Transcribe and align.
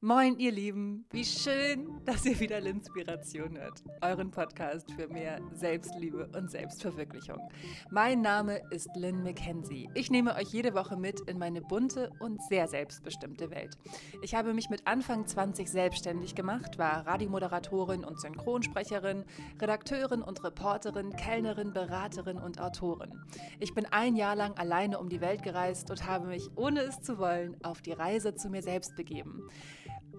Moin, 0.00 0.38
ihr 0.38 0.52
Lieben. 0.52 1.06
Wie 1.10 1.24
schön, 1.24 2.00
dass 2.04 2.24
ihr 2.24 2.38
wieder 2.38 2.60
Linspiration 2.60 3.58
hört. 3.58 3.82
Euren 4.00 4.30
Podcast 4.30 4.92
für 4.92 5.08
mehr 5.08 5.40
Selbstliebe 5.52 6.30
und 6.36 6.52
Selbstverwirklichung. 6.52 7.40
Mein 7.90 8.20
Name 8.20 8.60
ist 8.70 8.88
Lynn 8.94 9.24
McKenzie. 9.24 9.90
Ich 9.94 10.08
nehme 10.08 10.36
euch 10.36 10.50
jede 10.50 10.74
Woche 10.74 10.96
mit 10.96 11.18
in 11.22 11.36
meine 11.36 11.62
bunte 11.62 12.12
und 12.20 12.40
sehr 12.44 12.68
selbstbestimmte 12.68 13.50
Welt. 13.50 13.76
Ich 14.22 14.36
habe 14.36 14.54
mich 14.54 14.70
mit 14.70 14.86
Anfang 14.86 15.26
20 15.26 15.68
selbstständig 15.68 16.36
gemacht, 16.36 16.78
war 16.78 17.04
Radiomoderatorin 17.04 18.04
und 18.04 18.20
Synchronsprecherin, 18.20 19.24
Redakteurin 19.60 20.22
und 20.22 20.44
Reporterin, 20.44 21.10
Kellnerin, 21.16 21.72
Beraterin 21.72 22.38
und 22.38 22.60
Autorin. 22.60 23.18
Ich 23.58 23.74
bin 23.74 23.84
ein 23.86 24.14
Jahr 24.14 24.36
lang 24.36 24.56
alleine 24.58 25.00
um 25.00 25.08
die 25.08 25.20
Welt 25.20 25.42
gereist 25.42 25.90
und 25.90 26.06
habe 26.06 26.28
mich, 26.28 26.48
ohne 26.54 26.82
es 26.82 27.00
zu 27.00 27.18
wollen, 27.18 27.56
auf 27.64 27.82
die 27.82 27.94
Reise 27.94 28.36
zu 28.36 28.48
mir 28.48 28.62
selbst 28.62 28.94
begeben. 28.94 29.42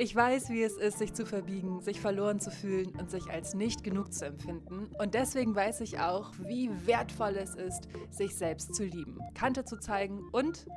Ich 0.02 0.16
weiß, 0.16 0.50
wie 0.50 0.63
es 0.63 0.77
ist, 0.77 0.97
sich 0.97 1.13
zu 1.13 1.26
verbiegen, 1.26 1.81
sich 1.81 1.99
verloren 1.99 2.40
zu 2.40 2.52
fühlen 2.52 2.95
und 2.98 3.12
sich 3.12 3.30
als 3.30 3.53
nicht 3.53 3.84
genug 3.84 4.13
zu 4.13 4.27
empfinden. 4.27 4.90
Und 4.98 5.13
deswegen 5.13 5.53
weiß 5.53 5.81
ich 5.81 5.99
auch, 5.99 6.31
wie 6.40 6.70
wertvoll 6.88 7.35
es 7.35 7.55
ist, 7.55 7.90
sich 8.09 8.34
selbst 8.38 8.73
zu 8.73 8.85
lieben, 8.85 9.20
Kante 9.34 9.66
zu 9.66 9.77
zeigen 9.77 10.21
und 10.31 10.67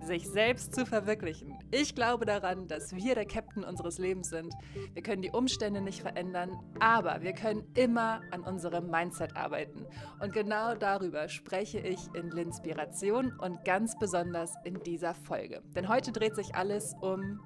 sich 0.00 0.26
selbst 0.30 0.74
zu 0.74 0.86
verwirklichen. 0.86 1.58
Ich 1.70 1.94
glaube 1.94 2.24
daran, 2.24 2.68
dass 2.68 2.96
wir 2.96 3.14
der 3.14 3.26
Captain 3.26 3.64
unseres 3.64 3.98
Lebens 3.98 4.30
sind. 4.30 4.54
Wir 4.94 5.02
können 5.02 5.20
die 5.20 5.30
Umstände 5.30 5.82
nicht 5.82 6.00
verändern, 6.00 6.58
aber 6.78 7.20
wir 7.20 7.34
können 7.34 7.66
immer 7.74 8.22
an 8.30 8.40
unserem 8.44 8.90
Mindset 8.90 9.36
arbeiten. 9.36 9.84
Und 10.22 10.32
genau 10.32 10.74
darüber 10.74 11.28
spreche 11.28 11.80
ich 11.80 11.98
in 12.14 12.30
Linspiration 12.30 13.38
und 13.40 13.62
ganz 13.66 13.98
besonders 13.98 14.54
in 14.64 14.82
dieser 14.84 15.12
Folge. 15.12 15.60
Denn 15.76 15.86
heute 15.90 16.12
dreht 16.12 16.34
sich 16.34 16.54
alles 16.54 16.94
um 17.02 17.40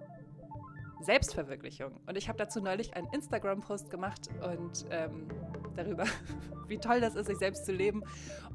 Selbstverwirklichung. 1.01 2.01
Und 2.07 2.17
ich 2.17 2.29
habe 2.29 2.39
dazu 2.39 2.61
neulich 2.61 2.95
einen 2.95 3.09
Instagram-Post 3.13 3.91
gemacht 3.91 4.29
und 4.43 4.87
ähm, 4.91 5.29
darüber, 5.77 6.05
wie 6.69 6.79
toll 6.79 7.01
das 7.01 7.15
ist, 7.15 7.27
sich 7.27 7.39
selbst 7.39 7.67
zu 7.67 7.73
leben. 7.73 8.03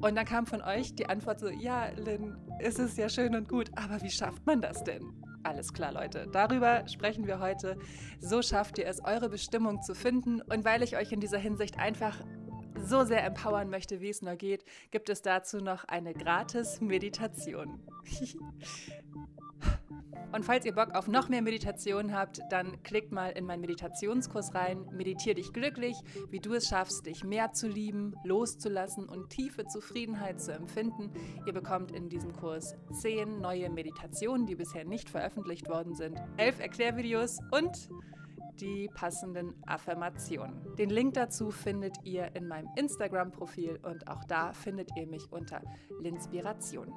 Und 0.00 0.16
dann 0.16 0.24
kam 0.24 0.46
von 0.46 0.62
euch 0.62 0.94
die 0.94 1.06
Antwort 1.06 1.40
so, 1.40 1.48
ja, 1.48 1.88
Lynn, 1.96 2.36
es 2.58 2.78
ist 2.78 2.98
ja 2.98 3.08
schön 3.08 3.34
und 3.34 3.48
gut, 3.48 3.70
aber 3.76 4.02
wie 4.02 4.10
schafft 4.10 4.44
man 4.46 4.60
das 4.60 4.84
denn? 4.84 5.12
Alles 5.42 5.72
klar, 5.72 5.92
Leute. 5.92 6.28
Darüber 6.30 6.86
sprechen 6.86 7.26
wir 7.26 7.40
heute. 7.40 7.78
So 8.20 8.42
schafft 8.42 8.78
ihr 8.78 8.86
es, 8.86 9.02
eure 9.02 9.30
Bestimmung 9.30 9.80
zu 9.80 9.94
finden. 9.94 10.42
Und 10.42 10.64
weil 10.64 10.82
ich 10.82 10.96
euch 10.98 11.12
in 11.12 11.20
dieser 11.20 11.38
Hinsicht 11.38 11.78
einfach 11.78 12.20
so 12.76 13.04
sehr 13.04 13.24
empowern 13.24 13.70
möchte, 13.70 14.00
wie 14.00 14.10
es 14.10 14.22
nur 14.22 14.36
geht, 14.36 14.64
gibt 14.90 15.08
es 15.08 15.22
dazu 15.22 15.58
noch 15.58 15.84
eine 15.84 16.12
gratis 16.14 16.80
Meditation. 16.80 17.80
Und 20.32 20.44
falls 20.44 20.64
ihr 20.64 20.74
Bock 20.74 20.94
auf 20.94 21.08
noch 21.08 21.28
mehr 21.28 21.42
Meditation 21.42 22.14
habt, 22.14 22.40
dann 22.50 22.82
klickt 22.82 23.12
mal 23.12 23.30
in 23.30 23.44
meinen 23.44 23.60
Meditationskurs 23.60 24.54
rein. 24.54 24.86
Meditier 24.92 25.34
dich 25.34 25.52
glücklich, 25.52 25.96
wie 26.30 26.40
du 26.40 26.54
es 26.54 26.68
schaffst, 26.68 27.06
dich 27.06 27.24
mehr 27.24 27.52
zu 27.52 27.68
lieben, 27.68 28.14
loszulassen 28.24 29.08
und 29.08 29.30
tiefe 29.30 29.66
Zufriedenheit 29.66 30.40
zu 30.40 30.52
empfinden. 30.52 31.10
Ihr 31.46 31.52
bekommt 31.52 31.90
in 31.92 32.08
diesem 32.08 32.32
Kurs 32.32 32.74
zehn 32.92 33.40
neue 33.40 33.70
Meditationen, 33.70 34.46
die 34.46 34.54
bisher 34.54 34.84
nicht 34.84 35.10
veröffentlicht 35.10 35.68
worden 35.68 35.94
sind, 35.94 36.20
elf 36.36 36.60
Erklärvideos 36.60 37.38
und 37.50 37.88
die 38.60 38.88
passenden 38.94 39.54
Affirmationen. 39.66 40.76
Den 40.76 40.90
Link 40.90 41.14
dazu 41.14 41.50
findet 41.50 41.96
ihr 42.04 42.34
in 42.34 42.46
meinem 42.46 42.68
Instagram-Profil 42.76 43.80
und 43.82 44.08
auch 44.08 44.24
da 44.24 44.52
findet 44.52 44.90
ihr 44.96 45.06
mich 45.06 45.32
unter 45.32 45.62
Linspiration. 46.00 46.92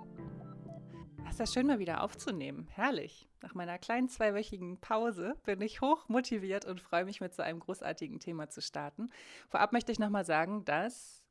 Es 1.29 1.39
ist 1.39 1.53
schön, 1.53 1.67
mal 1.67 1.79
wieder 1.79 2.03
aufzunehmen. 2.03 2.67
Herrlich. 2.71 3.27
Nach 3.41 3.53
meiner 3.53 3.77
kleinen 3.77 4.07
zweiwöchigen 4.07 4.79
Pause 4.79 5.35
bin 5.43 5.61
ich 5.61 5.81
hoch 5.81 6.07
motiviert 6.07 6.65
und 6.65 6.79
freue 6.79 7.05
mich, 7.05 7.21
mit 7.21 7.33
so 7.33 7.41
einem 7.41 7.59
großartigen 7.59 8.19
Thema 8.19 8.49
zu 8.49 8.61
starten. 8.61 9.09
Vorab 9.49 9.73
möchte 9.73 9.91
ich 9.91 9.99
nochmal 9.99 10.25
sagen, 10.25 10.63
dass 10.65 11.23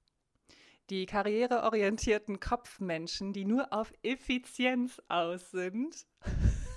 die 0.90 1.06
karriereorientierten 1.06 2.40
Kopfmenschen, 2.40 3.32
die 3.32 3.44
nur 3.44 3.72
auf 3.72 3.92
Effizienz 4.02 5.00
aus 5.08 5.50
sind, 5.50 6.06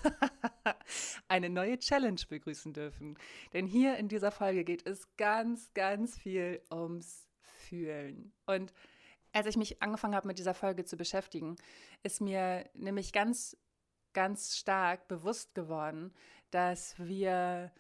eine 1.28 1.50
neue 1.50 1.80
Challenge 1.80 2.22
begrüßen 2.30 2.74
dürfen. 2.74 3.18
Denn 3.54 3.66
hier 3.66 3.98
in 3.98 4.08
dieser 4.08 4.32
Folge 4.32 4.64
geht 4.64 4.86
es 4.88 5.16
ganz, 5.18 5.74
ganz 5.74 6.18
viel 6.18 6.62
ums 6.72 7.28
Fühlen. 7.42 8.34
Und 8.46 8.72
als 9.36 9.48
ich 9.48 9.58
mich 9.58 9.82
angefangen 9.82 10.16
habe, 10.16 10.28
mit 10.28 10.40
dieser 10.40 10.54
Folge 10.54 10.86
zu 10.86 10.96
beschäftigen, 10.96 11.58
ist 12.04 12.22
mir 12.22 12.70
nämlich 12.74 13.12
ganz, 13.12 13.58
ganz 14.14 14.56
stark 14.56 15.10
bewusst 15.10 15.54
geworden, 15.54 16.14
dass 16.52 16.96
wir 16.98 17.74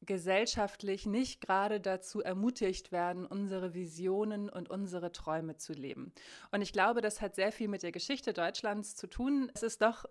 gesellschaftlich 0.00 1.04
nicht 1.04 1.42
gerade 1.42 1.78
dazu 1.80 2.22
ermutigt 2.22 2.90
werden, 2.90 3.26
unsere 3.26 3.74
Visionen 3.74 4.48
und 4.48 4.70
unsere 4.70 5.12
Träume 5.12 5.56
zu 5.56 5.74
leben. 5.74 6.12
Und 6.50 6.62
ich 6.62 6.72
glaube, 6.72 7.02
das 7.02 7.20
hat 7.20 7.34
sehr 7.34 7.52
viel 7.52 7.68
mit 7.68 7.82
der 7.82 7.92
Geschichte 7.92 8.32
Deutschlands 8.32 8.96
zu 8.96 9.06
tun. 9.06 9.50
Es 9.54 9.62
ist 9.62 9.82
doch 9.82 10.06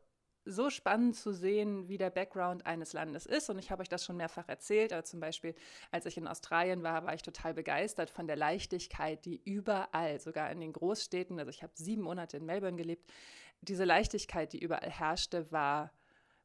so 0.45 0.69
spannend 0.69 1.15
zu 1.15 1.33
sehen, 1.33 1.87
wie 1.87 1.97
der 1.97 2.09
Background 2.09 2.65
eines 2.65 2.93
Landes 2.93 3.25
ist. 3.25 3.49
Und 3.49 3.59
ich 3.59 3.71
habe 3.71 3.81
euch 3.81 3.89
das 3.89 4.03
schon 4.03 4.17
mehrfach 4.17 4.47
erzählt. 4.47 4.93
Aber 4.93 5.03
zum 5.03 5.19
Beispiel, 5.19 5.55
als 5.91 6.05
ich 6.05 6.17
in 6.17 6.27
Australien 6.27 6.83
war, 6.83 7.05
war 7.05 7.13
ich 7.13 7.21
total 7.21 7.53
begeistert 7.53 8.09
von 8.09 8.27
der 8.27 8.35
Leichtigkeit, 8.35 9.25
die 9.25 9.41
überall, 9.43 10.19
sogar 10.19 10.51
in 10.51 10.59
den 10.59 10.73
Großstädten, 10.73 11.39
also 11.39 11.49
ich 11.49 11.63
habe 11.63 11.73
sieben 11.75 12.03
Monate 12.03 12.37
in 12.37 12.45
Melbourne 12.45 12.77
gelebt, 12.77 13.09
diese 13.61 13.85
Leichtigkeit, 13.85 14.51
die 14.53 14.59
überall 14.59 14.89
herrschte, 14.89 15.51
war, 15.51 15.91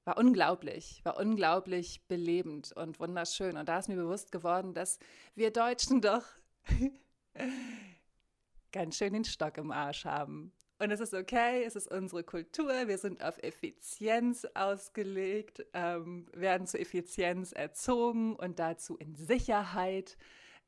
war 0.04 0.16
unglaublich, 0.18 1.00
war 1.04 1.18
unglaublich 1.18 2.02
belebend 2.06 2.72
und 2.72 3.00
wunderschön. 3.00 3.56
Und 3.56 3.68
da 3.68 3.78
ist 3.78 3.88
mir 3.88 3.96
bewusst 3.96 4.30
geworden, 4.32 4.74
dass 4.74 4.98
wir 5.34 5.52
Deutschen 5.52 6.00
doch 6.00 6.24
ganz 8.72 8.96
schön 8.96 9.12
den 9.12 9.24
Stock 9.24 9.58
im 9.58 9.72
Arsch 9.72 10.04
haben. 10.04 10.52
Und 10.80 10.92
es 10.92 11.00
ist 11.00 11.12
okay, 11.12 11.64
es 11.64 11.74
ist 11.74 11.90
unsere 11.90 12.22
Kultur, 12.22 12.86
wir 12.86 12.98
sind 12.98 13.24
auf 13.24 13.42
Effizienz 13.42 14.46
ausgelegt, 14.54 15.66
ähm, 15.72 16.26
werden 16.32 16.68
zur 16.68 16.78
Effizienz 16.78 17.50
erzogen 17.50 18.36
und 18.36 18.60
dazu 18.60 18.96
in 18.96 19.16
Sicherheit 19.16 20.16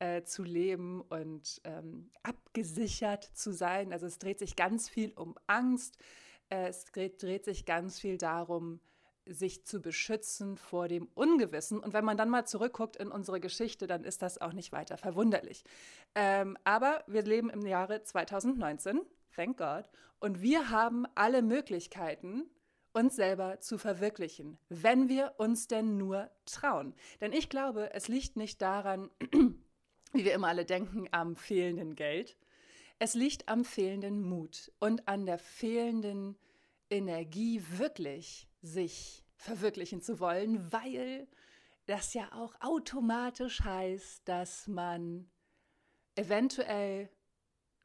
äh, 0.00 0.24
zu 0.24 0.42
leben 0.42 1.00
und 1.02 1.60
ähm, 1.62 2.10
abgesichert 2.24 3.22
zu 3.22 3.52
sein. 3.52 3.92
Also 3.92 4.06
es 4.06 4.18
dreht 4.18 4.40
sich 4.40 4.56
ganz 4.56 4.88
viel 4.88 5.12
um 5.12 5.36
Angst, 5.46 5.96
äh, 6.48 6.66
es 6.66 6.86
dreht, 6.86 7.22
dreht 7.22 7.44
sich 7.44 7.64
ganz 7.64 8.00
viel 8.00 8.18
darum, 8.18 8.80
sich 9.26 9.64
zu 9.64 9.80
beschützen 9.80 10.56
vor 10.56 10.88
dem 10.88 11.06
Ungewissen. 11.14 11.78
Und 11.78 11.92
wenn 11.92 12.04
man 12.04 12.16
dann 12.16 12.30
mal 12.30 12.46
zurückguckt 12.46 12.96
in 12.96 13.12
unsere 13.12 13.38
Geschichte, 13.38 13.86
dann 13.86 14.02
ist 14.02 14.22
das 14.22 14.40
auch 14.40 14.54
nicht 14.54 14.72
weiter 14.72 14.96
verwunderlich. 14.96 15.62
Ähm, 16.16 16.56
aber 16.64 17.04
wir 17.06 17.22
leben 17.22 17.48
im 17.48 17.64
Jahre 17.64 18.02
2019 18.02 19.02
thank 19.34 19.56
God. 19.56 19.84
Und 20.18 20.42
wir 20.42 20.70
haben 20.70 21.06
alle 21.14 21.42
Möglichkeiten, 21.42 22.50
uns 22.92 23.16
selber 23.16 23.60
zu 23.60 23.78
verwirklichen, 23.78 24.58
wenn 24.68 25.08
wir 25.08 25.34
uns 25.38 25.68
denn 25.68 25.96
nur 25.96 26.30
trauen. 26.44 26.94
Denn 27.20 27.32
ich 27.32 27.48
glaube, 27.48 27.92
es 27.94 28.08
liegt 28.08 28.36
nicht 28.36 28.60
daran, 28.60 29.10
wie 30.12 30.24
wir 30.24 30.34
immer 30.34 30.48
alle 30.48 30.64
denken, 30.64 31.08
am 31.12 31.36
fehlenden 31.36 31.94
Geld. 31.94 32.36
Es 32.98 33.14
liegt 33.14 33.48
am 33.48 33.64
fehlenden 33.64 34.22
Mut 34.22 34.72
und 34.80 35.08
an 35.08 35.24
der 35.24 35.38
fehlenden 35.38 36.36
Energie, 36.90 37.62
wirklich 37.78 38.48
sich 38.60 39.24
verwirklichen 39.36 40.02
zu 40.02 40.20
wollen, 40.20 40.70
weil 40.72 41.28
das 41.86 42.12
ja 42.12 42.30
auch 42.32 42.54
automatisch 42.60 43.62
heißt, 43.62 44.28
dass 44.28 44.68
man 44.68 45.30
eventuell 46.14 47.08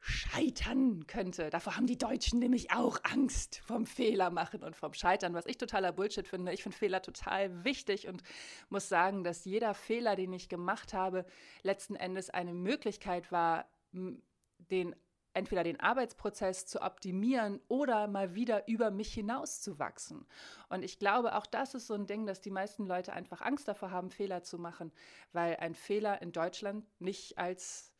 scheitern 0.06 1.06
könnte. 1.06 1.50
Davor 1.50 1.76
haben 1.76 1.86
die 1.86 1.98
Deutschen 1.98 2.38
nämlich 2.38 2.70
auch 2.70 2.98
Angst 3.02 3.60
vom 3.64 3.86
Fehler 3.86 4.30
machen 4.30 4.62
und 4.62 4.76
vom 4.76 4.94
Scheitern, 4.94 5.34
was 5.34 5.46
ich 5.46 5.58
totaler 5.58 5.92
Bullshit 5.92 6.28
finde. 6.28 6.52
Ich 6.52 6.62
finde 6.62 6.76
Fehler 6.76 7.02
total 7.02 7.64
wichtig 7.64 8.06
und 8.06 8.22
muss 8.68 8.88
sagen, 8.88 9.24
dass 9.24 9.44
jeder 9.44 9.74
Fehler, 9.74 10.14
den 10.14 10.32
ich 10.32 10.48
gemacht 10.48 10.94
habe, 10.94 11.26
letzten 11.62 11.96
Endes 11.96 12.30
eine 12.30 12.54
Möglichkeit 12.54 13.32
war, 13.32 13.66
den 13.92 14.94
entweder 15.32 15.64
den 15.64 15.80
Arbeitsprozess 15.80 16.66
zu 16.66 16.80
optimieren 16.80 17.60
oder 17.68 18.06
mal 18.06 18.34
wieder 18.34 18.68
über 18.68 18.90
mich 18.90 19.12
hinauszuwachsen. 19.12 20.24
Und 20.70 20.82
ich 20.82 20.98
glaube, 20.98 21.34
auch 21.34 21.46
das 21.46 21.74
ist 21.74 21.88
so 21.88 21.94
ein 21.94 22.06
Ding, 22.06 22.26
dass 22.26 22.40
die 22.40 22.50
meisten 22.50 22.86
Leute 22.86 23.12
einfach 23.12 23.42
Angst 23.42 23.68
davor 23.68 23.90
haben, 23.90 24.10
Fehler 24.10 24.44
zu 24.44 24.58
machen, 24.58 24.92
weil 25.32 25.56
ein 25.56 25.74
Fehler 25.74 26.22
in 26.22 26.32
Deutschland 26.32 26.86
nicht 27.00 27.36
als 27.36 27.92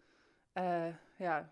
äh, 0.54 0.92
ja, 1.19 1.48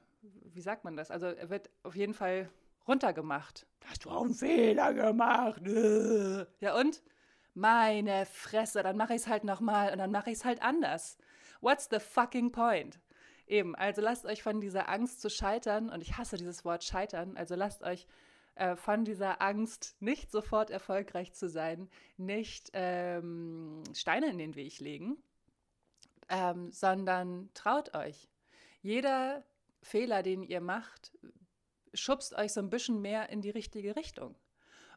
wie 0.53 0.61
sagt 0.61 0.85
man 0.85 0.97
das? 0.97 1.11
Also 1.11 1.27
er 1.27 1.51
wird 1.51 1.71
auf 1.83 1.97
jeden 1.97 2.15
Fall 2.15 2.49
runtergemacht. 2.87 3.67
Hast 3.87 4.05
du 4.05 4.11
auch 4.11 4.25
einen 4.25 4.35
Fehler 4.35 4.95
gemacht? 4.95 5.63
Ja 6.61 6.79
und? 6.79 7.03
Meine 7.57 8.27
Fresse, 8.27 8.83
dann 8.83 8.97
mache 8.97 9.15
ich 9.15 9.23
es 9.23 9.29
halt 9.29 9.45
nochmal 9.45 9.93
und 9.93 9.99
dann 9.99 10.11
mache 10.11 10.31
ich 10.31 10.39
es 10.39 10.45
halt 10.45 10.61
anders. 10.61 11.19
What's 11.61 11.89
the 11.89 12.01
fucking 12.01 12.51
point? 12.51 12.99
Eben, 13.47 13.77
also 13.77 14.03
lasst 14.03 14.27
euch 14.27 14.43
von 14.43 14.61
dieser 14.61 14.89
Angst 14.89 15.21
zu 15.21 15.31
scheitern, 15.31 15.89
und 15.89 16.01
ich 16.01 16.17
hasse 16.17 16.37
dieses 16.37 16.65
Wort 16.65 16.83
scheitern, 16.83 17.37
also 17.37 17.55
lasst 17.55 17.85
euch 17.85 18.09
äh, 18.57 18.75
von 18.75 19.05
dieser 19.05 19.41
Angst, 19.41 19.97
nicht 20.01 20.31
sofort 20.31 20.71
erfolgreich 20.71 21.33
zu 21.33 21.49
sein, 21.49 21.89
nicht 22.17 22.71
ähm, 22.73 23.83
Steine 23.93 24.31
in 24.31 24.39
den 24.39 24.57
Weg 24.57 24.81
legen, 24.81 25.17
ähm, 26.29 26.73
sondern 26.73 27.51
traut 27.55 27.95
euch. 27.95 28.29
Jeder 28.81 29.45
Fehler, 29.85 30.23
den 30.23 30.43
ihr 30.43 30.61
macht, 30.61 31.13
schubst 31.93 32.35
euch 32.35 32.53
so 32.53 32.61
ein 32.61 32.71
bisschen 32.71 33.01
mehr 33.01 33.29
in 33.29 33.41
die 33.41 33.51
richtige 33.51 33.97
Richtung. 33.97 34.35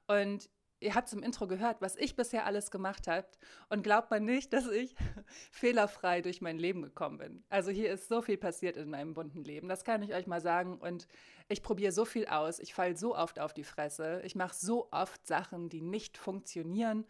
Und 0.07 0.49
ihr 0.79 0.95
habt 0.95 1.11
im 1.11 1.23
Intro 1.23 1.47
gehört, 1.47 1.81
was 1.81 1.95
ich 1.95 2.15
bisher 2.15 2.45
alles 2.45 2.71
gemacht 2.71 3.07
habe. 3.07 3.27
Und 3.69 3.83
glaubt 3.83 4.11
man 4.11 4.25
nicht, 4.25 4.53
dass 4.53 4.67
ich 4.67 4.95
fehlerfrei 5.51 6.21
durch 6.21 6.41
mein 6.41 6.57
Leben 6.57 6.81
gekommen 6.81 7.17
bin. 7.17 7.43
Also 7.49 7.71
hier 7.71 7.91
ist 7.91 8.07
so 8.07 8.21
viel 8.21 8.37
passiert 8.37 8.77
in 8.77 8.89
meinem 8.89 9.13
bunten 9.13 9.43
Leben. 9.43 9.67
Das 9.67 9.83
kann 9.83 10.01
ich 10.01 10.13
euch 10.13 10.27
mal 10.27 10.41
sagen. 10.41 10.77
Und 10.77 11.07
ich 11.49 11.63
probiere 11.63 11.91
so 11.91 12.05
viel 12.05 12.27
aus. 12.27 12.59
Ich 12.59 12.73
falle 12.73 12.95
so 12.95 13.15
oft 13.15 13.39
auf 13.39 13.53
die 13.53 13.63
Fresse. 13.63 14.21
Ich 14.23 14.35
mache 14.35 14.55
so 14.55 14.89
oft 14.91 15.25
Sachen, 15.25 15.69
die 15.69 15.81
nicht 15.81 16.17
funktionieren, 16.17 17.05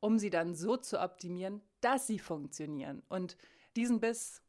um 0.00 0.18
sie 0.18 0.30
dann 0.30 0.54
so 0.54 0.76
zu 0.76 1.00
optimieren, 1.00 1.62
dass 1.80 2.06
sie 2.06 2.18
funktionieren. 2.18 3.02
Und 3.08 3.36
diesen 3.76 4.00
Biss, 4.00 4.43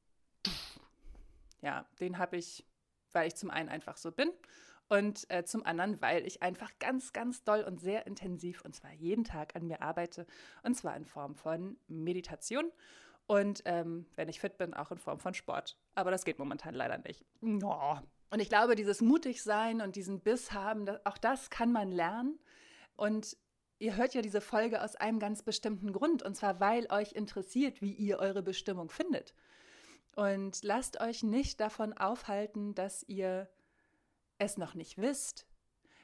ja, 1.61 1.87
den 1.99 2.17
habe 2.17 2.37
ich, 2.37 2.65
weil 3.11 3.27
ich 3.27 3.35
zum 3.35 3.49
einen 3.49 3.69
einfach 3.69 3.97
so 3.97 4.11
bin 4.11 4.29
und 4.87 5.29
äh, 5.29 5.43
zum 5.43 5.65
anderen, 5.65 6.01
weil 6.01 6.25
ich 6.25 6.41
einfach 6.41 6.71
ganz, 6.79 7.13
ganz 7.13 7.43
doll 7.43 7.63
und 7.63 7.79
sehr 7.79 8.07
intensiv 8.07 8.63
und 8.63 8.75
zwar 8.75 8.93
jeden 8.93 9.23
Tag 9.23 9.55
an 9.55 9.67
mir 9.67 9.81
arbeite 9.81 10.27
und 10.63 10.75
zwar 10.75 10.95
in 10.95 11.05
Form 11.05 11.35
von 11.35 11.77
Meditation 11.87 12.71
und 13.27 13.63
ähm, 13.65 14.05
wenn 14.15 14.29
ich 14.29 14.39
fit 14.39 14.57
bin, 14.57 14.73
auch 14.73 14.91
in 14.91 14.99
Form 14.99 15.19
von 15.19 15.33
Sport. 15.33 15.77
Aber 15.95 16.11
das 16.11 16.25
geht 16.25 16.37
momentan 16.37 16.75
leider 16.75 16.97
nicht. 16.99 17.25
Oh. 17.41 17.97
Und 18.29 18.39
ich 18.39 18.49
glaube, 18.49 18.75
dieses 18.75 19.01
mutig 19.01 19.41
sein 19.41 19.81
und 19.81 19.95
diesen 19.95 20.19
Biss 20.19 20.51
haben, 20.51 20.87
auch 21.05 21.17
das 21.17 21.49
kann 21.49 21.71
man 21.71 21.91
lernen. 21.91 22.39
Und 22.95 23.37
ihr 23.79 23.95
hört 23.95 24.13
ja 24.13 24.21
diese 24.21 24.41
Folge 24.41 24.83
aus 24.83 24.95
einem 24.95 25.19
ganz 25.19 25.41
bestimmten 25.41 25.91
Grund 25.91 26.23
und 26.23 26.35
zwar, 26.35 26.59
weil 26.59 26.87
euch 26.91 27.13
interessiert, 27.13 27.81
wie 27.81 27.93
ihr 27.93 28.19
eure 28.19 28.43
Bestimmung 28.43 28.89
findet. 28.89 29.33
Und 30.15 30.63
lasst 30.63 31.01
euch 31.01 31.23
nicht 31.23 31.59
davon 31.59 31.93
aufhalten, 31.93 32.73
dass 32.73 33.03
ihr 33.03 33.49
es 34.37 34.57
noch 34.57 34.73
nicht 34.73 34.97
wisst, 34.97 35.45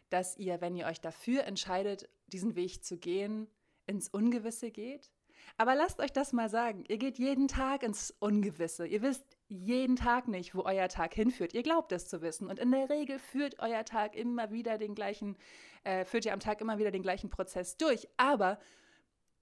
dass 0.09 0.37
ihr, 0.37 0.61
wenn 0.61 0.75
ihr 0.75 0.85
euch 0.85 0.99
dafür 0.99 1.45
entscheidet, 1.45 2.09
diesen 2.27 2.55
Weg 2.55 2.83
zu 2.83 2.97
gehen, 2.97 3.47
ins 3.87 4.09
Ungewisse 4.09 4.71
geht. 4.71 5.11
Aber 5.57 5.75
lasst 5.75 5.99
euch 5.99 6.11
das 6.11 6.33
mal 6.33 6.49
sagen, 6.49 6.83
ihr 6.87 6.97
geht 6.97 7.17
jeden 7.17 7.47
Tag 7.47 7.83
ins 7.83 8.11
Ungewisse. 8.19 8.85
Ihr 8.85 9.01
wisst 9.01 9.37
jeden 9.47 9.95
Tag 9.95 10.27
nicht, 10.27 10.55
wo 10.55 10.63
euer 10.63 10.87
Tag 10.87 11.13
hinführt. 11.13 11.53
Ihr 11.53 11.63
glaubt 11.63 11.91
es 11.91 12.07
zu 12.07 12.21
wissen. 12.21 12.47
Und 12.47 12.59
in 12.59 12.71
der 12.71 12.89
Regel 12.89 13.17
führt 13.19 13.59
euer 13.59 13.85
Tag 13.85 14.15
immer 14.15 14.51
wieder 14.51 14.77
den 14.77 14.93
gleichen, 14.93 15.37
äh, 15.83 16.05
führt 16.05 16.25
ihr 16.25 16.33
am 16.33 16.39
Tag 16.39 16.61
immer 16.61 16.77
wieder 16.77 16.91
den 16.91 17.01
gleichen 17.01 17.29
Prozess 17.29 17.77
durch. 17.77 18.07
Aber 18.17 18.59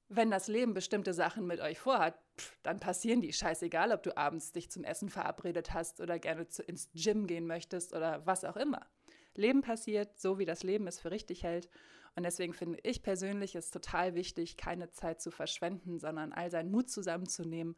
wenn 0.08 0.32
das 0.32 0.48
Leben 0.48 0.74
bestimmte 0.74 1.14
Sachen 1.14 1.46
mit 1.46 1.60
euch 1.60 1.80
vorhat, 1.80 2.20
dann 2.64 2.80
passieren 2.80 3.22
die. 3.22 3.34
Scheißegal, 3.34 3.92
ob 3.92 4.04
du 4.04 4.16
abends 4.18 4.52
dich 4.52 4.70
zum 4.70 4.84
Essen 4.84 5.10
verabredet 5.10 5.74
hast 5.74 6.02
oder 6.02 6.20
gerne 6.20 6.48
zu, 6.48 6.64
ins 6.64 6.90
Gym 6.94 7.28
gehen 7.28 7.48
möchtest 7.48 7.94
oder 7.94 8.26
was 8.26 8.46
auch 8.46 8.58
immer. 8.58 8.86
Leben 9.36 9.62
passiert, 9.62 10.20
so 10.20 10.38
wie 10.40 10.46
das 10.46 10.64
Leben 10.64 10.88
es 10.88 11.00
für 11.00 11.12
richtig 11.12 11.44
hält. 11.44 11.70
Und 12.16 12.24
deswegen 12.24 12.54
finde 12.54 12.80
ich 12.84 13.04
persönlich 13.04 13.56
es 13.56 13.72
total 13.72 14.16
wichtig, 14.16 14.58
keine 14.58 14.92
Zeit 14.92 15.22
zu 15.22 15.32
verschwenden, 15.32 16.00
sondern 16.00 16.34
all 16.34 16.52
seinen 16.52 16.72
Mut 16.72 16.90
zusammenzunehmen 16.90 17.76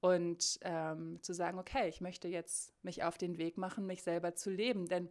und 0.00 0.58
ähm, 0.62 1.18
zu 1.22 1.34
sagen, 1.34 1.58
okay, 1.58 1.88
ich 1.88 2.00
möchte 2.00 2.28
jetzt 2.28 2.72
mich 2.82 3.02
auf 3.02 3.18
den 3.18 3.38
Weg 3.38 3.58
machen, 3.58 3.86
mich 3.86 4.02
selber 4.02 4.34
zu 4.34 4.50
leben. 4.50 4.86
Denn 4.86 5.10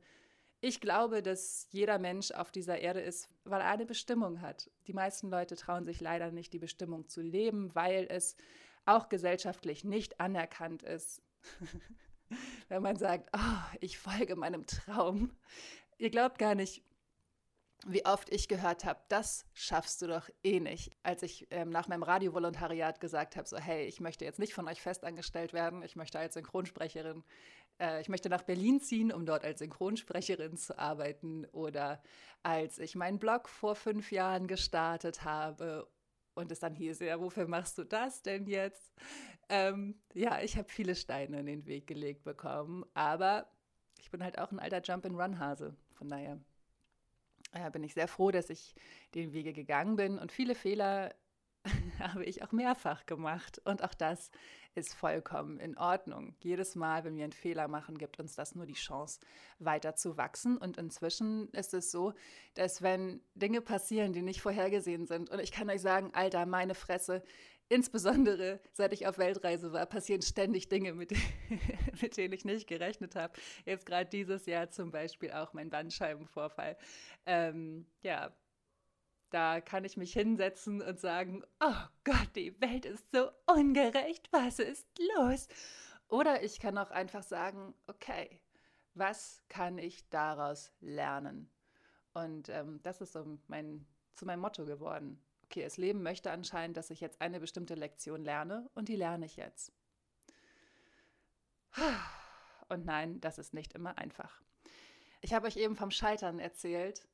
ich 0.62 0.82
glaube, 0.82 1.22
dass 1.22 1.68
jeder 1.72 2.00
Mensch 2.00 2.32
auf 2.32 2.52
dieser 2.52 2.80
Erde 2.80 3.00
ist, 3.00 3.30
weil 3.44 3.62
er 3.62 3.70
eine 3.70 3.86
Bestimmung 3.86 4.42
hat. 4.42 4.70
Die 4.88 4.94
meisten 4.94 5.30
Leute 5.30 5.56
trauen 5.56 5.86
sich 5.86 6.02
leider 6.02 6.32
nicht, 6.32 6.52
die 6.54 6.60
Bestimmung 6.60 7.08
zu 7.08 7.22
leben, 7.22 7.74
weil 7.76 8.08
es 8.10 8.36
auch 8.90 9.10
gesellschaftlich 9.10 9.84
nicht 9.84 10.20
anerkannt 10.20 10.84
ist. 10.84 11.22
Wenn 12.68 12.84
man 12.84 12.98
sagt, 12.98 13.30
oh, 13.36 13.78
ich 13.80 13.98
folge 13.98 14.36
meinem 14.36 14.66
Traum. 14.66 15.32
Ihr 15.98 16.12
glaubt 16.12 16.38
gar 16.38 16.56
nicht, 16.56 16.84
wie 17.88 18.06
oft 18.06 18.30
ich 18.30 18.48
gehört 18.48 18.84
habe, 18.84 19.00
das 19.08 19.46
schaffst 19.54 20.02
du 20.02 20.08
doch 20.08 20.30
eh 20.44 20.60
nicht. 20.60 20.92
Als 21.02 21.24
ich 21.24 21.48
ähm, 21.50 21.70
nach 21.70 21.88
meinem 21.88 22.04
Radiovolontariat 22.04 23.00
gesagt 23.00 23.38
habe, 23.38 23.48
so 23.48 23.58
hey, 23.58 23.86
ich 23.86 24.00
möchte 24.00 24.26
jetzt 24.26 24.40
nicht 24.40 24.54
von 24.54 24.68
euch 24.68 24.82
festangestellt 24.82 25.54
werden, 25.54 25.82
ich 25.82 25.96
möchte 25.96 26.20
als 26.20 26.34
Synchronsprecherin 26.34 27.24
äh, 27.80 28.02
ich 28.02 28.10
möchte 28.10 28.30
nach 28.30 28.44
Berlin 28.44 28.80
ziehen, 28.82 29.12
um 29.12 29.26
dort 29.26 29.44
als 29.44 29.60
Synchronsprecherin 29.60 30.58
zu 30.58 30.78
arbeiten. 30.78 31.46
Oder 31.48 32.02
als 32.44 32.78
ich 32.78 32.96
meinen 32.96 33.20
Blog 33.20 33.50
vor 33.50 33.76
fünf 33.76 34.12
Jahren 34.12 34.48
gestartet 34.48 35.24
habe 35.24 35.88
und 36.34 36.52
es 36.52 36.60
dann 36.60 36.74
hieß, 36.74 37.00
ja, 37.00 37.20
wofür 37.20 37.48
machst 37.48 37.78
du 37.78 37.84
das 37.84 38.22
denn 38.22 38.48
jetzt? 38.48 38.94
Ähm, 39.50 40.00
ja, 40.14 40.42
ich 40.42 40.58
habe 40.58 40.70
viele 40.70 40.96
Steine 40.96 41.40
in 41.40 41.46
den 41.46 41.66
Weg 41.66 41.88
gelegt 41.88 42.24
bekommen, 42.24 42.86
aber 42.94 43.50
ich 44.00 44.12
bin 44.12 44.24
halt 44.24 44.38
auch 44.38 44.52
ein 44.52 44.60
alter 44.60 44.82
Jump-and-Run-Hase. 44.82 45.76
Von 45.94 46.10
daher 46.10 46.40
äh, 47.52 47.70
bin 47.72 47.84
ich 47.84 47.94
sehr 47.94 48.08
froh, 48.08 48.32
dass 48.32 48.50
ich 48.50 48.76
den 49.16 49.34
Wege 49.34 49.54
gegangen 49.54 49.96
bin 49.96 50.20
und 50.20 50.32
viele 50.32 50.56
Fehler 50.56 51.14
habe 52.00 52.26
ich 52.26 52.44
auch 52.44 52.52
mehrfach 52.52 53.06
gemacht. 53.06 53.62
Und 53.66 53.84
auch 53.84 53.94
das 53.94 54.32
ist 54.76 54.94
vollkommen 54.94 55.60
in 55.60 55.78
Ordnung. 55.78 56.36
Jedes 56.40 56.76
Mal, 56.76 57.04
wenn 57.04 57.16
wir 57.16 57.24
einen 57.24 57.34
Fehler 57.34 57.68
machen, 57.68 57.98
gibt 57.98 58.20
uns 58.20 58.36
das 58.36 58.56
nur 58.56 58.66
die 58.66 58.74
Chance, 58.74 59.20
weiter 59.60 59.96
zu 59.96 60.18
wachsen. 60.18 60.58
Und 60.58 60.78
inzwischen 60.78 61.50
ist 61.50 61.74
es 61.74 61.92
so, 61.92 62.14
dass 62.54 62.82
wenn 62.82 63.22
Dinge 63.36 63.62
passieren, 63.62 64.14
die 64.14 64.22
nicht 64.22 64.42
vorhergesehen 64.42 65.06
sind, 65.06 65.30
und 65.30 65.40
ich 65.40 65.52
kann 65.52 65.70
euch 65.70 65.82
sagen, 65.82 66.12
Alter, 66.14 66.46
meine 66.46 66.76
Fresse, 66.76 67.24
insbesondere 67.68 68.60
seit 68.74 68.94
ich 68.94 69.08
auf 69.08 69.18
Weltreise 69.18 69.72
war, 69.72 69.86
passieren 69.86 70.22
ständig 70.22 70.70
Dinge, 70.70 70.94
mit, 70.94 71.12
mit 72.02 72.18
denen 72.18 72.34
ich 72.34 72.46
nicht 72.46 72.68
gerechnet 72.68 73.16
habe. 73.16 73.34
Jetzt 73.66 73.86
gerade 73.86 74.10
dieses 74.10 74.46
Jahr 74.46 74.70
zum 74.70 74.92
Beispiel 74.92 75.32
auch 75.32 75.54
mein 75.54 75.70
Bandscheibenvorfall. 75.70 76.78
Ähm, 77.26 77.86
ja, 78.02 78.34
da 79.30 79.62
kann 79.62 79.86
ich 79.86 79.98
mich 79.98 80.14
hinsetzen 80.14 80.82
und 80.82 81.00
sagen, 81.00 81.44
oh 81.60 81.84
Gott, 82.04 82.30
die 82.36 82.60
Welt 82.62 82.86
ist 82.86 83.06
so 83.12 83.30
ungerecht, 83.46 84.28
was 84.32 84.60
ist 84.60 84.88
los? 85.16 85.48
Oder 86.08 86.44
ich 86.44 86.60
kann 86.60 86.78
auch 86.78 86.92
einfach 86.92 87.24
sagen, 87.24 87.74
okay, 87.88 88.42
was 88.96 89.42
kann 89.48 89.78
ich 89.78 90.10
daraus 90.10 90.72
lernen? 90.80 91.50
Und 92.14 92.50
ähm, 92.50 92.80
das 92.82 93.02
ist 93.02 93.14
so 93.14 93.40
mein, 93.48 93.86
zu 94.16 94.26
meinem 94.26 94.42
Motto 94.42 94.66
geworden. 94.66 95.22
Okay, 95.46 95.64
das 95.64 95.78
Leben 95.78 96.04
möchte 96.04 96.32
anscheinend, 96.32 96.78
dass 96.78 96.90
ich 96.90 97.00
jetzt 97.00 97.22
eine 97.22 97.40
bestimmte 97.40 97.76
Lektion 97.76 98.24
lerne 98.24 98.70
und 98.74 98.90
die 98.90 98.96
lerne 98.96 99.26
ich 99.26 99.36
jetzt. 99.36 99.72
Und 102.70 102.86
nein, 102.86 103.20
das 103.22 103.38
ist 103.38 103.54
nicht 103.54 103.74
immer 103.74 103.98
einfach. 103.98 104.42
Ich 105.22 105.34
habe 105.34 105.48
euch 105.48 105.58
eben 105.58 105.76
vom 105.76 105.92
Scheitern 105.92 106.40
erzählt 106.40 107.08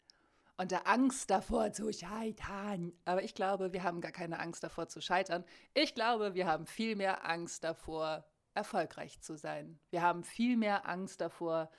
und 0.57 0.71
der 0.71 0.87
Angst 0.87 1.29
davor 1.29 1.71
zu 1.73 1.91
scheitern. 1.91 2.93
Aber 3.05 3.23
ich 3.23 3.33
glaube, 3.33 3.73
wir 3.73 3.83
haben 3.83 4.01
gar 4.01 4.11
keine 4.11 4.39
Angst 4.39 4.63
davor 4.63 4.87
zu 4.87 5.01
scheitern. 5.01 5.43
Ich 5.73 5.95
glaube, 5.95 6.33
wir 6.33 6.47
haben 6.47 6.65
viel 6.65 6.95
mehr 6.95 7.25
Angst 7.25 7.63
davor, 7.63 8.25
erfolgreich 8.53 9.19
zu 9.21 9.37
sein. 9.37 9.79
Wir 9.89 10.01
haben 10.01 10.23
viel 10.23 10.55
mehr 10.55 10.87
Angst 10.87 11.19
davor, 11.19 11.69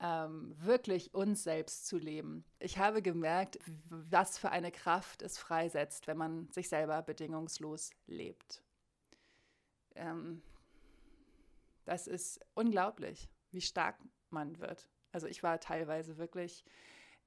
ähm, 0.00 0.54
wirklich 0.58 1.14
uns 1.14 1.44
selbst 1.44 1.86
zu 1.86 1.98
leben. 1.98 2.44
Ich 2.58 2.78
habe 2.78 3.02
gemerkt, 3.02 3.58
was 3.88 4.38
für 4.38 4.50
eine 4.50 4.72
Kraft 4.72 5.22
es 5.22 5.38
freisetzt, 5.38 6.06
wenn 6.06 6.16
man 6.16 6.48
sich 6.50 6.68
selber 6.68 7.02
bedingungslos 7.02 7.90
lebt. 8.06 8.64
Ähm, 9.94 10.42
das 11.84 12.06
ist 12.06 12.40
unglaublich, 12.54 13.28
wie 13.50 13.60
stark 13.60 13.96
man 14.30 14.58
wird. 14.58 14.88
Also 15.12 15.26
ich 15.26 15.42
war 15.42 15.60
teilweise 15.60 16.16
wirklich 16.16 16.64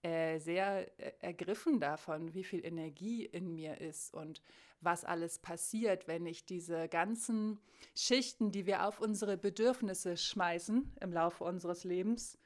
äh, 0.05 0.37
sehr 0.37 0.87
äh, 0.99 1.13
ergriffen 1.19 1.79
davon, 1.79 2.35
wie 2.35 2.43
viel 2.43 2.63
Energie 2.63 3.25
in 3.25 3.55
mir 3.55 3.81
ist 3.81 4.13
und 4.13 4.39
was 4.79 5.03
alles 5.03 5.39
passiert, 5.39 6.07
wenn 6.07 6.27
ich 6.27 6.45
diese 6.45 6.87
ganzen 6.89 7.57
Schichten, 7.95 8.51
die 8.51 8.67
wir 8.67 8.85
auf 8.85 9.01
unsere 9.01 9.35
Bedürfnisse 9.35 10.15
schmeißen 10.15 10.93
im 11.01 11.11
Laufe 11.11 11.43
unseres 11.43 11.85
Lebens, 11.85 12.37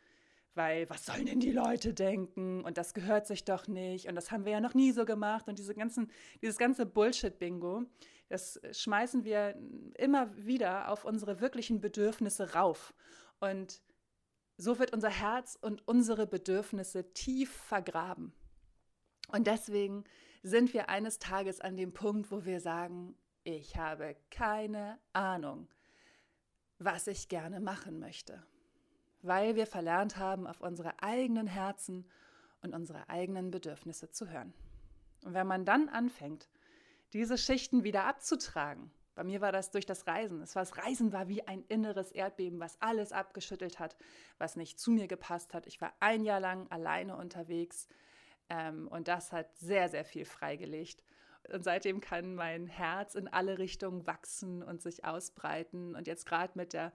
weil 0.55 0.89
was 0.89 1.05
sollen 1.05 1.25
denn 1.25 1.41
die 1.41 1.51
Leute 1.51 1.93
denken? 1.93 2.63
Und 2.63 2.77
das 2.77 2.93
gehört 2.93 3.27
sich 3.27 3.43
doch 3.43 3.67
nicht. 3.67 4.07
Und 4.07 4.15
das 4.15 4.31
haben 4.31 4.45
wir 4.45 4.53
ja 4.53 4.61
noch 4.61 4.73
nie 4.73 4.93
so 4.93 5.03
gemacht. 5.03 5.49
Und 5.49 5.59
diese 5.59 5.75
ganzen, 5.75 6.09
dieses 6.41 6.57
ganze 6.57 6.85
Bullshit-Bingo, 6.85 7.83
das 8.29 8.61
schmeißen 8.71 9.25
wir 9.25 9.55
immer 9.97 10.33
wieder 10.37 10.89
auf 10.89 11.03
unsere 11.03 11.41
wirklichen 11.41 11.81
Bedürfnisse 11.81 12.53
rauf. 12.53 12.93
Und 13.41 13.81
so 14.59 14.77
wird 14.77 14.91
unser 14.91 15.09
Herz 15.09 15.57
und 15.61 15.87
unsere 15.87 16.27
Bedürfnisse 16.27 17.13
tief 17.13 17.49
vergraben. 17.49 18.33
Und 19.29 19.47
deswegen 19.47 20.03
sind 20.43 20.73
wir 20.73 20.89
eines 20.89 21.17
Tages 21.17 21.61
an 21.61 21.77
dem 21.77 21.93
Punkt, 21.93 22.29
wo 22.29 22.43
wir 22.43 22.59
sagen, 22.59 23.15
ich 23.45 23.77
habe 23.77 24.17
keine 24.29 24.99
Ahnung, 25.13 25.69
was 26.77 27.07
ich 27.07 27.29
gerne 27.29 27.61
machen 27.61 27.99
möchte, 27.99 28.43
weil 29.21 29.55
wir 29.55 29.65
verlernt 29.65 30.17
haben, 30.17 30.45
auf 30.45 30.59
unsere 30.59 31.01
eigenen 31.01 31.47
Herzen 31.47 32.05
und 32.61 32.75
unsere 32.75 33.07
eigenen 33.07 33.51
Bedürfnisse 33.51 34.11
zu 34.11 34.29
hören. 34.29 34.53
Und 35.23 35.33
wenn 35.33 35.47
man 35.47 35.63
dann 35.63 35.87
anfängt, 35.87 36.49
diese 37.13 37.37
Schichten 37.37 37.85
wieder 37.85 38.03
abzutragen, 38.03 38.91
bei 39.19 39.25
mir 39.25 39.41
war 39.41 39.51
das 39.51 39.69
durch 39.69 39.85
das 39.85 40.07
Reisen. 40.07 40.41
Es 40.41 40.55
war, 40.55 40.61
das 40.61 40.77
Reisen 40.77 41.11
war 41.11 41.27
wie 41.27 41.45
ein 41.45 41.65
inneres 41.67 42.13
Erdbeben, 42.13 42.61
was 42.61 42.81
alles 42.81 43.11
abgeschüttelt 43.11 43.77
hat, 43.77 43.97
was 44.37 44.55
nicht 44.55 44.79
zu 44.79 44.91
mir 44.91 45.09
gepasst 45.09 45.53
hat. 45.53 45.67
Ich 45.67 45.81
war 45.81 45.91
ein 45.99 46.23
Jahr 46.23 46.39
lang 46.39 46.71
alleine 46.71 47.17
unterwegs 47.17 47.89
ähm, 48.49 48.87
und 48.87 49.09
das 49.09 49.33
hat 49.33 49.57
sehr, 49.57 49.89
sehr 49.89 50.05
viel 50.05 50.23
freigelegt. 50.23 51.03
Und 51.51 51.65
seitdem 51.65 51.99
kann 51.99 52.33
mein 52.33 52.67
Herz 52.67 53.13
in 53.15 53.27
alle 53.27 53.57
Richtungen 53.57 54.07
wachsen 54.07 54.63
und 54.63 54.81
sich 54.81 55.03
ausbreiten. 55.03 55.95
Und 55.95 56.07
jetzt 56.07 56.25
gerade 56.25 56.53
mit 56.55 56.71
der, 56.71 56.93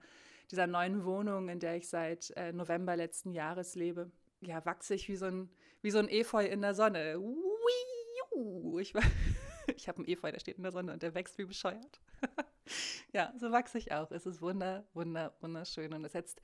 dieser 0.49 0.65
neuen 0.65 1.05
Wohnung, 1.05 1.47
in 1.47 1.59
der 1.59 1.75
ich 1.75 1.87
seit 1.87 2.31
äh, 2.31 2.51
November 2.53 2.95
letzten 2.95 3.33
Jahres 3.33 3.75
lebe, 3.75 4.09
ja, 4.41 4.65
wachse 4.65 4.95
ich 4.95 5.07
wie 5.09 5.15
so 5.15 5.27
ein, 5.27 5.51
wie 5.83 5.91
so 5.91 5.99
ein 5.99 6.09
Efeu 6.09 6.43
in 6.43 6.61
der 6.61 6.73
Sonne. 6.73 7.21
Ich, 8.79 8.95
ich 9.77 9.87
habe 9.87 9.99
einen 9.99 10.07
Efeu, 10.07 10.31
der 10.31 10.39
steht 10.39 10.57
in 10.57 10.63
der 10.63 10.71
Sonne 10.71 10.93
und 10.93 11.03
der 11.03 11.13
wächst 11.13 11.37
wie 11.37 11.45
bescheuert. 11.45 11.99
ja, 13.13 13.33
so 13.37 13.51
wachse 13.51 13.77
ich 13.77 13.91
auch. 13.91 14.11
Es 14.11 14.25
ist 14.25 14.41
wunder, 14.41 14.85
wunder, 14.93 15.35
wunderschön 15.41 15.93
und 15.93 16.03
es 16.05 16.13
setzt 16.13 16.41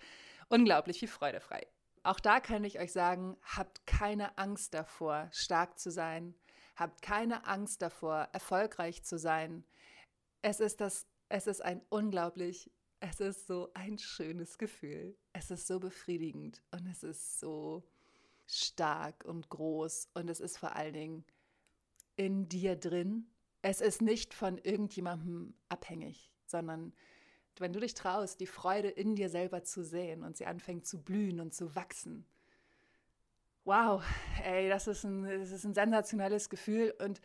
unglaublich 0.49 0.99
viel 0.99 1.07
Freude 1.07 1.39
frei. 1.39 1.67
Auch 2.03 2.19
da 2.19 2.39
kann 2.39 2.63
ich 2.63 2.79
euch 2.79 2.91
sagen, 2.91 3.37
habt 3.43 3.85
keine 3.85 4.37
Angst 4.37 4.73
davor, 4.73 5.29
stark 5.31 5.77
zu 5.77 5.91
sein. 5.91 6.35
Habt 6.75 7.01
keine 7.01 7.45
Angst 7.45 7.81
davor, 7.81 8.29
erfolgreich 8.31 9.03
zu 9.03 9.19
sein. 9.19 9.63
Es 10.41 10.59
ist 10.59 10.81
das, 10.81 11.05
es 11.29 11.45
ist 11.45 11.61
ein 11.61 11.81
unglaublich, 11.89 12.71
es 12.99 13.19
ist 13.19 13.45
so 13.45 13.69
ein 13.75 13.99
schönes 13.99 14.57
Gefühl. 14.57 15.15
Es 15.33 15.51
ist 15.51 15.67
so 15.67 15.79
befriedigend 15.79 16.63
und 16.71 16.87
es 16.87 17.03
ist 17.03 17.39
so 17.39 17.83
stark 18.47 19.23
und 19.25 19.49
groß 19.49 20.09
und 20.13 20.29
es 20.29 20.39
ist 20.39 20.57
vor 20.57 20.75
allen 20.75 20.93
Dingen 20.93 21.25
in 22.21 22.47
dir 22.47 22.75
drin. 22.75 23.25
Es 23.63 23.81
ist 23.81 24.01
nicht 24.01 24.35
von 24.35 24.59
irgendjemandem 24.59 25.55
abhängig, 25.69 26.31
sondern 26.45 26.93
wenn 27.57 27.73
du 27.73 27.79
dich 27.79 27.95
traust, 27.95 28.39
die 28.39 28.45
Freude 28.47 28.89
in 28.89 29.15
dir 29.15 29.29
selber 29.29 29.63
zu 29.63 29.83
sehen 29.83 30.23
und 30.23 30.37
sie 30.37 30.45
anfängt 30.45 30.85
zu 30.85 31.01
blühen 31.01 31.39
und 31.39 31.53
zu 31.53 31.75
wachsen. 31.75 32.25
Wow, 33.63 34.03
ey, 34.43 34.69
das 34.69 34.87
ist 34.87 35.03
ein, 35.03 35.23
das 35.23 35.51
ist 35.51 35.65
ein 35.65 35.73
sensationelles 35.73 36.49
Gefühl 36.49 36.93
und 37.03 37.21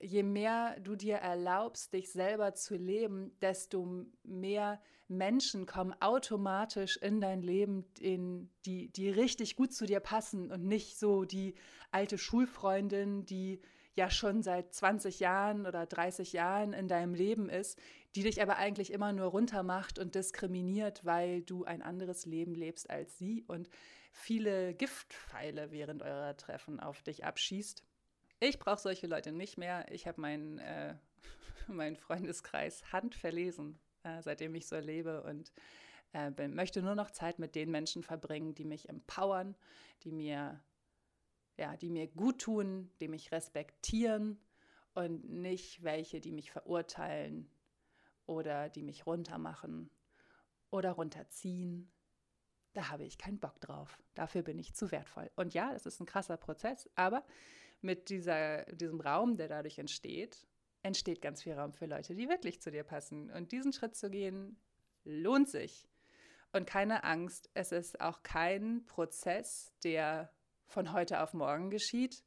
je 0.00 0.22
mehr 0.22 0.78
du 0.80 0.94
dir 0.94 1.16
erlaubst, 1.16 1.92
dich 1.92 2.12
selber 2.12 2.54
zu 2.54 2.76
leben, 2.76 3.36
desto 3.40 4.06
mehr 4.22 4.80
Menschen 5.08 5.66
kommen 5.66 5.94
automatisch 6.00 6.96
in 6.96 7.20
dein 7.20 7.42
Leben, 7.42 7.84
in, 7.98 8.50
die, 8.66 8.88
die 8.88 9.10
richtig 9.10 9.56
gut 9.56 9.72
zu 9.72 9.84
dir 9.84 10.00
passen 10.00 10.52
und 10.52 10.64
nicht 10.64 10.98
so 10.98 11.24
die 11.24 11.54
alte 11.90 12.18
Schulfreundin, 12.18 13.24
die 13.24 13.60
ja 13.94 14.10
schon 14.10 14.42
seit 14.42 14.72
20 14.72 15.20
Jahren 15.20 15.66
oder 15.66 15.86
30 15.86 16.32
Jahren 16.32 16.72
in 16.72 16.88
deinem 16.88 17.14
Leben 17.14 17.48
ist, 17.48 17.78
die 18.14 18.22
dich 18.22 18.40
aber 18.42 18.56
eigentlich 18.56 18.92
immer 18.92 19.12
nur 19.12 19.26
runtermacht 19.26 19.98
und 19.98 20.14
diskriminiert, 20.14 21.04
weil 21.04 21.42
du 21.42 21.64
ein 21.64 21.82
anderes 21.82 22.26
Leben 22.26 22.54
lebst 22.54 22.90
als 22.90 23.18
sie 23.18 23.44
und 23.46 23.68
viele 24.12 24.74
Giftpfeile 24.74 25.70
während 25.70 26.02
eurer 26.02 26.36
Treffen 26.36 26.80
auf 26.80 27.02
dich 27.02 27.24
abschießt. 27.24 27.82
Ich 28.40 28.58
brauche 28.58 28.80
solche 28.80 29.06
Leute 29.06 29.32
nicht 29.32 29.56
mehr. 29.56 29.86
Ich 29.90 30.06
habe 30.06 30.20
meinen 30.20 30.58
äh, 30.58 30.94
mein 31.68 31.96
Freundeskreis 31.96 32.92
handverlesen, 32.92 33.78
äh, 34.02 34.22
seitdem 34.22 34.54
ich 34.54 34.66
so 34.66 34.76
lebe 34.78 35.22
und 35.22 35.52
äh, 36.12 36.30
möchte 36.48 36.82
nur 36.82 36.94
noch 36.94 37.10
Zeit 37.10 37.38
mit 37.38 37.54
den 37.54 37.70
Menschen 37.70 38.02
verbringen, 38.02 38.54
die 38.54 38.64
mich 38.64 38.88
empowern, 38.88 39.54
die 40.04 40.12
mir 40.12 40.60
ja, 41.56 41.76
die 41.76 41.90
mir 41.90 42.08
gut 42.08 42.40
tun, 42.40 42.90
die 43.00 43.08
mich 43.08 43.32
respektieren 43.32 44.40
und 44.94 45.28
nicht 45.28 45.82
welche, 45.82 46.20
die 46.20 46.32
mich 46.32 46.50
verurteilen 46.50 47.50
oder 48.26 48.68
die 48.68 48.82
mich 48.82 49.06
runtermachen 49.06 49.90
oder 50.70 50.92
runterziehen. 50.92 51.90
Da 52.72 52.88
habe 52.88 53.04
ich 53.04 53.18
keinen 53.18 53.38
Bock 53.38 53.60
drauf. 53.60 54.02
Dafür 54.14 54.42
bin 54.42 54.58
ich 54.58 54.74
zu 54.74 54.90
wertvoll. 54.90 55.30
Und 55.36 55.54
ja, 55.54 55.72
es 55.74 55.84
ist 55.84 56.00
ein 56.00 56.06
krasser 56.06 56.38
Prozess, 56.38 56.88
aber 56.94 57.24
mit 57.82 58.08
dieser, 58.08 58.64
diesem 58.64 59.00
Raum, 59.00 59.36
der 59.36 59.48
dadurch 59.48 59.78
entsteht, 59.78 60.46
entsteht 60.82 61.20
ganz 61.20 61.42
viel 61.42 61.52
Raum 61.52 61.72
für 61.72 61.86
Leute, 61.86 62.14
die 62.14 62.28
wirklich 62.28 62.60
zu 62.60 62.70
dir 62.70 62.84
passen. 62.84 63.30
Und 63.30 63.52
diesen 63.52 63.72
Schritt 63.72 63.94
zu 63.94 64.10
gehen, 64.10 64.56
lohnt 65.04 65.48
sich. 65.48 65.88
Und 66.52 66.66
keine 66.66 67.04
Angst, 67.04 67.50
es 67.54 67.72
ist 67.72 68.00
auch 68.00 68.22
kein 68.22 68.84
Prozess, 68.86 69.72
der 69.84 70.32
von 70.72 70.92
heute 70.92 71.22
auf 71.22 71.34
morgen 71.34 71.70
geschieht. 71.70 72.24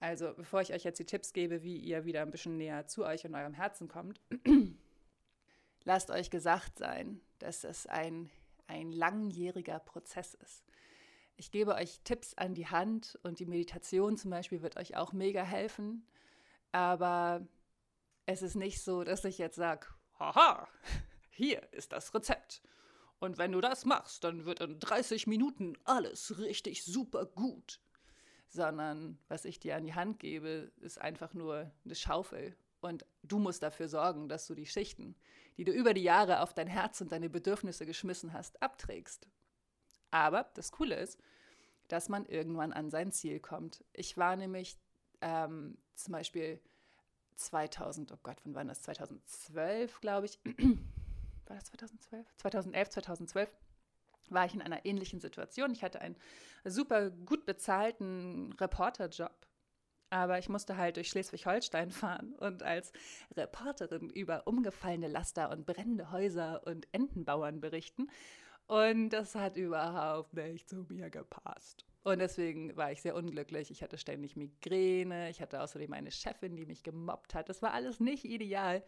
Also 0.00 0.34
bevor 0.34 0.60
ich 0.60 0.72
euch 0.72 0.84
jetzt 0.84 0.98
die 0.98 1.06
Tipps 1.06 1.32
gebe, 1.32 1.62
wie 1.62 1.76
ihr 1.76 2.04
wieder 2.04 2.22
ein 2.22 2.30
bisschen 2.30 2.56
näher 2.56 2.86
zu 2.86 3.04
euch 3.04 3.24
und 3.24 3.34
eurem 3.34 3.54
Herzen 3.54 3.88
kommt, 3.88 4.20
lasst 5.84 6.10
euch 6.10 6.30
gesagt 6.30 6.78
sein, 6.78 7.20
dass 7.38 7.64
es 7.64 7.86
ein, 7.86 8.30
ein 8.66 8.90
langjähriger 8.90 9.78
Prozess 9.78 10.34
ist. 10.34 10.64
Ich 11.36 11.50
gebe 11.50 11.74
euch 11.74 12.00
Tipps 12.04 12.34
an 12.34 12.54
die 12.54 12.68
Hand 12.68 13.18
und 13.22 13.38
die 13.38 13.46
Meditation 13.46 14.16
zum 14.16 14.30
Beispiel 14.30 14.62
wird 14.62 14.76
euch 14.76 14.96
auch 14.96 15.12
mega 15.12 15.42
helfen. 15.42 16.06
Aber 16.72 17.46
es 18.26 18.42
ist 18.42 18.56
nicht 18.56 18.82
so, 18.82 19.04
dass 19.04 19.24
ich 19.24 19.38
jetzt 19.38 19.56
sage, 19.56 19.86
haha, 20.18 20.68
hier 21.30 21.62
ist 21.72 21.92
das 21.92 22.14
Rezept. 22.14 22.62
Und 23.24 23.38
wenn 23.38 23.52
du 23.52 23.62
das 23.62 23.86
machst, 23.86 24.22
dann 24.22 24.44
wird 24.44 24.60
in 24.60 24.78
30 24.78 25.26
Minuten 25.26 25.78
alles 25.84 26.38
richtig 26.38 26.84
super 26.84 27.24
gut. 27.24 27.80
Sondern 28.48 29.18
was 29.28 29.46
ich 29.46 29.58
dir 29.58 29.76
an 29.76 29.84
die 29.84 29.94
Hand 29.94 30.18
gebe, 30.18 30.70
ist 30.82 31.00
einfach 31.00 31.32
nur 31.32 31.72
eine 31.86 31.94
Schaufel. 31.94 32.54
Und 32.82 33.06
du 33.22 33.38
musst 33.38 33.62
dafür 33.62 33.88
sorgen, 33.88 34.28
dass 34.28 34.46
du 34.46 34.54
die 34.54 34.66
Schichten, 34.66 35.16
die 35.56 35.64
du 35.64 35.72
über 35.72 35.94
die 35.94 36.02
Jahre 36.02 36.40
auf 36.40 36.52
dein 36.52 36.66
Herz 36.66 37.00
und 37.00 37.12
deine 37.12 37.30
Bedürfnisse 37.30 37.86
geschmissen 37.86 38.34
hast, 38.34 38.62
abträgst. 38.62 39.26
Aber 40.10 40.50
das 40.54 40.70
Coole 40.70 40.96
ist, 40.96 41.18
dass 41.88 42.10
man 42.10 42.26
irgendwann 42.26 42.74
an 42.74 42.90
sein 42.90 43.10
Ziel 43.10 43.40
kommt. 43.40 43.82
Ich 43.94 44.18
war 44.18 44.36
nämlich 44.36 44.76
ähm, 45.22 45.78
zum 45.94 46.12
Beispiel 46.12 46.60
2000, 47.36 48.12
oh 48.12 48.18
Gott, 48.22 48.36
wann 48.44 48.54
war 48.54 48.64
das? 48.66 48.82
2012, 48.82 50.02
glaube 50.02 50.26
ich 50.26 50.38
war 51.48 51.56
das 51.56 51.66
2012? 51.66 52.26
2011, 52.38 52.90
2012 52.90 53.50
war 54.30 54.46
ich 54.46 54.54
in 54.54 54.62
einer 54.62 54.84
ähnlichen 54.84 55.20
Situation. 55.20 55.72
Ich 55.72 55.82
hatte 55.82 56.00
einen 56.00 56.16
super 56.64 57.10
gut 57.10 57.44
bezahlten 57.46 58.52
Reporterjob, 58.54 59.46
aber 60.10 60.38
ich 60.38 60.48
musste 60.48 60.76
halt 60.76 60.96
durch 60.96 61.08
Schleswig-Holstein 61.08 61.90
fahren 61.90 62.34
und 62.36 62.62
als 62.62 62.92
Reporterin 63.36 64.10
über 64.10 64.46
umgefallene 64.46 65.08
Laster 65.08 65.50
und 65.50 65.66
brennende 65.66 66.10
Häuser 66.10 66.66
und 66.66 66.86
Entenbauern 66.92 67.60
berichten. 67.60 68.08
Und 68.66 69.10
das 69.10 69.34
hat 69.34 69.56
überhaupt 69.56 70.32
nicht 70.32 70.68
zu 70.68 70.86
mir 70.88 71.10
gepasst. 71.10 71.84
Und 72.02 72.18
deswegen 72.18 72.76
war 72.76 72.92
ich 72.92 73.02
sehr 73.02 73.14
unglücklich. 73.14 73.70
Ich 73.70 73.82
hatte 73.82 73.98
ständig 73.98 74.36
Migräne. 74.36 75.30
Ich 75.30 75.40
hatte 75.40 75.62
außerdem 75.62 75.92
eine 75.92 76.10
Chefin, 76.10 76.56
die 76.56 76.66
mich 76.66 76.82
gemobbt 76.82 77.34
hat. 77.34 77.48
Das 77.48 77.62
war 77.62 77.72
alles 77.72 78.00
nicht 78.00 78.24
ideal. 78.24 78.82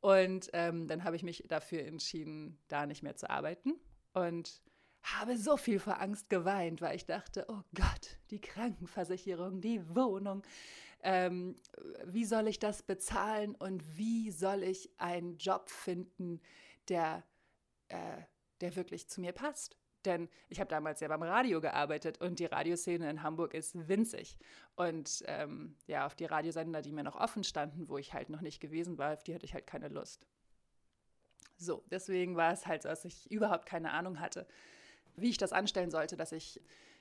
Und 0.00 0.50
ähm, 0.52 0.86
dann 0.86 1.04
habe 1.04 1.16
ich 1.16 1.22
mich 1.22 1.44
dafür 1.48 1.84
entschieden, 1.84 2.58
da 2.68 2.86
nicht 2.86 3.02
mehr 3.02 3.16
zu 3.16 3.28
arbeiten 3.28 3.74
und 4.12 4.62
habe 5.02 5.36
so 5.36 5.56
viel 5.56 5.80
vor 5.80 6.00
Angst 6.00 6.30
geweint, 6.30 6.80
weil 6.80 6.96
ich 6.96 7.06
dachte, 7.06 7.46
oh 7.48 7.62
Gott, 7.74 8.18
die 8.30 8.40
Krankenversicherung, 8.40 9.60
die 9.60 9.82
Wohnung, 9.94 10.42
ähm, 11.02 11.56
wie 12.04 12.24
soll 12.24 12.48
ich 12.48 12.58
das 12.58 12.82
bezahlen 12.82 13.54
und 13.54 13.96
wie 13.96 14.30
soll 14.30 14.62
ich 14.62 14.90
einen 14.98 15.38
Job 15.38 15.70
finden, 15.70 16.40
der, 16.88 17.24
äh, 17.88 18.22
der 18.60 18.76
wirklich 18.76 19.08
zu 19.08 19.20
mir 19.20 19.32
passt? 19.32 19.76
Denn 20.08 20.30
ich 20.48 20.58
habe 20.58 20.70
damals 20.70 21.00
ja 21.00 21.08
beim 21.08 21.22
Radio 21.22 21.60
gearbeitet 21.60 22.18
und 22.18 22.38
die 22.38 22.46
Radioszene 22.46 23.10
in 23.10 23.22
Hamburg 23.22 23.52
ist 23.52 23.88
winzig. 23.88 24.38
Und 24.74 25.22
ähm, 25.26 25.76
ja, 25.86 26.06
auf 26.06 26.14
die 26.14 26.24
Radiosender, 26.24 26.80
die 26.80 26.92
mir 26.92 27.02
noch 27.02 27.16
offen 27.16 27.44
standen, 27.44 27.90
wo 27.90 27.98
ich 27.98 28.14
halt 28.14 28.30
noch 28.30 28.40
nicht 28.40 28.58
gewesen 28.58 28.96
war, 28.96 29.12
auf 29.12 29.22
die 29.22 29.34
hatte 29.34 29.44
ich 29.44 29.52
halt 29.52 29.66
keine 29.66 29.88
Lust. 29.88 30.26
So, 31.58 31.84
deswegen 31.90 32.36
war 32.36 32.54
es 32.54 32.66
halt 32.66 32.84
so, 32.84 32.88
dass 32.88 33.04
ich 33.04 33.30
überhaupt 33.30 33.66
keine 33.66 33.92
Ahnung 33.92 34.18
hatte, 34.18 34.46
wie 35.14 35.28
ich 35.28 35.36
das 35.36 35.52
anstellen 35.52 35.90
sollte, 35.90 36.16
dass 36.16 36.32
ich 36.32 36.58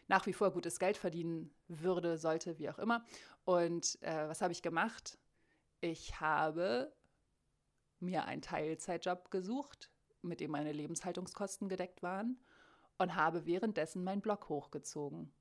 nach 0.10 0.26
wie 0.26 0.34
vor 0.34 0.52
gutes 0.52 0.78
Geld 0.78 0.98
verdienen 0.98 1.54
würde, 1.70 2.18
sollte, 2.18 2.60
wie 2.60 2.70
auch 2.70 2.78
immer. 2.78 3.06
Und 3.46 4.00
äh, 4.02 4.28
was 4.28 4.42
habe 4.42 4.52
ich 4.52 4.62
gemacht? 4.62 5.18
Ich 5.80 6.20
habe 6.20 6.92
mir 8.02 8.26
einen 8.26 8.42
Teilzeitjob 8.42 9.32
gesucht, 9.32 9.92
mit 10.22 10.42
dem 10.42 10.52
meine 10.52 10.74
Lebenshaltungskosten 10.74 11.70
gedeckt 11.70 12.04
waren 12.04 12.38
und 12.98 13.16
habe 13.16 13.46
währenddessen 13.46 14.04
meinen 14.04 14.22
Blog 14.22 14.50
hochgezogen. 14.50 15.32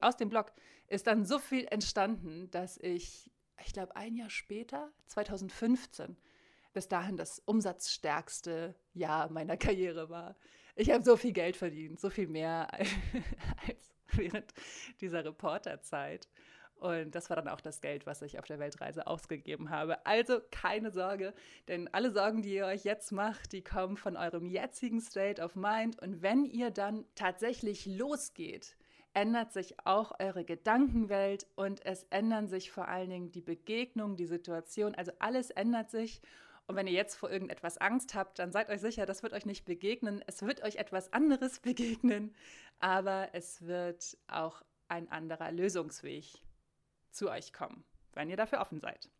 Aus 0.00 0.16
dem 0.16 0.28
Blog 0.28 0.52
ist 0.88 1.06
dann 1.06 1.24
so 1.24 1.38
viel 1.38 1.66
entstanden, 1.70 2.50
dass 2.50 2.78
ich, 2.78 3.30
ich 3.64 3.72
glaube, 3.72 3.96
ein 3.96 4.16
Jahr 4.16 4.30
später, 4.30 4.92
2015, 5.06 6.16
bis 6.72 6.88
dahin 6.88 7.16
das 7.16 7.38
umsatzstärkste 7.38 8.74
Jahr 8.92 9.30
meiner 9.30 9.56
Karriere 9.58 10.10
war. 10.10 10.36
Ich 10.76 10.90
habe 10.90 11.04
so 11.04 11.16
viel 11.16 11.32
Geld 11.32 11.56
verdient, 11.56 12.00
so 12.00 12.10
viel 12.10 12.26
mehr 12.26 12.72
als 13.66 13.94
während 14.08 14.52
dieser 15.00 15.24
Reporterzeit. 15.24 16.28
Und 16.84 17.14
das 17.14 17.30
war 17.30 17.36
dann 17.36 17.48
auch 17.48 17.62
das 17.62 17.80
Geld, 17.80 18.04
was 18.04 18.20
ich 18.20 18.38
auf 18.38 18.44
der 18.44 18.58
Weltreise 18.58 19.06
ausgegeben 19.06 19.70
habe. 19.70 20.04
Also 20.04 20.40
keine 20.50 20.90
Sorge, 20.90 21.32
denn 21.66 21.88
alle 21.94 22.12
Sorgen, 22.12 22.42
die 22.42 22.52
ihr 22.56 22.66
euch 22.66 22.84
jetzt 22.84 23.10
macht, 23.10 23.54
die 23.54 23.64
kommen 23.64 23.96
von 23.96 24.18
eurem 24.18 24.44
jetzigen 24.44 25.00
State 25.00 25.40
of 25.40 25.56
Mind. 25.56 25.98
Und 26.02 26.20
wenn 26.20 26.44
ihr 26.44 26.70
dann 26.70 27.06
tatsächlich 27.14 27.86
losgeht, 27.86 28.76
ändert 29.14 29.54
sich 29.54 29.76
auch 29.86 30.12
eure 30.18 30.44
Gedankenwelt 30.44 31.46
und 31.54 31.82
es 31.86 32.04
ändern 32.10 32.48
sich 32.48 32.70
vor 32.70 32.86
allen 32.86 33.08
Dingen 33.08 33.32
die 33.32 33.40
Begegnungen, 33.40 34.18
die 34.18 34.26
Situation. 34.26 34.94
Also 34.94 35.10
alles 35.20 35.50
ändert 35.52 35.90
sich. 35.90 36.20
Und 36.66 36.76
wenn 36.76 36.86
ihr 36.86 36.92
jetzt 36.92 37.14
vor 37.14 37.30
irgendetwas 37.30 37.78
Angst 37.78 38.14
habt, 38.14 38.38
dann 38.38 38.52
seid 38.52 38.68
euch 38.68 38.82
sicher, 38.82 39.06
das 39.06 39.22
wird 39.22 39.32
euch 39.32 39.46
nicht 39.46 39.64
begegnen. 39.64 40.22
Es 40.26 40.42
wird 40.42 40.62
euch 40.62 40.76
etwas 40.76 41.10
anderes 41.14 41.60
begegnen, 41.60 42.34
aber 42.78 43.30
es 43.32 43.62
wird 43.66 44.18
auch 44.26 44.60
ein 44.88 45.10
anderer 45.10 45.50
Lösungsweg 45.50 46.43
zu 47.14 47.30
euch 47.30 47.52
kommen, 47.52 47.84
wenn 48.12 48.28
ihr 48.28 48.36
dafür 48.36 48.60
offen 48.60 48.80
seid. 48.80 49.10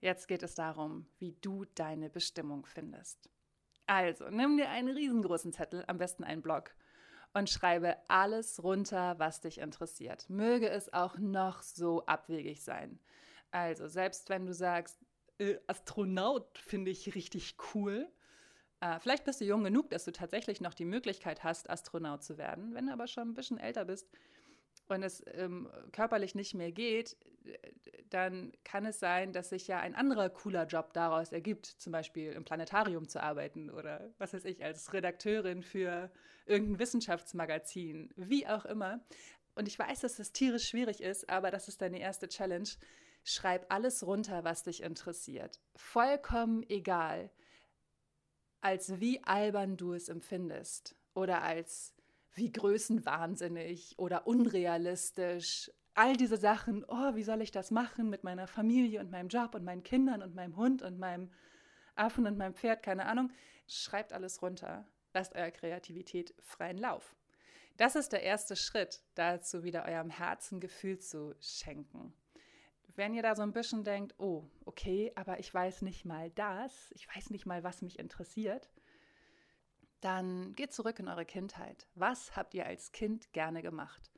Jetzt 0.00 0.28
geht 0.28 0.42
es 0.42 0.54
darum, 0.54 1.06
wie 1.18 1.32
du 1.40 1.64
deine 1.74 2.08
Bestimmung 2.10 2.66
findest. 2.66 3.28
Also, 3.86 4.28
nimm 4.30 4.56
dir 4.56 4.68
einen 4.68 4.94
riesengroßen 4.94 5.52
Zettel, 5.52 5.84
am 5.86 5.98
besten 5.98 6.22
einen 6.22 6.42
Block, 6.42 6.74
und 7.34 7.50
schreibe 7.50 7.96
alles 8.08 8.62
runter, 8.62 9.18
was 9.18 9.40
dich 9.40 9.58
interessiert. 9.58 10.28
Möge 10.28 10.68
es 10.68 10.92
auch 10.92 11.18
noch 11.18 11.62
so 11.62 12.04
abwegig 12.06 12.62
sein. 12.62 12.98
Also, 13.50 13.88
selbst 13.88 14.28
wenn 14.28 14.46
du 14.46 14.54
sagst, 14.54 14.98
äh, 15.38 15.56
Astronaut 15.66 16.58
finde 16.58 16.90
ich 16.90 17.14
richtig 17.14 17.56
cool, 17.74 18.10
äh, 18.80 18.98
vielleicht 19.00 19.24
bist 19.24 19.40
du 19.40 19.44
jung 19.44 19.64
genug, 19.64 19.90
dass 19.90 20.04
du 20.04 20.12
tatsächlich 20.12 20.60
noch 20.60 20.74
die 20.74 20.84
Möglichkeit 20.84 21.42
hast, 21.44 21.68
Astronaut 21.68 22.22
zu 22.22 22.38
werden. 22.38 22.74
Wenn 22.74 22.86
du 22.86 22.92
aber 22.92 23.06
schon 23.06 23.30
ein 23.30 23.34
bisschen 23.34 23.58
älter 23.58 23.84
bist, 23.84 24.08
und 24.88 25.02
es 25.02 25.22
ähm, 25.34 25.68
körperlich 25.92 26.34
nicht 26.34 26.54
mehr 26.54 26.72
geht, 26.72 27.16
dann 28.10 28.52
kann 28.64 28.86
es 28.86 29.00
sein, 29.00 29.32
dass 29.32 29.50
sich 29.50 29.68
ja 29.68 29.80
ein 29.80 29.94
anderer 29.94 30.30
cooler 30.30 30.66
Job 30.66 30.92
daraus 30.92 31.32
ergibt, 31.32 31.66
zum 31.66 31.92
Beispiel 31.92 32.32
im 32.32 32.44
Planetarium 32.44 33.08
zu 33.08 33.22
arbeiten 33.22 33.70
oder 33.70 34.10
was 34.18 34.34
weiß 34.34 34.44
ich, 34.44 34.64
als 34.64 34.92
Redakteurin 34.92 35.62
für 35.62 36.10
irgendein 36.46 36.78
Wissenschaftsmagazin, 36.78 38.10
wie 38.16 38.46
auch 38.46 38.64
immer. 38.64 39.00
Und 39.54 39.68
ich 39.68 39.78
weiß, 39.78 40.00
dass 40.00 40.16
das 40.16 40.32
tierisch 40.32 40.68
schwierig 40.68 41.02
ist, 41.02 41.28
aber 41.28 41.50
das 41.50 41.68
ist 41.68 41.82
deine 41.82 42.00
erste 42.00 42.28
Challenge. 42.28 42.68
Schreib 43.24 43.66
alles 43.72 44.06
runter, 44.06 44.44
was 44.44 44.62
dich 44.62 44.82
interessiert. 44.82 45.60
Vollkommen 45.74 46.64
egal, 46.68 47.30
als 48.60 49.00
wie 49.00 49.22
albern 49.24 49.76
du 49.76 49.92
es 49.92 50.08
empfindest 50.08 50.96
oder 51.14 51.42
als 51.42 51.94
wie 52.34 52.52
größenwahnsinnig 52.52 53.98
oder 53.98 54.26
unrealistisch. 54.26 55.70
All 55.94 56.16
diese 56.16 56.36
Sachen, 56.36 56.84
oh, 56.86 57.14
wie 57.14 57.24
soll 57.24 57.42
ich 57.42 57.50
das 57.50 57.70
machen 57.70 58.08
mit 58.08 58.22
meiner 58.24 58.46
Familie 58.46 59.00
und 59.00 59.10
meinem 59.10 59.28
Job 59.28 59.54
und 59.54 59.64
meinen 59.64 59.82
Kindern 59.82 60.22
und 60.22 60.34
meinem 60.34 60.56
Hund 60.56 60.82
und 60.82 60.98
meinem 60.98 61.30
Affen 61.96 62.26
und 62.26 62.38
meinem 62.38 62.54
Pferd, 62.54 62.82
keine 62.82 63.06
Ahnung. 63.06 63.32
Schreibt 63.66 64.12
alles 64.12 64.40
runter. 64.40 64.86
Lasst 65.12 65.34
eurer 65.34 65.50
Kreativität 65.50 66.34
freien 66.40 66.78
Lauf. 66.78 67.16
Das 67.76 67.96
ist 67.96 68.12
der 68.12 68.22
erste 68.22 68.56
Schritt, 68.56 69.02
dazu 69.14 69.62
wieder 69.62 69.84
eurem 69.84 70.10
Herzen 70.10 70.60
Gefühl 70.60 70.98
zu 70.98 71.34
schenken. 71.40 72.12
Wenn 72.96 73.14
ihr 73.14 73.22
da 73.22 73.36
so 73.36 73.42
ein 73.42 73.52
bisschen 73.52 73.84
denkt, 73.84 74.14
oh, 74.18 74.44
okay, 74.64 75.12
aber 75.14 75.38
ich 75.38 75.54
weiß 75.54 75.82
nicht 75.82 76.04
mal 76.04 76.30
das, 76.30 76.90
ich 76.90 77.06
weiß 77.14 77.30
nicht 77.30 77.46
mal, 77.46 77.62
was 77.62 77.80
mich 77.80 78.00
interessiert, 78.00 78.68
dann 80.00 80.54
geht 80.54 80.72
zurück 80.72 80.98
in 80.98 81.08
eure 81.08 81.24
Kindheit. 81.24 81.86
Was 81.94 82.36
habt 82.36 82.54
ihr 82.54 82.66
als 82.66 82.92
Kind 82.92 83.32
gerne 83.32 83.62
gemacht? 83.62 84.10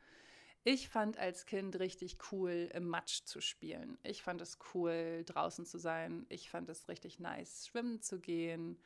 Ich 0.63 0.91
fand 0.91 1.17
als 1.17 1.47
Kind 1.47 1.79
richtig 1.79 2.19
cool, 2.31 2.71
im 2.75 2.87
Matsch 2.87 3.25
zu 3.25 3.41
spielen. 3.41 3.99
Ich 4.03 4.23
fand 4.23 4.43
es 4.43 4.59
cool, 4.75 5.25
draußen 5.25 5.65
zu 5.65 5.79
sein. 5.79 6.27
Ich 6.29 6.51
fand 6.51 6.69
es 6.69 6.89
richtig 6.89 7.19
nice, 7.19 7.67
schwimmen 7.67 8.03
zu 8.03 8.21
gehen, 8.21 8.79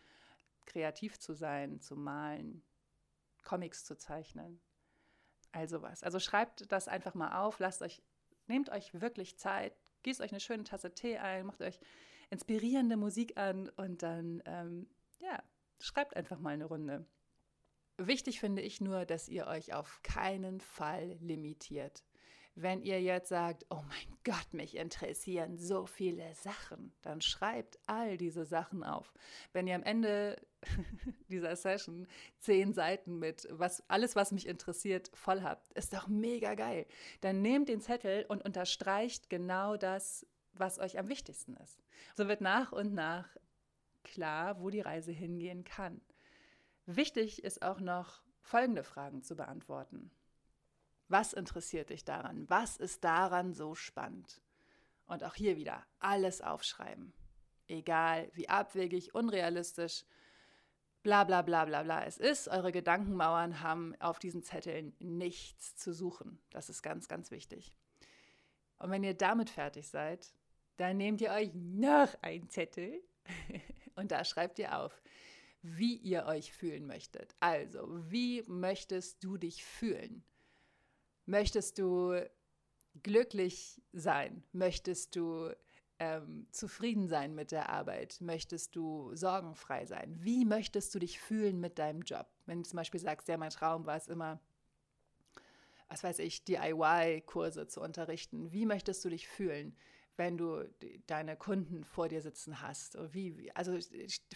kreativ 0.66 1.18
zu 1.18 1.34
sein, 1.34 1.80
zu 1.80 1.96
malen, 1.96 2.62
Comics 3.42 3.84
zu 3.84 3.96
zeichnen. 3.96 4.60
Also 5.50 5.82
was. 5.82 6.04
Also 6.04 6.20
schreibt 6.20 6.70
das 6.70 6.86
einfach 6.86 7.14
mal 7.14 7.40
auf, 7.40 7.58
lasst 7.58 7.82
euch, 7.82 8.02
nehmt 8.46 8.70
euch 8.70 9.00
wirklich 9.00 9.36
Zeit, 9.36 9.76
gießt 10.04 10.20
euch 10.20 10.30
eine 10.30 10.40
schöne 10.40 10.64
Tasse 10.64 10.94
Tee 10.94 11.18
ein, 11.18 11.46
macht 11.46 11.60
euch 11.60 11.80
inspirierende 12.30 12.96
Musik 12.96 13.36
an 13.36 13.68
und 13.70 14.02
dann, 14.02 14.42
ähm, 14.46 14.88
ja, 15.20 15.42
Schreibt 15.84 16.16
einfach 16.16 16.38
mal 16.38 16.54
eine 16.54 16.64
Runde. 16.64 17.04
Wichtig 17.98 18.40
finde 18.40 18.62
ich 18.62 18.80
nur, 18.80 19.04
dass 19.04 19.28
ihr 19.28 19.46
euch 19.46 19.74
auf 19.74 20.00
keinen 20.02 20.62
Fall 20.62 21.18
limitiert. 21.20 22.02
Wenn 22.54 22.80
ihr 22.80 23.02
jetzt 23.02 23.28
sagt, 23.28 23.66
oh 23.68 23.82
mein 23.88 24.16
Gott, 24.24 24.54
mich 24.54 24.78
interessieren 24.78 25.58
so 25.58 25.84
viele 25.84 26.34
Sachen, 26.36 26.94
dann 27.02 27.20
schreibt 27.20 27.78
all 27.84 28.16
diese 28.16 28.46
Sachen 28.46 28.82
auf. 28.82 29.12
Wenn 29.52 29.66
ihr 29.66 29.74
am 29.74 29.82
Ende 29.82 30.40
dieser 31.28 31.54
Session 31.54 32.06
zehn 32.38 32.72
Seiten 32.72 33.18
mit 33.18 33.46
was, 33.50 33.86
alles, 33.90 34.16
was 34.16 34.32
mich 34.32 34.46
interessiert, 34.46 35.10
voll 35.12 35.42
habt, 35.42 35.70
ist 35.74 35.92
doch 35.92 36.08
mega 36.08 36.54
geil. 36.54 36.86
Dann 37.20 37.42
nehmt 37.42 37.68
den 37.68 37.82
Zettel 37.82 38.24
und 38.26 38.42
unterstreicht 38.42 39.28
genau 39.28 39.76
das, 39.76 40.26
was 40.54 40.78
euch 40.78 40.98
am 40.98 41.08
wichtigsten 41.08 41.58
ist. 41.58 41.82
So 42.16 42.26
wird 42.26 42.40
nach 42.40 42.72
und 42.72 42.94
nach 42.94 43.36
klar, 44.04 44.60
wo 44.60 44.70
die 44.70 44.80
Reise 44.80 45.12
hingehen 45.12 45.64
kann. 45.64 46.00
Wichtig 46.86 47.42
ist 47.42 47.62
auch 47.62 47.80
noch 47.80 48.22
folgende 48.40 48.84
Fragen 48.84 49.22
zu 49.22 49.34
beantworten. 49.34 50.10
Was 51.08 51.32
interessiert 51.32 51.90
dich 51.90 52.04
daran? 52.04 52.48
Was 52.48 52.76
ist 52.76 53.04
daran 53.04 53.52
so 53.52 53.74
spannend? 53.74 54.40
Und 55.06 55.24
auch 55.24 55.34
hier 55.34 55.56
wieder 55.56 55.84
alles 55.98 56.40
aufschreiben. 56.40 57.12
Egal 57.66 58.30
wie 58.34 58.48
abwegig, 58.48 59.14
unrealistisch, 59.14 60.04
bla 61.02 61.24
bla 61.24 61.42
bla 61.42 61.64
bla 61.64 61.82
bla 61.82 62.04
es 62.04 62.18
ist, 62.18 62.48
eure 62.48 62.72
Gedankenmauern 62.72 63.60
haben 63.60 63.94
auf 64.00 64.18
diesen 64.18 64.42
Zetteln 64.42 64.94
nichts 64.98 65.76
zu 65.76 65.92
suchen. 65.92 66.40
Das 66.50 66.68
ist 66.68 66.82
ganz, 66.82 67.08
ganz 67.08 67.30
wichtig. 67.30 67.74
Und 68.78 68.90
wenn 68.90 69.04
ihr 69.04 69.14
damit 69.14 69.50
fertig 69.50 69.88
seid, 69.88 70.34
dann 70.76 70.96
nehmt 70.96 71.20
ihr 71.20 71.30
euch 71.30 71.50
noch 71.54 72.08
einen 72.22 72.48
Zettel 72.48 73.02
Und 73.96 74.10
da 74.10 74.24
schreibt 74.24 74.58
ihr 74.58 74.78
auf, 74.78 75.02
wie 75.62 75.96
ihr 75.96 76.26
euch 76.26 76.52
fühlen 76.52 76.86
möchtet. 76.86 77.34
Also, 77.40 77.86
wie 78.10 78.42
möchtest 78.46 79.24
du 79.24 79.36
dich 79.38 79.64
fühlen? 79.64 80.22
Möchtest 81.26 81.78
du 81.78 82.20
glücklich 83.02 83.80
sein? 83.92 84.44
Möchtest 84.52 85.16
du 85.16 85.50
ähm, 85.98 86.46
zufrieden 86.50 87.08
sein 87.08 87.34
mit 87.34 87.50
der 87.50 87.70
Arbeit? 87.70 88.20
Möchtest 88.20 88.76
du 88.76 89.14
sorgenfrei 89.14 89.86
sein? 89.86 90.16
Wie 90.20 90.44
möchtest 90.44 90.94
du 90.94 90.98
dich 90.98 91.18
fühlen 91.18 91.60
mit 91.60 91.78
deinem 91.78 92.02
Job? 92.02 92.26
Wenn 92.46 92.62
du 92.62 92.68
zum 92.68 92.76
Beispiel 92.76 93.00
sagst, 93.00 93.28
ja, 93.28 93.38
mein 93.38 93.50
Traum 93.50 93.86
war 93.86 93.96
es 93.96 94.08
immer, 94.08 94.40
was 95.88 96.04
weiß 96.04 96.18
ich, 96.18 96.44
DIY-Kurse 96.44 97.68
zu 97.68 97.80
unterrichten. 97.80 98.52
Wie 98.52 98.66
möchtest 98.66 99.04
du 99.04 99.08
dich 99.08 99.28
fühlen? 99.28 99.76
Wenn 100.16 100.36
du 100.36 100.64
deine 101.06 101.36
Kunden 101.36 101.84
vor 101.84 102.08
dir 102.08 102.22
sitzen 102.22 102.60
hast. 102.60 102.96
Wie, 103.12 103.50
also 103.54 103.78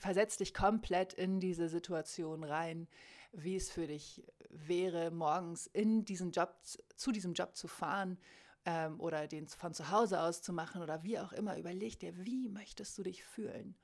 versetz 0.00 0.36
dich 0.36 0.54
komplett 0.54 1.14
in 1.14 1.40
diese 1.40 1.68
Situation 1.68 2.44
rein, 2.44 2.88
wie 3.32 3.56
es 3.56 3.70
für 3.70 3.86
dich 3.86 4.24
wäre, 4.48 5.10
morgens 5.10 5.66
in 5.66 6.04
diesen 6.04 6.32
Job, 6.32 6.56
zu 6.96 7.12
diesem 7.12 7.34
Job 7.34 7.54
zu 7.54 7.68
fahren 7.68 8.18
ähm, 8.64 9.00
oder 9.00 9.28
den 9.28 9.48
von 9.48 9.74
zu 9.74 9.90
Hause 9.90 10.20
aus 10.20 10.42
zu 10.42 10.52
machen 10.52 10.82
oder 10.82 11.02
wie 11.02 11.18
auch 11.18 11.32
immer. 11.32 11.58
Überleg 11.58 11.98
dir, 11.98 12.16
wie 12.24 12.48
möchtest 12.48 12.96
du 12.98 13.02
dich 13.02 13.24
fühlen? 13.24 13.76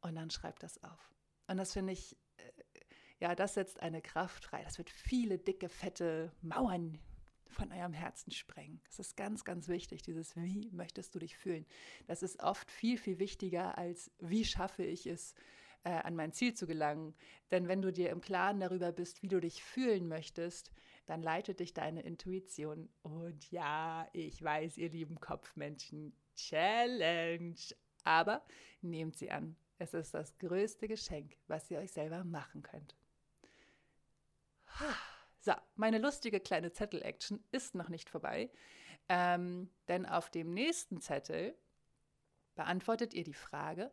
Und 0.00 0.14
dann 0.14 0.30
schreib 0.30 0.58
das 0.60 0.82
auf. 0.82 1.14
Und 1.46 1.58
das 1.58 1.72
finde 1.72 1.92
ich, 1.92 2.16
äh, 2.38 2.52
ja, 3.20 3.34
das 3.34 3.54
setzt 3.54 3.80
eine 3.80 4.00
Kraft 4.00 4.44
frei. 4.46 4.62
Das 4.64 4.78
wird 4.78 4.90
viele 4.90 5.38
dicke, 5.38 5.68
fette 5.68 6.32
Mauern 6.40 6.98
von 7.50 7.72
eurem 7.72 7.92
Herzen 7.92 8.30
sprengen. 8.30 8.80
Das 8.86 8.98
ist 8.98 9.16
ganz, 9.16 9.44
ganz 9.44 9.68
wichtig, 9.68 10.02
dieses 10.02 10.36
Wie 10.36 10.70
möchtest 10.72 11.14
du 11.14 11.18
dich 11.18 11.36
fühlen. 11.36 11.66
Das 12.06 12.22
ist 12.22 12.42
oft 12.42 12.70
viel, 12.70 12.96
viel 12.98 13.18
wichtiger 13.18 13.76
als 13.76 14.10
wie 14.18 14.44
schaffe 14.44 14.84
ich 14.84 15.06
es, 15.06 15.34
äh, 15.84 15.90
an 15.90 16.14
mein 16.14 16.32
Ziel 16.32 16.54
zu 16.54 16.66
gelangen. 16.66 17.14
Denn 17.50 17.68
wenn 17.68 17.82
du 17.82 17.92
dir 17.92 18.10
im 18.10 18.20
Klaren 18.20 18.60
darüber 18.60 18.92
bist, 18.92 19.22
wie 19.22 19.28
du 19.28 19.40
dich 19.40 19.62
fühlen 19.62 20.08
möchtest, 20.08 20.70
dann 21.06 21.22
leitet 21.22 21.60
dich 21.60 21.74
deine 21.74 22.02
Intuition. 22.02 22.88
Und 23.02 23.50
ja, 23.50 24.08
ich 24.12 24.42
weiß, 24.42 24.78
ihr 24.78 24.90
lieben 24.90 25.20
Kopfmenschen, 25.20 26.12
Challenge. 26.36 27.56
Aber 28.04 28.44
nehmt 28.80 29.16
sie 29.16 29.30
an. 29.30 29.56
Es 29.78 29.94
ist 29.94 30.14
das 30.14 30.36
größte 30.38 30.88
Geschenk, 30.88 31.36
was 31.48 31.70
ihr 31.70 31.78
euch 31.78 31.92
selber 31.92 32.24
machen 32.24 32.62
könnt. 32.62 32.94
So, 35.40 35.52
meine 35.74 35.98
lustige 35.98 36.38
kleine 36.38 36.72
Zettel-Action 36.72 37.42
ist 37.50 37.74
noch 37.74 37.88
nicht 37.88 38.10
vorbei, 38.10 38.50
ähm, 39.08 39.70
denn 39.88 40.06
auf 40.06 40.30
dem 40.30 40.52
nächsten 40.52 41.00
Zettel, 41.00 41.56
beantwortet 42.54 43.14
ihr 43.14 43.24
die 43.24 43.32
Frage, 43.32 43.90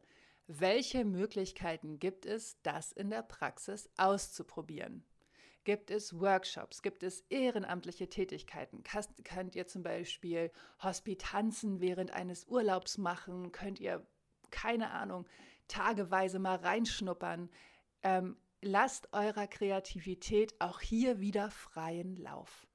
welche 0.47 1.05
Möglichkeiten 1.05 1.99
gibt 1.99 2.25
es, 2.25 2.61
das 2.63 2.91
in 2.91 3.09
der 3.09 3.21
Praxis 3.21 3.89
auszuprobieren? 3.97 5.05
Gibt 5.63 5.91
es 5.91 6.17
Workshops? 6.17 6.81
Gibt 6.81 7.03
es 7.03 7.21
ehrenamtliche 7.29 8.09
Tätigkeiten? 8.09 8.83
Könnt 9.23 9.55
ihr 9.55 9.67
zum 9.67 9.83
Beispiel 9.83 10.51
Hospitanzen 10.81 11.81
während 11.81 12.11
eines 12.11 12.45
Urlaubs 12.45 12.97
machen? 12.97 13.51
Könnt 13.51 13.79
ihr, 13.79 14.05
keine 14.49 14.91
Ahnung, 14.91 15.27
tageweise 15.67 16.39
mal 16.39 16.55
reinschnuppern? 16.55 17.49
Ähm, 18.01 18.37
lasst 18.61 19.13
eurer 19.13 19.47
Kreativität 19.47 20.59
auch 20.59 20.81
hier 20.81 21.19
wieder 21.19 21.49
freien 21.51 22.15
Lauf. 22.15 22.67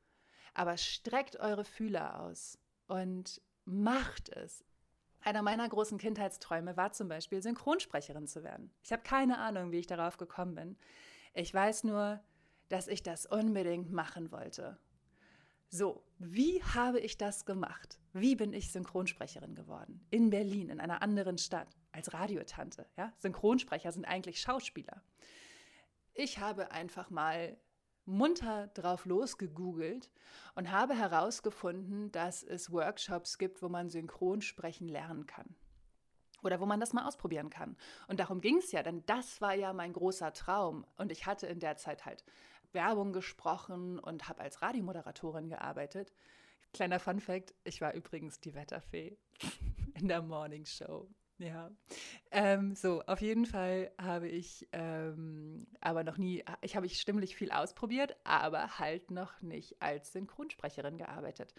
Aber 0.55 0.77
streckt 0.77 1.37
eure 1.37 1.65
Fühler 1.65 2.21
aus 2.21 2.59
und 2.87 3.41
macht 3.65 4.29
es. 4.31 4.65
Einer 5.21 5.43
meiner 5.43 5.69
großen 5.69 5.99
Kindheitsträume 5.99 6.77
war 6.77 6.93
zum 6.93 7.09
Beispiel, 7.09 7.43
Synchronsprecherin 7.43 8.27
zu 8.27 8.43
werden. 8.43 8.73
Ich 8.83 8.93
habe 8.93 9.03
keine 9.03 9.39
Ahnung, 9.39 9.71
wie 9.71 9.79
ich 9.79 9.87
darauf 9.87 10.17
gekommen 10.17 10.55
bin. 10.55 10.77
Ich 11.33 11.55
weiß 11.55 11.85
nur, 11.85 12.21
dass 12.69 12.89
ich 12.89 13.03
das 13.03 13.27
unbedingt 13.27 13.93
machen 13.93 14.33
wollte. 14.33 14.79
So, 15.69 16.05
wie 16.19 16.63
habe 16.63 17.01
ich 17.01 17.17
das 17.17 17.47
gemacht? 17.47 17.99
Wie 18.13 18.37
bin 18.37 18.53
ich 18.53 18.73
Synchronsprecherin 18.73 19.55
geworden? 19.55 20.07
In 20.11 20.29
Berlin, 20.29 20.69
in 20.69 20.81
einer 20.81 21.01
anderen 21.01 21.39
Stadt, 21.39 21.69
als 21.93 22.13
Radiotante. 22.13 22.87
Ja? 22.99 23.13
Synchronsprecher 23.19 23.93
sind 23.93 24.05
eigentlich 24.05 24.41
Schauspieler. 24.41 25.03
Ich 26.15 26.39
habe 26.39 26.71
einfach 26.71 27.11
mal 27.11 27.57
munter 28.05 28.69
drauf 28.69 29.05
losgegoogelt 29.07 30.11
und 30.55 30.71
habe 30.71 30.95
herausgefunden, 30.95 32.11
dass 32.13 32.43
es 32.43 32.73
Workshops 32.73 33.39
gibt, 33.39 33.63
wo 33.63 33.69
man 33.69 33.89
Synchronsprechen 33.89 34.89
lernen 34.89 35.27
kann. 35.27 35.55
Oder 36.43 36.61
wo 36.61 36.67
man 36.67 36.81
das 36.81 36.93
mal 36.93 37.07
ausprobieren 37.07 37.51
kann. 37.51 37.77
Und 38.09 38.19
darum 38.19 38.41
ging 38.41 38.59
es 38.59 38.73
ja, 38.73 38.83
denn 38.83 39.07
das 39.07 39.41
war 39.41 39.55
ja 39.55 39.73
mein 39.73 39.93
großer 39.93 40.33
Traum. 40.33 40.85
Und 40.97 41.13
ich 41.13 41.27
hatte 41.27 41.47
in 41.47 41.61
der 41.61 41.77
Zeit 41.77 42.05
halt 42.05 42.25
Werbung 42.73 43.13
gesprochen 43.13 43.99
und 44.01 44.29
habe 44.29 44.41
als 44.41 44.61
Radiomoderatorin 44.61 45.49
gearbeitet. 45.49 46.13
Kleiner 46.73 46.99
Fun 46.99 47.21
fact, 47.21 47.55
ich 47.65 47.81
war 47.81 47.95
übrigens 47.95 48.41
die 48.41 48.55
Wetterfee 48.55 49.17
in 49.95 50.09
der 50.09 50.23
Morning 50.23 50.65
Show. 50.65 51.09
Ja, 51.43 51.73
ähm, 52.31 52.77
so, 52.77 53.03
auf 53.03 53.21
jeden 53.21 53.47
Fall 53.47 53.91
habe 54.01 54.29
ich 54.29 54.69
ähm, 54.71 55.67
aber 55.81 56.05
noch 56.05 56.17
nie, 56.17 56.45
ich 56.61 56.77
habe 56.77 56.87
ich 56.87 57.01
stimmlich 57.01 57.35
viel 57.35 57.51
ausprobiert, 57.51 58.17
aber 58.23 58.79
halt 58.79 59.11
noch 59.11 59.43
nicht 59.43 59.83
als 59.83 60.13
Synchronsprecherin 60.13 60.99
gearbeitet. 60.99 61.53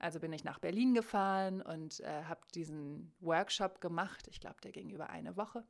Also 0.00 0.18
bin 0.18 0.32
ich 0.32 0.42
nach 0.42 0.58
Berlin 0.58 0.92
gefahren 0.92 1.62
und 1.62 2.00
äh, 2.00 2.24
habe 2.24 2.40
diesen 2.52 3.12
Workshop 3.20 3.80
gemacht. 3.80 4.26
Ich 4.26 4.40
glaube, 4.40 4.60
der 4.60 4.72
ging 4.72 4.90
über 4.90 5.08
eine 5.08 5.36
Woche. 5.36 5.64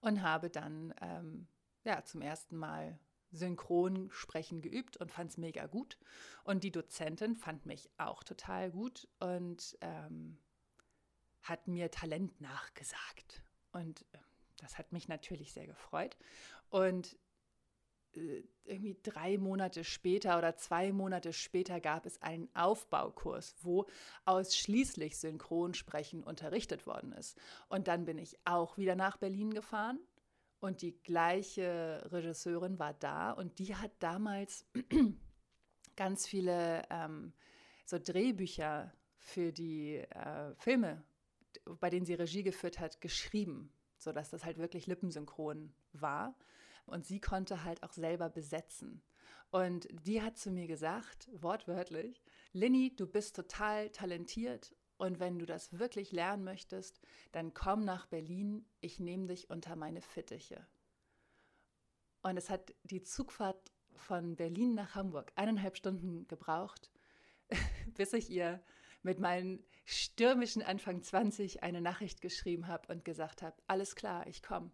Und 0.00 0.22
habe 0.22 0.48
dann 0.48 0.94
ähm, 1.00 1.48
ja, 1.82 2.04
zum 2.04 2.22
ersten 2.22 2.56
Mal 2.56 3.00
Synchronsprechen 3.32 4.62
geübt 4.62 4.96
und 4.96 5.10
fand 5.10 5.32
es 5.32 5.38
mega 5.38 5.66
gut. 5.66 5.98
Und 6.44 6.62
die 6.62 6.70
Dozentin 6.70 7.34
fand 7.34 7.66
mich 7.66 7.90
auch 7.98 8.22
total 8.22 8.70
gut 8.70 9.08
und 9.18 9.76
ähm, 9.80 10.38
hat 11.48 11.68
mir 11.68 11.90
Talent 11.90 12.40
nachgesagt. 12.40 13.42
Und 13.72 14.02
äh, 14.12 14.18
das 14.58 14.78
hat 14.78 14.92
mich 14.92 15.08
natürlich 15.08 15.52
sehr 15.52 15.66
gefreut. 15.66 16.16
Und 16.70 17.16
äh, 18.14 18.42
irgendwie 18.64 18.98
drei 19.02 19.38
Monate 19.38 19.84
später 19.84 20.38
oder 20.38 20.56
zwei 20.56 20.92
Monate 20.92 21.32
später 21.32 21.80
gab 21.80 22.04
es 22.04 22.20
einen 22.20 22.48
Aufbaukurs, 22.54 23.54
wo 23.62 23.86
ausschließlich 24.24 25.18
Synchronsprechen 25.18 26.24
unterrichtet 26.24 26.86
worden 26.86 27.12
ist. 27.12 27.38
Und 27.68 27.86
dann 27.86 28.04
bin 28.04 28.18
ich 28.18 28.36
auch 28.44 28.76
wieder 28.76 28.96
nach 28.96 29.18
Berlin 29.18 29.54
gefahren 29.54 30.00
und 30.58 30.82
die 30.82 31.00
gleiche 31.02 32.08
Regisseurin 32.10 32.80
war 32.80 32.94
da 32.94 33.30
und 33.30 33.60
die 33.60 33.76
hat 33.76 33.92
damals 34.00 34.66
ganz 35.96 36.26
viele 36.26 36.82
ähm, 36.90 37.32
so 37.84 37.98
Drehbücher 38.00 38.92
für 39.16 39.52
die 39.52 39.98
äh, 39.98 40.54
Filme, 40.56 41.04
bei 41.80 41.90
denen 41.90 42.06
sie 42.06 42.14
Regie 42.14 42.42
geführt 42.42 42.78
hat, 42.80 43.00
geschrieben, 43.00 43.72
sodass 43.98 44.30
das 44.30 44.44
halt 44.44 44.58
wirklich 44.58 44.86
lippensynchron 44.86 45.72
war. 45.92 46.36
Und 46.86 47.04
sie 47.04 47.20
konnte 47.20 47.64
halt 47.64 47.82
auch 47.82 47.92
selber 47.92 48.28
besetzen. 48.28 49.02
Und 49.50 49.88
die 49.90 50.22
hat 50.22 50.38
zu 50.38 50.50
mir 50.50 50.66
gesagt, 50.66 51.28
wortwörtlich, 51.32 52.22
Linny, 52.52 52.94
du 52.94 53.06
bist 53.06 53.36
total 53.36 53.90
talentiert 53.90 54.74
und 54.98 55.20
wenn 55.20 55.38
du 55.38 55.46
das 55.46 55.78
wirklich 55.78 56.12
lernen 56.12 56.44
möchtest, 56.44 57.00
dann 57.32 57.54
komm 57.54 57.84
nach 57.84 58.06
Berlin, 58.06 58.64
ich 58.80 58.98
nehme 58.98 59.26
dich 59.26 59.50
unter 59.50 59.76
meine 59.76 60.00
Fittiche. 60.00 60.66
Und 62.22 62.36
es 62.36 62.50
hat 62.50 62.74
die 62.82 63.02
Zugfahrt 63.02 63.72
von 63.94 64.36
Berlin 64.36 64.74
nach 64.74 64.94
Hamburg 64.94 65.32
eineinhalb 65.36 65.76
Stunden 65.76 66.26
gebraucht, 66.28 66.90
bis 67.94 68.12
ich 68.12 68.30
ihr 68.30 68.62
mit 69.06 69.20
meinen 69.20 69.64
stürmischen 69.84 70.62
Anfang 70.62 71.00
20 71.00 71.62
eine 71.62 71.80
Nachricht 71.80 72.20
geschrieben 72.20 72.66
habe 72.66 72.92
und 72.92 73.04
gesagt 73.04 73.40
habe, 73.40 73.54
alles 73.68 73.94
klar, 73.94 74.26
ich 74.26 74.42
komme. 74.42 74.72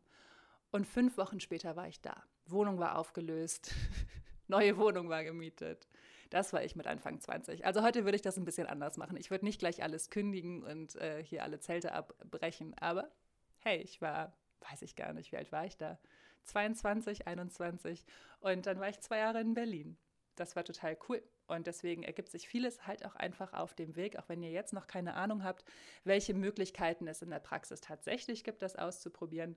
Und 0.71 0.87
fünf 0.87 1.19
Wochen 1.19 1.39
später 1.39 1.77
war 1.77 1.87
ich 1.87 2.01
da. 2.01 2.25
Wohnung 2.47 2.79
war 2.79 2.97
aufgelöst, 2.97 3.75
neue 4.49 4.79
Wohnung 4.79 5.11
war 5.11 5.23
gemietet. 5.23 5.87
Das 6.31 6.55
war 6.55 6.65
ich 6.65 6.77
mit 6.77 6.87
Anfang 6.87 7.21
20. 7.21 7.67
Also 7.67 7.83
heute 7.83 8.05
würde 8.05 8.17
ich 8.17 8.23
das 8.23 8.39
ein 8.39 8.47
bisschen 8.47 8.67
anders 8.67 8.97
machen. 8.97 9.19
Ich 9.19 9.31
würde 9.31 9.45
nicht 9.45 9.59
gleich 9.59 9.83
alles 9.83 10.09
kündigen 10.09 10.63
und 10.63 10.97
äh, 10.97 11.23
hier 11.23 11.43
alle 11.43 11.61
Zelte 11.61 11.93
abbrechen. 11.93 12.73
Aber 12.79 13.13
hey, 13.59 13.83
ich 13.83 14.01
war, 14.01 14.35
weiß 14.71 14.81
ich 14.81 14.97
gar 14.97 15.13
nicht, 15.13 15.31
wie 15.31 15.37
alt 15.37 15.53
war 15.53 15.67
ich 15.67 15.77
da? 15.77 15.99
22, 16.45 17.27
21. 17.27 18.07
Und 18.41 18.65
dann 18.65 18.81
war 18.81 18.89
ich 18.89 18.99
zwei 19.01 19.19
Jahre 19.19 19.43
in 19.43 19.53
Berlin. 19.53 19.99
Das 20.37 20.57
war 20.57 20.65
total 20.65 20.97
cool. 21.11 21.23
Und 21.53 21.67
deswegen 21.67 22.03
ergibt 22.03 22.31
sich 22.31 22.49
vieles 22.49 22.87
halt 22.87 23.05
auch 23.05 23.15
einfach 23.15 23.53
auf 23.53 23.75
dem 23.75 23.95
Weg, 23.95 24.17
auch 24.17 24.29
wenn 24.31 24.43
ihr 24.43 24.51
jetzt 24.51 24.73
noch 24.73 24.87
keine 24.87 25.15
Ahnung 25.15 25.45
habt, 25.45 25.65
welche 26.03 26.33
Möglichkeiten 26.33 27.07
es 27.07 27.21
in 27.21 27.29
der 27.29 27.41
Praxis 27.41 27.83
tatsächlich 27.83 28.43
gibt, 28.43 28.63
das 28.63 28.77
auszuprobieren. 28.77 29.57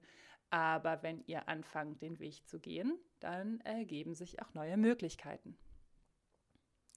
Aber 0.50 1.04
wenn 1.04 1.24
ihr 1.26 1.48
anfangt, 1.48 2.02
den 2.02 2.20
Weg 2.20 2.46
zu 2.48 2.60
gehen, 2.60 3.00
dann 3.22 3.62
ergeben 3.62 4.14
sich 4.14 4.42
auch 4.42 4.54
neue 4.54 4.76
Möglichkeiten. 4.76 5.58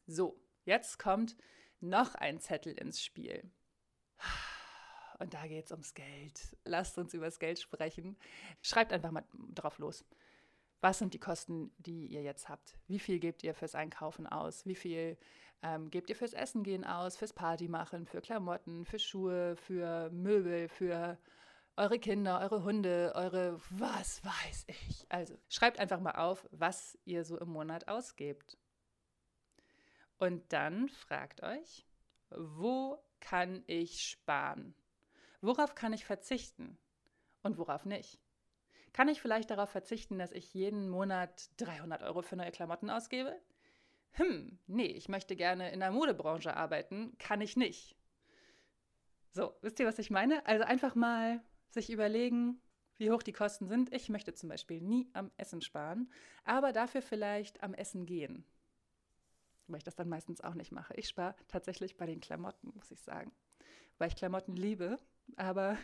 So, 0.08 0.42
jetzt 0.64 0.98
kommt 0.98 1.36
noch 1.80 2.16
ein 2.16 2.40
Zettel 2.40 2.72
ins 2.72 3.00
Spiel. 3.00 3.48
Und 5.20 5.32
da 5.32 5.46
geht 5.46 5.66
es 5.66 5.70
ums 5.70 5.94
Geld. 5.94 6.56
Lasst 6.64 6.98
uns 6.98 7.14
über 7.14 7.26
das 7.26 7.38
Geld 7.38 7.60
sprechen. 7.60 8.16
Schreibt 8.62 8.92
einfach 8.92 9.12
mal 9.12 9.24
drauf 9.54 9.78
los. 9.78 10.04
Was 10.80 10.98
sind 10.98 11.14
die 11.14 11.18
Kosten, 11.18 11.72
die 11.78 12.06
ihr 12.06 12.22
jetzt 12.22 12.48
habt? 12.48 12.76
Wie 12.86 12.98
viel 12.98 13.18
gebt 13.18 13.42
ihr 13.42 13.54
fürs 13.54 13.74
Einkaufen 13.74 14.26
aus? 14.26 14.64
Wie 14.64 14.76
viel 14.76 15.16
ähm, 15.62 15.90
gebt 15.90 16.08
ihr 16.08 16.16
fürs 16.16 16.34
Essen 16.34 16.62
gehen 16.62 16.84
aus, 16.84 17.16
fürs 17.16 17.32
Party 17.32 17.68
machen, 17.68 18.06
für 18.06 18.20
Klamotten, 18.20 18.84
für 18.84 18.98
Schuhe, 18.98 19.56
für 19.56 20.08
Möbel, 20.10 20.68
für 20.68 21.18
eure 21.76 21.98
Kinder, 21.98 22.40
eure 22.40 22.62
Hunde, 22.62 23.12
eure 23.14 23.60
was 23.70 24.24
weiß 24.24 24.66
ich. 24.68 25.06
Also 25.08 25.36
schreibt 25.48 25.78
einfach 25.78 26.00
mal 26.00 26.16
auf, 26.16 26.46
was 26.50 26.98
ihr 27.04 27.24
so 27.24 27.38
im 27.38 27.48
Monat 27.48 27.88
ausgebt. 27.88 28.56
Und 30.18 30.52
dann 30.52 30.88
fragt 30.88 31.42
euch, 31.42 31.86
wo 32.30 32.98
kann 33.20 33.62
ich 33.66 34.02
sparen? 34.02 34.74
Worauf 35.40 35.74
kann 35.74 35.92
ich 35.92 36.04
verzichten 36.04 36.76
und 37.42 37.58
worauf 37.58 37.84
nicht? 37.84 38.18
Kann 38.92 39.08
ich 39.08 39.20
vielleicht 39.20 39.50
darauf 39.50 39.70
verzichten, 39.70 40.18
dass 40.18 40.32
ich 40.32 40.54
jeden 40.54 40.88
Monat 40.88 41.50
300 41.58 42.02
Euro 42.02 42.22
für 42.22 42.36
neue 42.36 42.50
Klamotten 42.50 42.90
ausgebe? 42.90 43.40
Hm, 44.12 44.58
nee, 44.66 44.86
ich 44.86 45.08
möchte 45.08 45.36
gerne 45.36 45.70
in 45.70 45.80
der 45.80 45.92
Modebranche 45.92 46.56
arbeiten, 46.56 47.16
kann 47.18 47.40
ich 47.40 47.56
nicht. 47.56 47.96
So, 49.32 49.54
wisst 49.60 49.78
ihr, 49.78 49.86
was 49.86 49.98
ich 49.98 50.10
meine? 50.10 50.44
Also 50.46 50.64
einfach 50.64 50.94
mal 50.94 51.40
sich 51.70 51.90
überlegen, 51.90 52.60
wie 52.96 53.10
hoch 53.10 53.22
die 53.22 53.32
Kosten 53.32 53.68
sind. 53.68 53.92
Ich 53.94 54.08
möchte 54.08 54.34
zum 54.34 54.48
Beispiel 54.48 54.80
nie 54.80 55.08
am 55.12 55.30
Essen 55.36 55.62
sparen, 55.62 56.10
aber 56.44 56.72
dafür 56.72 57.02
vielleicht 57.02 57.62
am 57.62 57.74
Essen 57.74 58.06
gehen 58.06 58.44
weil 59.68 59.78
ich 59.78 59.84
das 59.84 59.96
dann 59.96 60.08
meistens 60.08 60.40
auch 60.40 60.54
nicht 60.54 60.72
mache. 60.72 60.94
Ich 60.94 61.08
spare 61.08 61.36
tatsächlich 61.46 61.96
bei 61.96 62.06
den 62.06 62.20
Klamotten, 62.20 62.72
muss 62.74 62.90
ich 62.90 63.00
sagen, 63.00 63.30
weil 63.98 64.08
ich 64.08 64.16
Klamotten 64.16 64.56
liebe. 64.56 64.98
Aber 65.36 65.76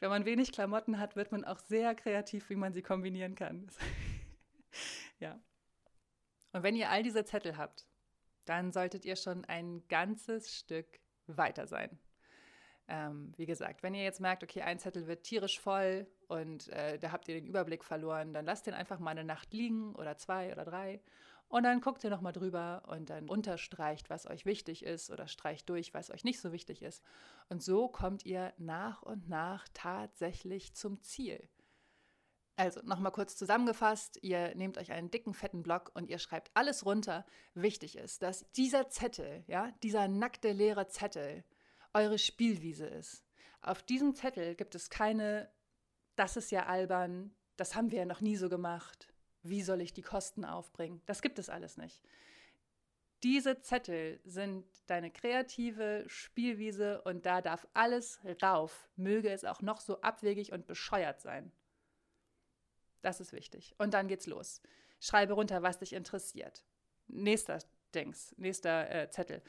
wenn 0.00 0.10
man 0.10 0.24
wenig 0.24 0.52
Klamotten 0.52 0.98
hat, 0.98 1.16
wird 1.16 1.32
man 1.32 1.44
auch 1.44 1.58
sehr 1.58 1.94
kreativ, 1.94 2.50
wie 2.50 2.56
man 2.56 2.72
sie 2.72 2.82
kombinieren 2.82 3.34
kann. 3.34 3.70
ja. 5.20 5.40
Und 6.52 6.62
wenn 6.62 6.76
ihr 6.76 6.90
all 6.90 7.02
diese 7.02 7.24
Zettel 7.24 7.56
habt, 7.56 7.86
dann 8.44 8.72
solltet 8.72 9.04
ihr 9.04 9.16
schon 9.16 9.44
ein 9.44 9.86
ganzes 9.88 10.56
Stück 10.56 11.00
weiter 11.26 11.66
sein. 11.66 11.98
Ähm, 12.88 13.32
wie 13.36 13.44
gesagt, 13.44 13.82
wenn 13.82 13.94
ihr 13.94 14.02
jetzt 14.02 14.20
merkt, 14.20 14.42
okay, 14.42 14.62
ein 14.62 14.78
Zettel 14.78 15.06
wird 15.06 15.24
tierisch 15.24 15.60
voll 15.60 16.06
und 16.26 16.68
äh, 16.68 16.98
da 16.98 17.12
habt 17.12 17.28
ihr 17.28 17.34
den 17.34 17.46
Überblick 17.46 17.84
verloren, 17.84 18.32
dann 18.32 18.46
lasst 18.46 18.66
den 18.66 18.72
einfach 18.72 18.98
mal 18.98 19.10
eine 19.10 19.24
Nacht 19.24 19.52
liegen 19.52 19.94
oder 19.94 20.16
zwei 20.16 20.50
oder 20.52 20.64
drei 20.64 21.00
Und 21.48 21.62
dann 21.62 21.80
guckt 21.80 22.04
ihr 22.04 22.10
nochmal 22.10 22.34
drüber 22.34 22.82
und 22.88 23.08
dann 23.08 23.28
unterstreicht, 23.28 24.10
was 24.10 24.26
euch 24.26 24.44
wichtig 24.44 24.84
ist 24.84 25.10
oder 25.10 25.28
streicht 25.28 25.68
durch, 25.70 25.94
was 25.94 26.10
euch 26.10 26.22
nicht 26.22 26.40
so 26.40 26.52
wichtig 26.52 26.82
ist. 26.82 27.02
Und 27.48 27.62
so 27.62 27.88
kommt 27.88 28.26
ihr 28.26 28.52
nach 28.58 29.02
und 29.02 29.28
nach 29.28 29.66
tatsächlich 29.72 30.74
zum 30.74 31.00
Ziel. 31.00 31.48
Also 32.56 32.80
nochmal 32.82 33.12
kurz 33.12 33.36
zusammengefasst, 33.36 34.18
ihr 34.20 34.54
nehmt 34.56 34.78
euch 34.78 34.90
einen 34.90 35.10
dicken, 35.10 35.32
fetten 35.32 35.62
Block 35.62 35.92
und 35.94 36.10
ihr 36.10 36.18
schreibt 36.18 36.50
alles 36.54 36.84
runter. 36.84 37.24
Wichtig 37.54 37.96
ist, 37.96 38.20
dass 38.22 38.50
dieser 38.52 38.90
Zettel, 38.90 39.44
ja, 39.46 39.70
dieser 39.82 40.08
nackte, 40.08 40.52
leere 40.52 40.88
Zettel, 40.88 41.44
eure 41.94 42.18
Spielwiese 42.18 42.86
ist. 42.86 43.24
Auf 43.62 43.82
diesem 43.82 44.14
Zettel 44.14 44.54
gibt 44.54 44.74
es 44.74 44.90
keine, 44.90 45.50
das 46.16 46.36
ist 46.36 46.50
ja 46.50 46.66
albern, 46.66 47.34
das 47.56 47.74
haben 47.74 47.90
wir 47.90 48.00
ja 48.00 48.06
noch 48.06 48.20
nie 48.20 48.36
so 48.36 48.48
gemacht, 48.48 49.08
wie 49.48 49.62
soll 49.62 49.80
ich 49.80 49.92
die 49.92 50.02
Kosten 50.02 50.44
aufbringen? 50.44 51.02
Das 51.06 51.22
gibt 51.22 51.38
es 51.38 51.48
alles 51.48 51.76
nicht. 51.76 52.02
Diese 53.22 53.60
Zettel 53.60 54.20
sind 54.24 54.64
deine 54.86 55.10
kreative 55.10 56.04
Spielwiese 56.06 57.02
und 57.02 57.26
da 57.26 57.42
darf 57.42 57.66
alles 57.74 58.20
rauf, 58.42 58.88
möge 58.96 59.30
es 59.30 59.44
auch 59.44 59.60
noch 59.60 59.80
so 59.80 60.00
abwegig 60.02 60.52
und 60.52 60.66
bescheuert 60.66 61.20
sein. 61.20 61.50
Das 63.02 63.20
ist 63.20 63.32
wichtig. 63.32 63.74
Und 63.78 63.94
dann 63.94 64.06
geht's 64.06 64.26
los. 64.26 64.60
Schreibe 65.00 65.32
runter, 65.32 65.62
was 65.62 65.78
dich 65.78 65.92
interessiert. 65.92 66.64
Nächster 67.08 67.58
Dings, 67.94 68.34
nächster 68.36 68.90
äh, 68.90 69.10
Zettel. 69.10 69.42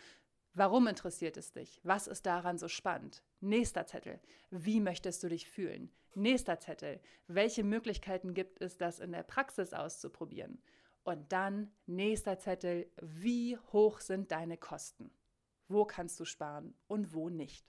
Warum 0.54 0.88
interessiert 0.88 1.38
es 1.38 1.52
dich? 1.52 1.80
Was 1.84 2.08
ist 2.08 2.26
daran 2.26 2.58
so 2.58 2.68
spannend? 2.68 3.24
Nächster 3.40 3.86
Zettel. 3.86 4.20
Wie 4.50 4.80
möchtest 4.80 5.24
du 5.24 5.30
dich 5.30 5.48
fühlen? 5.48 5.92
Nächster 6.16 6.60
Zettel. 6.60 7.00
Welche 7.28 7.64
Möglichkeiten 7.64 8.34
gibt 8.34 8.62
es, 8.62 8.78
das 8.78 9.00
in 9.00 9.12
der 9.12 9.24
Praxis 9.24 9.74
auszuprobieren? 9.74 10.62
Und 11.04 11.32
dann 11.32 11.72
nächster 11.86 12.40
Zettel. 12.40 12.92
Wie 13.02 13.58
hoch 13.72 14.00
sind 14.00 14.32
deine 14.32 14.58
Kosten? 14.58 15.12
Wo 15.68 15.86
kannst 15.86 16.20
du 16.20 16.26
sparen 16.26 16.76
und 16.88 17.14
wo 17.14 17.30
nicht? 17.30 17.66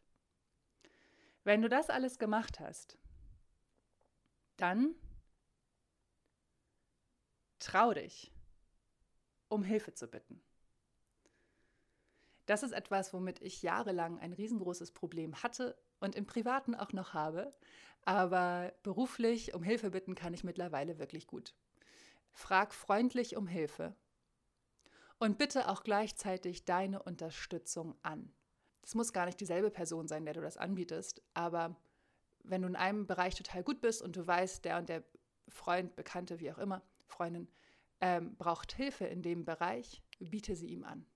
Wenn 1.45 1.63
du 1.63 1.69
das 1.69 1.91
alles 1.91 2.19
gemacht 2.19 2.61
hast, 2.61 2.99
dann 4.57 4.95
trau 7.59 7.93
dich, 7.93 8.33
um 9.49 9.63
Hilfe 9.63 9.93
zu 9.95 10.09
bitten. 10.09 10.43
Das 12.51 12.65
ist 12.65 12.73
etwas, 12.73 13.15
womit 13.15 13.41
ich 13.43 13.63
jahrelang 13.63 14.19
ein 14.19 14.33
riesengroßes 14.33 14.91
Problem 14.91 15.41
hatte 15.41 15.79
und 16.01 16.17
im 16.17 16.27
Privaten 16.27 16.75
auch 16.75 16.93
noch 16.93 17.15
habe. 17.15 17.55
Aber 18.03 18.75
beruflich 18.83 19.55
um 19.55 19.63
Hilfe 19.63 19.91
bitten 19.93 20.17
kann 20.17 20.35
ich 20.35 20.43
mittlerweile 20.43 20.99
wirklich 20.99 21.29
gut. 21.29 21.55
Frag 22.33 22.75
freundlich 22.75 23.37
um 23.37 23.47
Hilfe 23.47 23.95
und 25.21 25.39
bitte 25.39 25.69
auch 25.69 25.85
gleichzeitig 25.85 26.65
deine 26.65 27.01
Unterstützung 27.05 27.95
an. 28.03 28.33
Es 28.83 28.97
muss 28.97 29.13
gar 29.13 29.27
nicht 29.27 29.39
dieselbe 29.39 29.71
Person 29.71 30.09
sein, 30.09 30.25
der 30.25 30.35
du 30.35 30.41
das 30.41 30.57
anbietest, 30.57 31.23
aber 31.35 31.77
wenn 32.43 32.63
du 32.63 32.69
in 32.69 32.75
einem 32.75 33.07
Bereich 33.07 33.37
total 33.37 33.63
gut 33.63 33.81
bist 33.81 34.03
und 34.03 34.17
du 34.17 34.27
weißt, 34.27 34.65
der 34.65 34.79
und 34.79 34.89
der 34.89 35.05
Freund, 35.47 35.95
Bekannte, 35.95 36.41
wie 36.41 36.51
auch 36.51 36.59
immer, 36.59 36.83
Freundin, 37.07 37.47
ähm, 38.01 38.35
braucht 38.35 38.73
Hilfe 38.73 39.05
in 39.05 39.23
dem 39.23 39.45
Bereich, 39.45 40.03
biete 40.19 40.57
sie 40.57 40.67
ihm 40.67 40.83
an. 40.83 41.07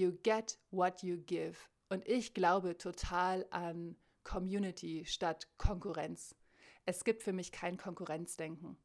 You 0.00 0.12
get 0.22 0.58
what 0.70 1.02
you 1.02 1.18
give. 1.18 1.58
Und 1.90 2.08
ich 2.08 2.32
glaube 2.32 2.78
total 2.78 3.46
an 3.50 3.96
Community 4.24 5.04
statt 5.04 5.46
Konkurrenz. 5.58 6.34
Es 6.86 7.04
gibt 7.04 7.22
für 7.22 7.34
mich 7.34 7.52
kein 7.52 7.76
Konkurrenzdenken. 7.76 8.78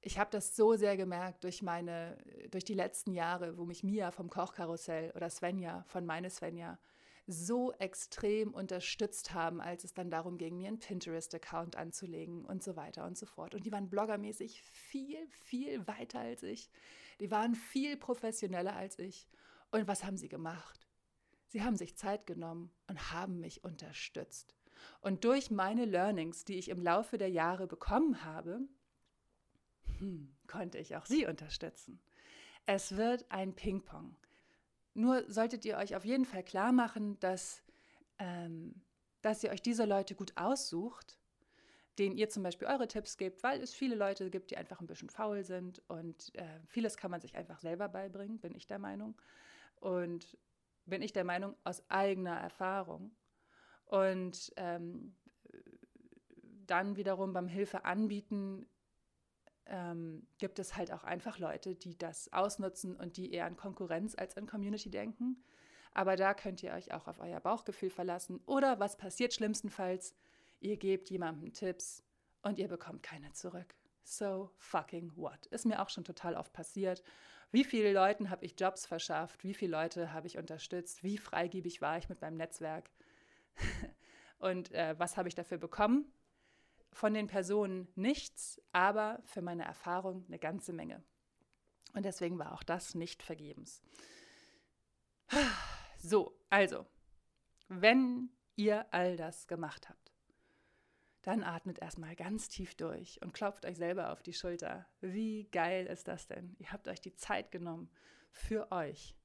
Ich 0.00 0.18
habe 0.18 0.30
das 0.32 0.56
so 0.56 0.74
sehr 0.74 0.96
gemerkt 0.96 1.44
durch 1.44 1.62
meine, 1.62 2.18
durch 2.50 2.64
die 2.64 2.74
letzten 2.74 3.12
Jahre, 3.12 3.56
wo 3.56 3.66
mich 3.66 3.84
Mia 3.84 4.10
vom 4.10 4.30
Kochkarussell 4.30 5.12
oder 5.14 5.30
Svenja 5.30 5.84
von 5.86 6.04
meine 6.04 6.28
Svenja 6.28 6.80
so 7.28 7.72
extrem 7.74 8.52
unterstützt 8.52 9.32
haben, 9.34 9.60
als 9.60 9.84
es 9.84 9.94
dann 9.94 10.10
darum 10.10 10.38
ging, 10.38 10.56
mir 10.56 10.66
einen 10.66 10.80
Pinterest-Account 10.80 11.76
anzulegen 11.76 12.44
und 12.44 12.64
so 12.64 12.74
weiter 12.74 13.04
und 13.04 13.16
so 13.16 13.26
fort. 13.26 13.54
Und 13.54 13.64
die 13.64 13.70
waren 13.70 13.90
bloggermäßig 13.90 14.60
viel, 14.62 15.24
viel 15.28 15.86
weiter 15.86 16.18
als 16.18 16.42
ich. 16.42 16.68
Die 17.20 17.30
waren 17.30 17.54
viel 17.54 17.96
professioneller 17.96 18.74
als 18.74 18.98
ich. 18.98 19.28
Und 19.70 19.86
was 19.86 20.04
haben 20.04 20.16
sie 20.16 20.28
gemacht? 20.28 20.86
Sie 21.48 21.62
haben 21.62 21.76
sich 21.76 21.96
Zeit 21.96 22.26
genommen 22.26 22.70
und 22.86 23.12
haben 23.12 23.40
mich 23.40 23.64
unterstützt. 23.64 24.54
Und 25.00 25.24
durch 25.24 25.50
meine 25.50 25.84
Learnings, 25.84 26.44
die 26.44 26.58
ich 26.58 26.68
im 26.68 26.82
Laufe 26.82 27.18
der 27.18 27.30
Jahre 27.30 27.66
bekommen 27.66 28.24
habe, 28.24 28.60
hm, 29.98 30.34
konnte 30.46 30.78
ich 30.78 30.96
auch 30.96 31.06
sie 31.06 31.26
unterstützen. 31.26 32.00
Es 32.66 32.96
wird 32.96 33.24
ein 33.30 33.54
Ping-Pong. 33.54 34.16
Nur 34.94 35.30
solltet 35.30 35.64
ihr 35.64 35.76
euch 35.78 35.96
auf 35.96 36.04
jeden 36.04 36.24
Fall 36.24 36.42
klar 36.42 36.72
machen, 36.72 37.18
dass, 37.20 37.62
ähm, 38.18 38.74
dass 39.22 39.42
ihr 39.42 39.50
euch 39.50 39.62
diese 39.62 39.84
Leute 39.84 40.14
gut 40.14 40.32
aussucht, 40.36 41.18
denen 41.98 42.16
ihr 42.16 42.28
zum 42.28 42.42
Beispiel 42.42 42.68
eure 42.68 42.88
Tipps 42.88 43.16
gebt, 43.16 43.42
weil 43.42 43.60
es 43.60 43.74
viele 43.74 43.96
Leute 43.96 44.30
gibt, 44.30 44.50
die 44.50 44.56
einfach 44.56 44.80
ein 44.80 44.86
bisschen 44.86 45.10
faul 45.10 45.44
sind 45.44 45.82
und 45.88 46.34
äh, 46.34 46.60
vieles 46.66 46.96
kann 46.96 47.10
man 47.10 47.20
sich 47.20 47.36
einfach 47.36 47.60
selber 47.60 47.88
beibringen, 47.88 48.38
bin 48.38 48.54
ich 48.54 48.66
der 48.66 48.78
Meinung. 48.78 49.20
Und 49.80 50.38
bin 50.86 51.02
ich 51.02 51.12
der 51.12 51.24
Meinung, 51.24 51.54
aus 51.64 51.88
eigener 51.90 52.36
Erfahrung. 52.36 53.14
Und 53.84 54.52
ähm, 54.56 55.16
dann 56.66 56.96
wiederum 56.96 57.32
beim 57.32 57.48
Hilfe 57.48 57.84
anbieten 57.84 58.66
ähm, 59.66 60.26
gibt 60.38 60.58
es 60.58 60.76
halt 60.76 60.92
auch 60.92 61.04
einfach 61.04 61.38
Leute, 61.38 61.74
die 61.74 61.96
das 61.96 62.32
ausnutzen 62.32 62.96
und 62.96 63.16
die 63.16 63.32
eher 63.32 63.46
an 63.46 63.56
Konkurrenz 63.56 64.14
als 64.14 64.36
an 64.36 64.46
Community 64.46 64.90
denken. 64.90 65.42
Aber 65.92 66.16
da 66.16 66.34
könnt 66.34 66.62
ihr 66.62 66.72
euch 66.72 66.92
auch 66.92 67.06
auf 67.06 67.20
euer 67.20 67.40
Bauchgefühl 67.40 67.90
verlassen. 67.90 68.40
Oder 68.46 68.78
was 68.78 68.96
passiert 68.96 69.34
schlimmstenfalls? 69.34 70.14
Ihr 70.60 70.76
gebt 70.76 71.10
jemandem 71.10 71.52
Tipps 71.52 72.04
und 72.42 72.58
ihr 72.58 72.68
bekommt 72.68 73.02
keine 73.02 73.32
zurück. 73.32 73.77
So 74.08 74.50
fucking 74.56 75.12
what? 75.16 75.44
Ist 75.46 75.66
mir 75.66 75.82
auch 75.82 75.90
schon 75.90 76.02
total 76.02 76.34
oft 76.34 76.54
passiert. 76.54 77.02
Wie 77.50 77.62
viele 77.62 77.92
Leuten 77.92 78.30
habe 78.30 78.46
ich 78.46 78.58
Jobs 78.58 78.86
verschafft? 78.86 79.44
Wie 79.44 79.52
viele 79.52 79.72
Leute 79.72 80.14
habe 80.14 80.26
ich 80.26 80.38
unterstützt? 80.38 81.04
Wie 81.04 81.18
freigebig 81.18 81.82
war 81.82 81.98
ich 81.98 82.08
mit 82.08 82.22
meinem 82.22 82.38
Netzwerk? 82.38 82.90
Und 84.38 84.72
äh, 84.72 84.98
was 84.98 85.18
habe 85.18 85.28
ich 85.28 85.34
dafür 85.34 85.58
bekommen? 85.58 86.10
Von 86.90 87.12
den 87.12 87.26
Personen 87.26 87.86
nichts, 87.96 88.62
aber 88.72 89.20
für 89.26 89.42
meine 89.42 89.64
Erfahrung 89.64 90.24
eine 90.26 90.38
ganze 90.38 90.72
Menge. 90.72 91.04
Und 91.92 92.06
deswegen 92.06 92.38
war 92.38 92.54
auch 92.54 92.62
das 92.62 92.94
nicht 92.94 93.22
vergebens. 93.22 93.82
So, 96.00 96.38
also, 96.48 96.86
wenn 97.66 98.30
ihr 98.54 98.86
all 98.94 99.16
das 99.16 99.48
gemacht 99.48 99.88
habt, 99.88 100.07
dann 101.22 101.42
atmet 101.42 101.80
erstmal 101.80 102.14
ganz 102.14 102.48
tief 102.48 102.74
durch 102.74 103.20
und 103.22 103.32
klopft 103.32 103.66
euch 103.66 103.76
selber 103.76 104.12
auf 104.12 104.22
die 104.22 104.32
Schulter. 104.32 104.86
Wie 105.00 105.44
geil 105.50 105.86
ist 105.86 106.08
das 106.08 106.26
denn? 106.26 106.54
Ihr 106.58 106.72
habt 106.72 106.88
euch 106.88 107.00
die 107.00 107.14
Zeit 107.14 107.50
genommen 107.50 107.90
für 108.30 108.70
euch. 108.70 109.16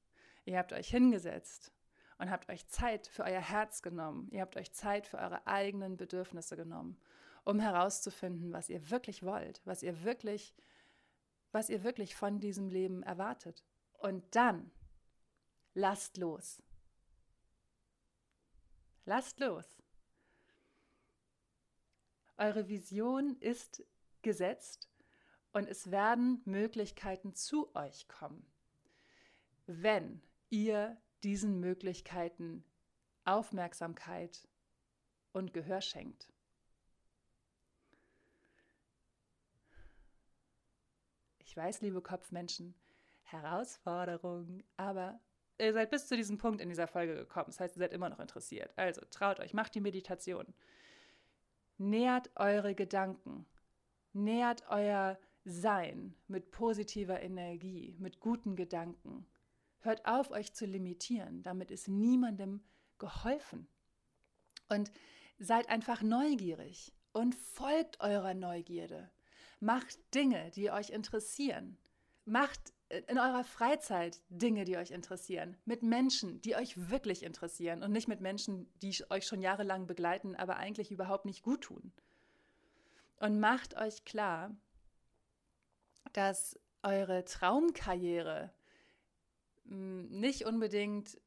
Ihr 0.44 0.58
habt 0.58 0.72
euch 0.72 0.88
hingesetzt 0.88 1.72
und 2.18 2.30
habt 2.30 2.48
euch 2.50 2.66
Zeit 2.68 3.06
für 3.06 3.24
euer 3.24 3.40
Herz 3.40 3.80
genommen. 3.82 4.28
Ihr 4.32 4.40
habt 4.40 4.56
euch 4.56 4.72
Zeit 4.72 5.06
für 5.06 5.18
eure 5.18 5.46
eigenen 5.46 5.96
Bedürfnisse 5.96 6.56
genommen, 6.56 6.98
um 7.44 7.60
herauszufinden, 7.60 8.52
was 8.52 8.68
ihr 8.68 8.90
wirklich 8.90 9.22
wollt, 9.22 9.62
was 9.64 9.82
ihr 9.82 10.04
wirklich, 10.04 10.54
was 11.52 11.70
ihr 11.70 11.84
wirklich 11.84 12.16
von 12.16 12.40
diesem 12.40 12.68
Leben 12.68 13.02
erwartet. 13.02 13.64
Und 13.98 14.34
dann 14.34 14.70
lasst 15.74 16.16
los. 16.16 16.62
Lasst 19.04 19.40
los. 19.40 19.73
Eure 22.36 22.68
Vision 22.68 23.36
ist 23.40 23.84
gesetzt 24.22 24.90
und 25.52 25.68
es 25.68 25.90
werden 25.90 26.42
Möglichkeiten 26.44 27.34
zu 27.34 27.74
euch 27.76 28.08
kommen, 28.08 28.44
wenn 29.66 30.20
ihr 30.50 30.96
diesen 31.22 31.60
Möglichkeiten 31.60 32.64
Aufmerksamkeit 33.24 34.48
und 35.32 35.54
Gehör 35.54 35.80
schenkt. 35.80 36.28
Ich 41.38 41.56
weiß, 41.56 41.82
liebe 41.82 42.02
Kopfmenschen, 42.02 42.74
Herausforderung, 43.22 44.64
aber 44.76 45.20
ihr 45.58 45.72
seid 45.72 45.90
bis 45.90 46.08
zu 46.08 46.16
diesem 46.16 46.36
Punkt 46.36 46.60
in 46.60 46.68
dieser 46.68 46.88
Folge 46.88 47.14
gekommen. 47.14 47.46
Das 47.46 47.60
heißt, 47.60 47.76
ihr 47.76 47.80
seid 47.80 47.92
immer 47.92 48.08
noch 48.08 48.18
interessiert. 48.18 48.76
Also 48.76 49.02
traut 49.10 49.38
euch, 49.38 49.54
macht 49.54 49.74
die 49.76 49.80
Meditation. 49.80 50.52
Nährt 51.76 52.30
eure 52.36 52.74
Gedanken, 52.74 53.46
nährt 54.12 54.68
euer 54.68 55.18
Sein 55.44 56.14
mit 56.28 56.50
positiver 56.50 57.20
Energie, 57.20 57.96
mit 57.98 58.20
guten 58.20 58.56
Gedanken. 58.56 59.26
Hört 59.80 60.06
auf, 60.06 60.30
euch 60.30 60.54
zu 60.54 60.66
limitieren, 60.66 61.42
damit 61.42 61.70
ist 61.70 61.88
niemandem 61.88 62.62
geholfen. 62.98 63.68
Und 64.68 64.92
seid 65.38 65.68
einfach 65.68 66.02
neugierig 66.02 66.94
und 67.12 67.34
folgt 67.34 68.00
eurer 68.00 68.34
Neugierde. 68.34 69.10
Macht 69.60 69.98
Dinge, 70.14 70.50
die 70.50 70.70
euch 70.70 70.90
interessieren. 70.90 71.78
Macht 72.24 72.73
in 72.88 73.18
eurer 73.18 73.44
Freizeit 73.44 74.20
Dinge, 74.28 74.64
die 74.64 74.76
euch 74.76 74.90
interessieren, 74.90 75.56
mit 75.64 75.82
Menschen, 75.82 76.40
die 76.42 76.54
euch 76.54 76.90
wirklich 76.90 77.22
interessieren 77.22 77.82
und 77.82 77.92
nicht 77.92 78.08
mit 78.08 78.20
Menschen, 78.20 78.70
die 78.82 78.94
euch 79.10 79.26
schon 79.26 79.40
jahrelang 79.40 79.86
begleiten, 79.86 80.36
aber 80.36 80.56
eigentlich 80.56 80.90
überhaupt 80.90 81.24
nicht 81.24 81.42
gut 81.42 81.62
tun. 81.62 81.92
Und 83.16 83.40
macht 83.40 83.76
euch 83.76 84.04
klar, 84.04 84.54
dass 86.12 86.58
eure 86.82 87.24
Traumkarriere 87.24 88.52
hm, 89.66 90.08
nicht 90.08 90.44
unbedingt 90.44 91.18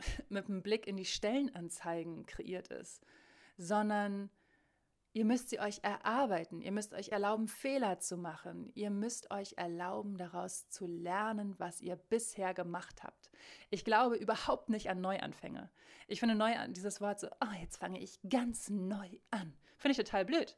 mit 0.28 0.48
einem 0.48 0.62
Blick 0.62 0.86
in 0.86 0.96
die 0.96 1.06
Stellenanzeigen 1.06 2.26
kreiert 2.26 2.68
ist, 2.68 3.04
sondern 3.56 4.30
Ihr 5.12 5.24
müsst 5.24 5.48
sie 5.48 5.58
euch 5.58 5.80
erarbeiten. 5.82 6.60
Ihr 6.60 6.72
müsst 6.72 6.94
euch 6.94 7.08
erlauben, 7.08 7.48
Fehler 7.48 7.98
zu 7.98 8.16
machen. 8.16 8.70
Ihr 8.74 8.90
müsst 8.90 9.30
euch 9.30 9.54
erlauben, 9.56 10.16
daraus 10.16 10.68
zu 10.68 10.86
lernen, 10.86 11.54
was 11.58 11.80
ihr 11.80 11.96
bisher 11.96 12.54
gemacht 12.54 13.02
habt. 13.02 13.30
Ich 13.70 13.84
glaube 13.84 14.16
überhaupt 14.16 14.68
nicht 14.68 14.90
an 14.90 15.00
Neuanfänge. 15.00 15.70
Ich 16.06 16.20
finde 16.20 16.34
neu 16.34 16.54
an, 16.56 16.72
dieses 16.72 17.00
Wort 17.00 17.20
so, 17.20 17.28
oh, 17.40 17.52
jetzt 17.60 17.78
fange 17.78 18.00
ich 18.00 18.18
ganz 18.28 18.70
neu 18.70 19.08
an. 19.30 19.56
Finde 19.76 19.92
ich 19.92 19.98
total 19.98 20.24
blöd. 20.24 20.56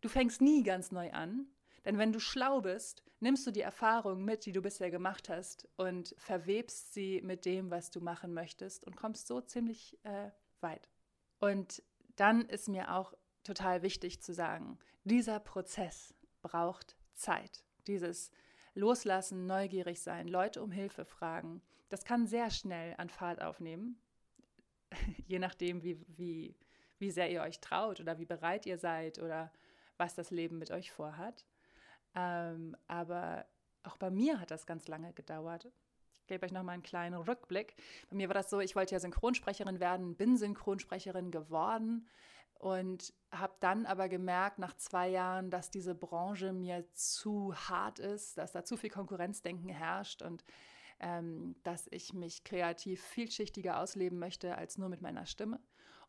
Du 0.00 0.08
fängst 0.08 0.40
nie 0.40 0.62
ganz 0.62 0.92
neu 0.92 1.10
an, 1.12 1.46
denn 1.84 1.98
wenn 1.98 2.12
du 2.12 2.20
schlau 2.20 2.60
bist, 2.60 3.02
nimmst 3.20 3.46
du 3.46 3.50
die 3.50 3.60
Erfahrungen 3.60 4.24
mit, 4.24 4.46
die 4.46 4.52
du 4.52 4.62
bisher 4.62 4.90
gemacht 4.90 5.28
hast 5.28 5.68
und 5.76 6.14
verwebst 6.18 6.94
sie 6.94 7.20
mit 7.22 7.44
dem, 7.44 7.70
was 7.70 7.90
du 7.90 8.00
machen 8.00 8.32
möchtest 8.32 8.86
und 8.86 8.96
kommst 8.96 9.26
so 9.26 9.40
ziemlich 9.40 9.98
äh, 10.04 10.30
weit. 10.60 10.88
Und 11.38 11.82
dann 12.16 12.42
ist 12.42 12.68
mir 12.68 12.94
auch 12.94 13.14
total 13.44 13.82
wichtig 13.82 14.22
zu 14.22 14.32
sagen, 14.32 14.78
dieser 15.04 15.40
Prozess 15.40 16.14
braucht 16.42 16.96
Zeit. 17.14 17.64
Dieses 17.86 18.30
Loslassen, 18.74 19.46
neugierig 19.46 20.00
sein, 20.00 20.28
Leute 20.28 20.62
um 20.62 20.70
Hilfe 20.70 21.04
fragen, 21.04 21.62
das 21.88 22.04
kann 22.04 22.26
sehr 22.26 22.50
schnell 22.50 22.94
an 22.98 23.10
Fahrt 23.10 23.42
aufnehmen, 23.42 24.00
je 25.26 25.38
nachdem, 25.38 25.82
wie, 25.82 25.98
wie, 26.06 26.56
wie 26.98 27.10
sehr 27.10 27.30
ihr 27.30 27.42
euch 27.42 27.60
traut 27.60 28.00
oder 28.00 28.18
wie 28.18 28.26
bereit 28.26 28.66
ihr 28.66 28.78
seid 28.78 29.18
oder 29.18 29.52
was 29.96 30.14
das 30.14 30.30
Leben 30.30 30.58
mit 30.58 30.70
euch 30.70 30.92
vorhat. 30.92 31.44
Ähm, 32.14 32.76
aber 32.86 33.46
auch 33.82 33.96
bei 33.96 34.10
mir 34.10 34.40
hat 34.40 34.50
das 34.50 34.66
ganz 34.66 34.88
lange 34.88 35.12
gedauert. 35.12 35.68
Ich 36.20 36.26
gebe 36.26 36.46
euch 36.46 36.52
nochmal 36.52 36.74
einen 36.74 36.82
kleinen 36.82 37.20
Rückblick. 37.20 37.74
Bei 38.08 38.16
mir 38.16 38.28
war 38.28 38.34
das 38.34 38.50
so, 38.50 38.60
ich 38.60 38.76
wollte 38.76 38.94
ja 38.94 39.00
Synchronsprecherin 39.00 39.80
werden, 39.80 40.16
bin 40.16 40.36
Synchronsprecherin 40.36 41.30
geworden, 41.30 42.06
und 42.60 43.14
habe 43.32 43.54
dann 43.60 43.86
aber 43.86 44.10
gemerkt 44.10 44.58
nach 44.58 44.76
zwei 44.76 45.08
Jahren, 45.08 45.50
dass 45.50 45.70
diese 45.70 45.94
Branche 45.94 46.52
mir 46.52 46.84
zu 46.92 47.54
hart 47.54 47.98
ist, 47.98 48.36
dass 48.36 48.52
da 48.52 48.64
zu 48.64 48.76
viel 48.76 48.90
Konkurrenzdenken 48.90 49.70
herrscht 49.70 50.20
und 50.20 50.44
ähm, 51.00 51.56
dass 51.62 51.88
ich 51.90 52.12
mich 52.12 52.44
kreativ 52.44 53.02
vielschichtiger 53.02 53.80
ausleben 53.80 54.18
möchte 54.18 54.58
als 54.58 54.76
nur 54.76 54.90
mit 54.90 55.00
meiner 55.00 55.24
Stimme 55.24 55.58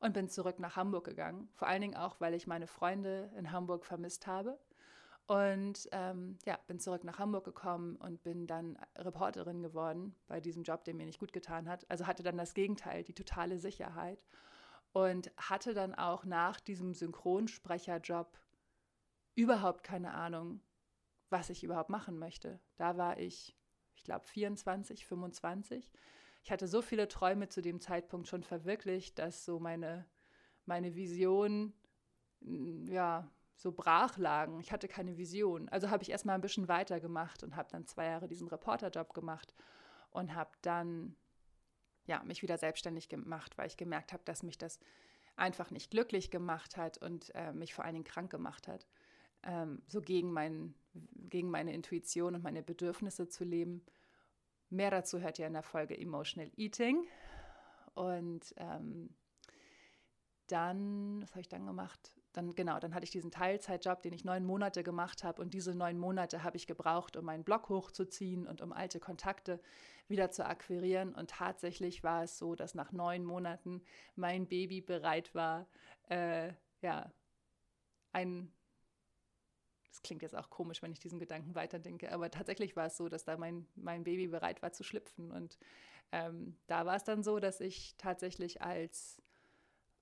und 0.01 0.13
bin 0.13 0.27
zurück 0.27 0.59
nach 0.59 0.75
Hamburg 0.75 1.05
gegangen. 1.05 1.47
Vor 1.53 1.69
allen 1.69 1.81
Dingen 1.81 1.95
auch, 1.95 2.19
weil 2.19 2.33
ich 2.33 2.47
meine 2.47 2.67
Freunde 2.67 3.31
in 3.37 3.53
Hamburg 3.53 3.85
vermisst 3.85 4.27
habe. 4.27 4.59
Und 5.27 5.87
ähm, 5.93 6.37
ja, 6.45 6.59
bin 6.67 6.79
zurück 6.79 7.05
nach 7.05 7.17
Hamburg 7.17 7.45
gekommen 7.45 7.95
und 7.95 8.21
bin 8.23 8.47
dann 8.47 8.77
Reporterin 8.97 9.61
geworden 9.61 10.15
bei 10.27 10.41
diesem 10.41 10.63
Job, 10.63 10.83
der 10.83 10.95
mir 10.95 11.05
nicht 11.05 11.19
gut 11.19 11.31
getan 11.31 11.69
hat. 11.69 11.89
Also 11.89 12.07
hatte 12.07 12.23
dann 12.23 12.37
das 12.37 12.53
Gegenteil, 12.53 13.03
die 13.03 13.13
totale 13.13 13.57
Sicherheit 13.57 14.21
und 14.93 15.31
hatte 15.37 15.73
dann 15.73 15.95
auch 15.95 16.25
nach 16.25 16.59
diesem 16.59 16.93
Synchronsprecherjob 16.93 18.39
überhaupt 19.35 19.83
keine 19.83 20.13
Ahnung, 20.13 20.61
was 21.29 21.49
ich 21.49 21.63
überhaupt 21.63 21.89
machen 21.89 22.19
möchte. 22.19 22.59
Da 22.75 22.97
war 22.97 23.17
ich, 23.17 23.55
ich 23.95 24.03
glaube, 24.03 24.25
24, 24.25 25.05
25. 25.05 25.91
Ich 26.43 26.51
hatte 26.51 26.67
so 26.67 26.81
viele 26.81 27.07
Träume 27.07 27.47
zu 27.47 27.61
dem 27.61 27.79
Zeitpunkt 27.79 28.27
schon 28.27 28.43
verwirklicht, 28.43 29.19
dass 29.19 29.45
so 29.45 29.59
meine, 29.59 30.05
meine 30.65 30.95
Vision, 30.95 31.73
ja, 32.41 33.31
so 33.55 33.71
brach 33.71 34.17
lagen. 34.17 34.59
Ich 34.59 34.71
hatte 34.71 34.87
keine 34.87 35.17
Vision. 35.17 35.69
Also 35.69 35.89
habe 35.89 36.03
ich 36.03 36.09
erstmal 36.09 36.35
ein 36.35 36.41
bisschen 36.41 36.67
weitergemacht 36.67 37.43
und 37.43 37.55
habe 37.55 37.69
dann 37.71 37.85
zwei 37.85 38.07
Jahre 38.07 38.27
diesen 38.27 38.47
Reporterjob 38.47 39.13
gemacht 39.13 39.53
und 40.09 40.33
habe 40.33 40.51
dann 40.61 41.15
ja, 42.05 42.23
mich 42.23 42.41
wieder 42.41 42.57
selbstständig 42.57 43.09
gemacht, 43.09 43.57
weil 43.57 43.67
ich 43.67 43.77
gemerkt 43.77 44.13
habe, 44.13 44.23
dass 44.25 44.43
mich 44.43 44.57
das 44.57 44.79
einfach 45.35 45.71
nicht 45.71 45.91
glücklich 45.91 46.31
gemacht 46.31 46.77
hat 46.77 46.97
und 46.97 47.33
äh, 47.35 47.53
mich 47.53 47.73
vor 47.73 47.85
allen 47.85 47.93
Dingen 47.93 48.05
krank 48.05 48.31
gemacht 48.31 48.67
hat. 48.67 48.87
Ähm, 49.43 49.81
so 49.87 50.01
gegen, 50.01 50.31
mein, 50.31 50.75
gegen 50.93 51.49
meine 51.49 51.73
Intuition 51.73 52.35
und 52.35 52.43
meine 52.43 52.61
Bedürfnisse 52.61 53.27
zu 53.27 53.43
leben. 53.43 53.85
Mehr 54.69 54.91
dazu 54.91 55.19
hört 55.19 55.39
ihr 55.39 55.47
in 55.47 55.53
der 55.53 55.63
Folge 55.63 55.97
Emotional 55.97 56.51
Eating. 56.55 57.05
Und 57.93 58.53
ähm, 58.57 59.09
dann, 60.47 61.21
was 61.21 61.31
habe 61.31 61.41
ich 61.41 61.49
dann 61.49 61.65
gemacht? 61.65 62.13
Dann 62.33 62.55
genau, 62.55 62.79
dann 62.79 62.93
hatte 62.93 63.03
ich 63.03 63.11
diesen 63.11 63.31
Teilzeitjob, 63.31 64.01
den 64.01 64.13
ich 64.13 64.23
neun 64.23 64.45
Monate 64.45 64.83
gemacht 64.83 65.23
habe 65.23 65.41
und 65.41 65.53
diese 65.53 65.75
neun 65.75 65.99
Monate 65.99 66.43
habe 66.43 66.57
ich 66.57 66.67
gebraucht, 66.67 67.17
um 67.17 67.25
meinen 67.25 67.43
Blog 67.43 67.69
hochzuziehen 67.69 68.47
und 68.47 68.61
um 68.61 68.71
alte 68.71 68.99
Kontakte 68.99 69.59
wieder 70.07 70.31
zu 70.31 70.45
akquirieren. 70.45 71.13
Und 71.13 71.31
tatsächlich 71.31 72.03
war 72.03 72.23
es 72.23 72.37
so, 72.37 72.55
dass 72.55 72.75
nach 72.75 72.91
neun 72.91 73.25
Monaten 73.25 73.81
mein 74.15 74.47
Baby 74.47 74.81
bereit 74.81 75.35
war, 75.35 75.67
äh, 76.09 76.53
ja, 76.81 77.11
ein 78.13 78.51
das 79.91 80.01
klingt 80.01 80.21
jetzt 80.21 80.35
auch 80.37 80.49
komisch, 80.49 80.81
wenn 80.81 80.93
ich 80.93 80.99
diesen 80.99 81.19
Gedanken 81.19 81.53
weiterdenke, 81.53 82.11
aber 82.13 82.31
tatsächlich 82.31 82.77
war 82.77 82.85
es 82.85 82.95
so, 82.95 83.09
dass 83.09 83.25
da 83.25 83.35
mein, 83.35 83.67
mein 83.75 84.05
Baby 84.05 84.27
bereit 84.27 84.61
war 84.61 84.71
zu 84.71 84.85
schlüpfen. 84.85 85.31
Und 85.31 85.57
ähm, 86.13 86.57
da 86.67 86.85
war 86.85 86.95
es 86.95 87.03
dann 87.03 87.23
so, 87.23 87.39
dass 87.39 87.59
ich 87.59 87.95
tatsächlich 87.97 88.61
als 88.61 89.20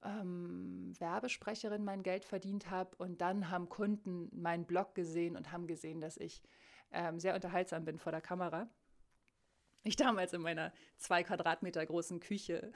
ähm, 0.04 0.94
Werbesprecherin 1.00 1.84
mein 1.84 2.04
Geld 2.04 2.26
verdient 2.26 2.70
habe 2.70 2.96
und 2.98 3.22
dann 3.22 3.50
haben 3.50 3.70
Kunden 3.70 4.30
meinen 4.32 4.66
Blog 4.66 4.96
gesehen 4.96 5.36
und 5.36 5.52
haben 5.52 5.68
gesehen, 5.68 6.02
dass 6.02 6.18
ich 6.18 6.42
ähm, 6.92 7.20
sehr 7.20 7.36
unterhaltsam 7.36 7.86
bin 7.86 8.00
vor 8.00 8.12
der 8.12 8.22
Kamera. 8.22 8.70
Ich 9.84 9.96
damals 9.96 10.34
in 10.34 10.42
meiner 10.42 10.74
zwei 10.98 11.24
Quadratmeter 11.24 11.86
großen 11.86 12.20
Küche 12.20 12.72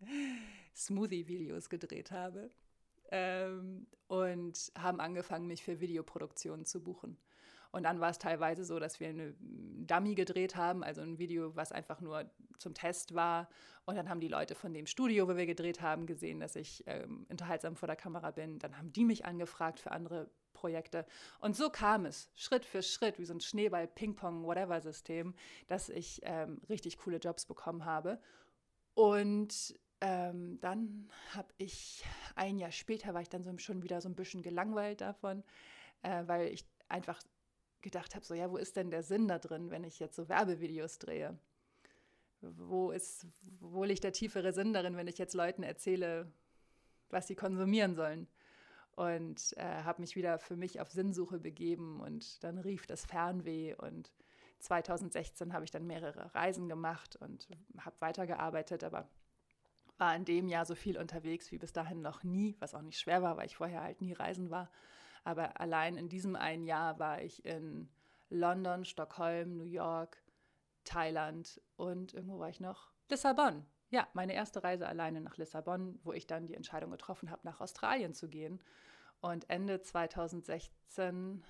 Smoothie-Videos 0.74 1.68
gedreht 1.68 2.10
habe 2.10 2.50
ähm, 3.10 3.86
und 4.06 4.72
haben 4.76 5.00
angefangen, 5.00 5.46
mich 5.46 5.62
für 5.62 5.80
Videoproduktionen 5.80 6.64
zu 6.64 6.82
buchen. 6.82 7.18
Und 7.72 7.84
dann 7.84 8.00
war 8.00 8.10
es 8.10 8.18
teilweise 8.18 8.64
so, 8.64 8.78
dass 8.78 9.00
wir 9.00 9.08
eine 9.08 9.34
Dummy 9.40 10.14
gedreht 10.14 10.56
haben, 10.56 10.84
also 10.84 11.00
ein 11.00 11.18
Video, 11.18 11.56
was 11.56 11.72
einfach 11.72 12.00
nur 12.00 12.30
zum 12.58 12.74
Test 12.74 13.14
war. 13.14 13.48
Und 13.86 13.96
dann 13.96 14.08
haben 14.08 14.20
die 14.20 14.28
Leute 14.28 14.54
von 14.54 14.74
dem 14.74 14.86
Studio, 14.86 15.26
wo 15.26 15.36
wir 15.36 15.46
gedreht 15.46 15.80
haben, 15.80 16.06
gesehen, 16.06 16.38
dass 16.38 16.54
ich 16.54 16.84
ähm, 16.86 17.26
unterhaltsam 17.30 17.74
vor 17.74 17.86
der 17.86 17.96
Kamera 17.96 18.30
bin. 18.30 18.58
Dann 18.58 18.76
haben 18.76 18.92
die 18.92 19.04
mich 19.04 19.24
angefragt 19.24 19.80
für 19.80 19.90
andere 19.90 20.30
Projekte. 20.52 21.06
Und 21.40 21.56
so 21.56 21.70
kam 21.70 22.04
es, 22.04 22.30
Schritt 22.34 22.64
für 22.66 22.82
Schritt, 22.82 23.18
wie 23.18 23.24
so 23.24 23.34
ein 23.34 23.40
Schneeball, 23.40 23.88
Ping-Pong, 23.88 24.44
whatever-System, 24.44 25.34
dass 25.66 25.88
ich 25.88 26.20
ähm, 26.24 26.60
richtig 26.68 26.98
coole 26.98 27.16
Jobs 27.16 27.46
bekommen 27.46 27.86
habe. 27.86 28.20
Und 28.94 29.74
ähm, 30.02 30.60
dann 30.60 31.08
habe 31.34 31.48
ich, 31.56 32.04
ein 32.34 32.58
Jahr 32.58 32.72
später 32.72 33.14
war 33.14 33.22
ich 33.22 33.28
dann 33.30 33.44
so, 33.44 33.56
schon 33.58 33.82
wieder 33.82 34.00
so 34.00 34.08
ein 34.08 34.14
bisschen 34.14 34.42
gelangweilt 34.42 35.00
davon, 35.00 35.42
äh, 36.02 36.22
weil 36.26 36.48
ich 36.48 36.66
einfach 36.88 37.22
gedacht 37.82 38.14
habe, 38.14 38.24
so 38.24 38.34
ja, 38.34 38.50
wo 38.50 38.56
ist 38.56 38.76
denn 38.76 38.90
der 38.90 39.02
Sinn 39.02 39.28
da 39.28 39.38
drin, 39.38 39.70
wenn 39.70 39.84
ich 39.84 39.98
jetzt 39.98 40.16
so 40.16 40.28
Werbevideos 40.28 40.98
drehe? 40.98 41.38
Wo 42.40 42.90
ist, 42.90 43.26
wo 43.60 43.84
liegt 43.84 44.04
der 44.04 44.12
tiefere 44.12 44.52
Sinn 44.52 44.72
darin, 44.72 44.96
wenn 44.96 45.06
ich 45.06 45.18
jetzt 45.18 45.34
Leuten 45.34 45.62
erzähle, 45.62 46.30
was 47.10 47.28
sie 47.28 47.36
konsumieren 47.36 47.94
sollen? 47.94 48.26
Und 48.94 49.54
äh, 49.56 49.82
habe 49.84 50.02
mich 50.02 50.16
wieder 50.16 50.38
für 50.38 50.56
mich 50.56 50.80
auf 50.80 50.90
Sinnsuche 50.90 51.38
begeben 51.38 52.00
und 52.00 52.42
dann 52.44 52.58
rief 52.58 52.86
das 52.86 53.06
Fernweh 53.06 53.74
und 53.74 54.12
2016 54.58 55.52
habe 55.52 55.64
ich 55.64 55.70
dann 55.70 55.86
mehrere 55.86 56.34
Reisen 56.34 56.68
gemacht 56.68 57.16
und 57.16 57.48
habe 57.78 57.96
weitergearbeitet, 58.00 58.84
aber 58.84 59.08
war 59.98 60.16
in 60.16 60.24
dem 60.24 60.48
Jahr 60.48 60.66
so 60.66 60.74
viel 60.74 60.98
unterwegs 60.98 61.52
wie 61.52 61.58
bis 61.58 61.72
dahin 61.72 62.00
noch 62.00 62.22
nie, 62.22 62.56
was 62.58 62.74
auch 62.74 62.82
nicht 62.82 62.98
schwer 62.98 63.22
war, 63.22 63.36
weil 63.36 63.46
ich 63.46 63.56
vorher 63.56 63.82
halt 63.82 64.00
nie 64.00 64.12
reisen 64.12 64.50
war. 64.50 64.70
Aber 65.24 65.60
allein 65.60 65.96
in 65.96 66.08
diesem 66.08 66.36
einen 66.36 66.64
Jahr 66.64 66.98
war 66.98 67.22
ich 67.22 67.44
in 67.44 67.88
London, 68.28 68.84
Stockholm, 68.84 69.56
New 69.56 69.64
York, 69.64 70.22
Thailand 70.84 71.60
und 71.76 72.14
irgendwo 72.14 72.38
war 72.38 72.48
ich 72.48 72.60
noch? 72.60 72.90
Lissabon. 73.08 73.64
Ja, 73.90 74.08
meine 74.14 74.32
erste 74.32 74.64
Reise 74.64 74.88
alleine 74.88 75.20
nach 75.20 75.36
Lissabon, 75.36 76.00
wo 76.02 76.12
ich 76.12 76.26
dann 76.26 76.46
die 76.46 76.54
Entscheidung 76.54 76.90
getroffen 76.90 77.30
habe, 77.30 77.42
nach 77.44 77.60
Australien 77.60 78.14
zu 78.14 78.28
gehen. 78.28 78.60
Und 79.20 79.48
Ende 79.50 79.82
2016 79.82 81.44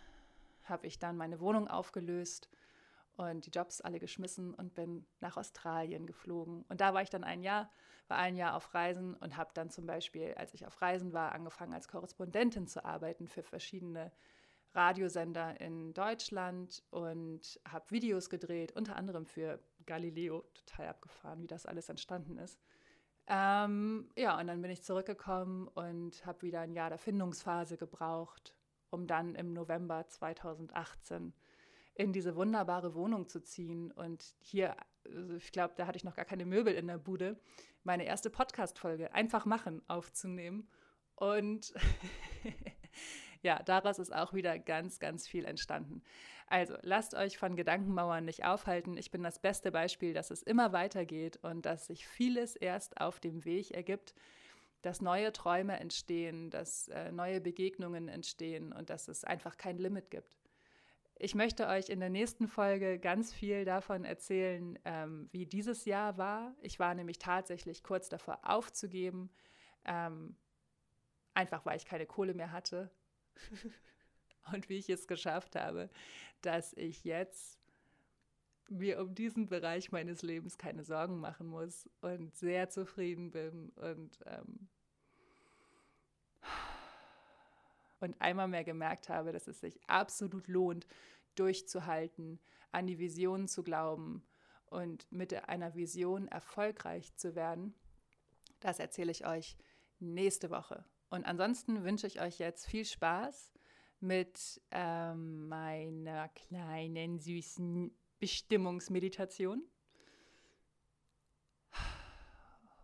habe 0.65 0.87
ich 0.87 0.99
dann 0.99 1.17
meine 1.17 1.41
Wohnung 1.41 1.69
aufgelöst 1.69 2.49
und 3.17 3.47
die 3.47 3.51
Jobs 3.51 3.81
alle 3.81 3.99
geschmissen 3.99 4.55
und 4.55 4.75
bin 4.75 5.07
nach 5.21 5.37
Australien 5.37 6.07
geflogen. 6.07 6.65
Und 6.69 6.81
da 6.81 6.95
war 6.95 7.03
ich 7.03 7.11
dann 7.11 7.25
ein 7.25 7.43
Jahr, 7.43 7.71
war 8.09 8.19
ein 8.19 8.37
Jahr 8.37 8.55
auf 8.57 8.75
Reisen 8.75 9.15
und 9.15 9.37
habe 9.37 9.51
dann 9.55 9.71
zum 9.71 9.87
Beispiel, 9.87 10.35
als 10.35 10.55
ich 10.55 10.67
auf 10.67 10.81
Reisen 10.81 11.13
war, 11.13 11.33
angefangen 11.33 11.75
als 11.75 11.89
Korrespondentin 11.89 12.67
zu 12.67 12.85
arbeiten 12.85 13.29
für 13.29 13.43
verschiedene 13.43 14.13
Radiosender 14.75 15.61
in 15.61 15.93
Deutschland 15.93 16.83
und 16.91 17.61
habe 17.69 17.91
Videos 17.91 18.31
gedreht, 18.31 18.73
unter 18.73 18.97
anderem 18.97 19.27
für 19.27 19.61
Galileo, 19.85 20.45
total 20.55 20.89
abgefahren, 20.89 21.43
wie 21.43 21.47
das 21.47 21.67
alles 21.67 21.89
entstanden 21.89 22.39
ist. 22.39 22.59
Ähm, 23.27 24.09
ja, 24.17 24.39
und 24.39 24.47
dann 24.47 24.63
bin 24.63 24.71
ich 24.71 24.83
zurückgekommen 24.83 25.69
und 25.69 26.25
habe 26.27 26.43
wieder 26.43 26.61
ein 26.61 26.73
Jahr 26.73 26.89
der 26.89 26.99
Findungsphase 26.99 27.77
gebraucht, 27.77 28.57
um 28.91 29.07
dann 29.07 29.35
im 29.35 29.53
November 29.53 30.07
2018 30.09 31.33
in 31.95 32.13
diese 32.13 32.37
wunderbare 32.37 32.95
Wohnung 32.95 33.29
zu 33.29 33.43
ziehen 33.43 33.93
und 33.93 34.35
hier, 34.41 34.77
also 35.05 35.35
ich 35.35 35.53
glaube, 35.53 35.75
da 35.77 35.87
hatte 35.87 35.97
ich 35.97 36.05
noch 36.05 36.17
gar 36.17 36.25
keine 36.25 36.47
Möbel 36.47 36.75
in 36.75 36.87
der 36.87 36.99
Bude, 36.99 37.39
meine 37.85 38.05
erste 38.05 38.31
Podcast-Folge 38.31 39.13
einfach 39.13 39.45
machen 39.45 39.83
aufzunehmen. 39.89 40.69
Und 41.17 41.75
ja, 43.43 43.63
daraus 43.63 43.99
ist 43.99 44.15
auch 44.15 44.33
wieder 44.33 44.59
ganz, 44.59 44.99
ganz 44.99 45.29
viel 45.29 45.45
entstanden. 45.45 46.03
Also 46.47 46.77
lasst 46.83 47.15
euch 47.15 47.39
von 47.39 47.57
Gedankenmauern 47.57 48.25
nicht 48.25 48.45
aufhalten. 48.45 48.97
Ich 48.97 49.11
bin 49.11 49.23
das 49.23 49.39
beste 49.39 49.73
Beispiel, 49.73 50.13
dass 50.15 50.31
es 50.31 50.43
immer 50.43 50.73
weitergeht 50.73 51.39
und 51.43 51.65
dass 51.67 51.87
sich 51.87 52.07
vieles 52.07 52.57
erst 52.57 53.01
auf 53.01 53.21
dem 53.21 53.45
Weg 53.45 53.71
ergibt, 53.73 54.15
dass 54.83 55.01
neue 55.01 55.33
Träume 55.33 55.79
entstehen, 55.79 56.51
dass 56.51 56.89
äh, 56.89 57.13
neue 57.13 57.41
Begegnungen 57.41 58.09
entstehen 58.09 58.73
und 58.73 58.91
dass 58.91 59.09
es 59.09 59.25
einfach 59.25 59.57
kein 59.57 59.79
Limit 59.79 60.11
gibt. 60.11 60.42
Ich 61.25 61.37
möchte 61.37 61.69
euch 61.69 61.89
in 61.89 62.01
der 62.01 62.11
nächsten 62.11 62.49
Folge 62.49 62.99
ganz 62.99 63.33
viel 63.33 63.65
davon 63.65 64.05
erzählen, 64.05 64.77
ähm, 64.85 65.29
wie 65.31 65.47
dieses 65.47 65.85
Jahr 65.85 66.19
war. 66.19 66.53
Ich 66.63 66.81
war 66.81 66.97
nämlich 66.97 67.21
tatsächlich 67.21 67.85
kurz 67.85 68.09
davor 68.09 68.41
aufzugeben, 68.43 69.31
ähm, 69.85 70.35
einfach 71.33 71.65
weil 71.65 71.77
ich 71.77 71.87
keine 71.87 72.07
Kohle 72.07 72.35
mehr 72.35 72.51
hatte. 72.51 72.91
und 74.53 74.69
wie 74.69 74.79
ich 74.79 74.91
es 74.91 75.07
geschafft 75.07 75.55
habe, 75.55 75.91
dass 76.41 76.73
ich 76.73 77.05
jetzt 77.05 77.61
mir 78.69 79.01
um 79.01 79.15
diesen 79.15 79.47
Bereich 79.47 79.93
meines 79.93 80.23
Lebens 80.23 80.59
keine 80.59 80.83
Sorgen 80.83 81.21
machen 81.21 81.47
muss 81.47 81.89
und 82.01 82.35
sehr 82.35 82.69
zufrieden 82.69 83.31
bin 83.31 83.69
und, 83.77 84.19
ähm, 84.27 84.69
und 88.01 88.21
einmal 88.21 88.49
mehr 88.49 88.65
gemerkt 88.65 89.09
habe, 89.09 89.31
dass 89.31 89.47
es 89.47 89.61
sich 89.61 89.79
absolut 89.87 90.49
lohnt, 90.49 90.89
durchzuhalten, 91.35 92.41
an 92.71 92.87
die 92.87 92.99
Vision 92.99 93.49
zu 93.49 93.63
glauben 93.63 94.25
und 94.67 95.11
mit 95.13 95.49
einer 95.49 95.75
Vision 95.75 96.29
erfolgreich 96.29 97.15
zu 97.17 97.35
werden. 97.35 97.75
Das 98.61 98.79
erzähle 98.79 99.13
ich 99.13 99.27
euch 99.27 99.57
nächste 99.99 100.51
Woche. 100.51 100.85
Und 101.11 101.25
ansonsten 101.27 101.85
wünsche 101.85 102.07
ich 102.07 102.21
euch 102.21 102.39
jetzt 102.39 102.67
viel 102.67 102.85
Spaß 102.85 103.53
mit 104.01 104.61
ähm, 104.71 105.49
meiner 105.49 106.29
kleinen, 106.31 107.19
süßen 107.19 107.95
Bestimmungsmeditation 108.19 109.63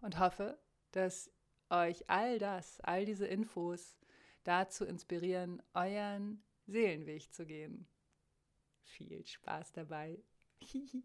und 0.00 0.18
hoffe, 0.18 0.58
dass 0.92 1.30
euch 1.70 2.08
all 2.08 2.38
das, 2.38 2.80
all 2.80 3.04
diese 3.04 3.26
Infos 3.26 3.98
dazu 4.44 4.84
inspirieren, 4.84 5.62
euren 5.74 6.42
Seelenweg 6.66 7.32
zu 7.32 7.46
gehen. 7.46 7.88
Viel 8.88 9.24
Spaß 9.26 9.72
dabei. 9.72 10.18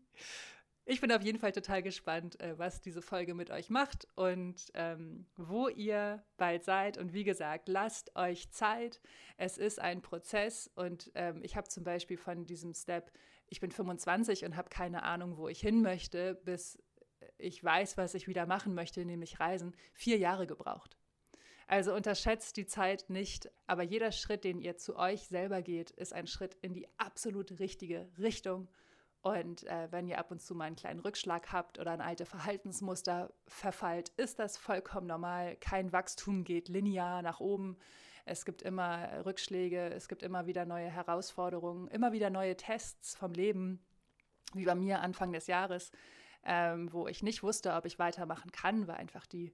Ich 0.86 1.00
bin 1.00 1.14
auf 1.14 1.22
jeden 1.22 1.40
Fall 1.40 1.54
total 1.54 1.82
gespannt, 1.82 2.38
äh, 2.42 2.60
was 2.60 2.82
diese 2.82 3.02
Folge 3.02 3.34
mit 3.34 3.52
euch 3.52 3.70
macht 3.70 4.06
und 4.16 4.70
ähm, 4.74 5.26
wo 5.38 5.70
ihr 5.70 6.26
bald 6.36 6.66
seid. 6.66 6.98
Und 6.98 7.14
wie 7.14 7.24
gesagt, 7.24 7.70
lasst 7.70 8.14
euch 8.18 8.52
Zeit. 8.52 9.00
Es 9.38 9.58
ist 9.58 9.80
ein 9.80 10.02
Prozess 10.02 10.70
und 10.76 11.10
ähm, 11.16 11.40
ich 11.42 11.56
habe 11.56 11.70
zum 11.70 11.86
Beispiel 11.86 12.18
von 12.18 12.46
diesem 12.46 12.74
Step, 12.74 13.14
ich 13.48 13.62
bin 13.62 13.72
25 13.72 14.44
und 14.44 14.58
habe 14.58 14.68
keine 14.68 15.04
Ahnung, 15.04 15.38
wo 15.38 15.48
ich 15.48 15.62
hin 15.62 15.82
möchte, 15.82 16.36
bis 16.44 16.78
ich 17.38 17.64
weiß, 17.64 17.96
was 17.96 18.14
ich 18.14 18.28
wieder 18.28 18.46
machen 18.46 18.74
möchte, 18.74 19.06
nämlich 19.06 19.40
reisen, 19.40 19.74
vier 19.94 20.18
Jahre 20.18 20.48
gebraucht. 20.48 20.98
Also 21.68 21.94
unterschätzt 21.94 22.58
die 22.58 22.66
Zeit 22.66 23.10
nicht, 23.10 23.50
aber 23.68 23.84
jeder 23.84 24.12
Schritt, 24.12 24.44
den 24.44 24.60
ihr 24.60 24.78
zu 24.78 24.98
euch 24.98 25.28
selber 25.28 25.62
geht, 25.62 25.92
ist 25.92 26.14
ein 26.14 26.28
Schritt 26.28 26.56
in 26.62 26.74
die 26.74 26.88
absolut 26.98 27.60
richtige 27.60 28.08
Richtung. 28.18 28.68
Und 29.22 29.64
äh, 29.64 29.90
wenn 29.90 30.08
ihr 30.08 30.20
ab 30.20 30.32
und 30.32 30.42
zu 30.42 30.54
mal 30.54 30.66
einen 30.66 30.76
kleinen 30.76 31.00
Rückschlag 31.00 31.54
habt 31.54 31.80
oder 31.80 31.92
ein 31.92 32.02
alte 32.02 32.26
Verhaltensmuster 32.26 33.34
verfallt, 33.48 34.10
ist 34.18 34.38
das 34.38 34.58
vollkommen 34.58 35.08
normal. 35.08 35.56
Kein 35.56 35.94
Wachstum 35.94 36.44
geht 36.44 36.68
linear 36.68 37.22
nach 37.22 37.40
oben. 37.40 37.78
Es 38.26 38.44
gibt 38.44 38.62
immer 38.62 39.26
Rückschläge, 39.26 39.92
es 39.94 40.10
gibt 40.10 40.24
immer 40.24 40.46
wieder 40.46 40.66
neue 40.66 40.90
Herausforderungen, 40.90 41.88
immer 41.88 42.12
wieder 42.12 42.30
neue 42.30 42.58
Tests 42.58 43.16
vom 43.16 43.32
Leben, 43.32 43.82
wie 44.54 44.66
bei 44.66 44.76
mir 44.76 45.00
Anfang 45.00 45.32
des 45.32 45.48
Jahres, 45.48 45.92
ähm, 46.46 46.92
wo 46.92 47.08
ich 47.08 47.24
nicht 47.24 47.44
wusste, 47.44 47.74
ob 47.74 47.86
ich 47.86 48.00
weitermachen 48.00 48.52
kann, 48.52 48.88
weil 48.88 48.96
einfach 48.96 49.26
die, 49.26 49.54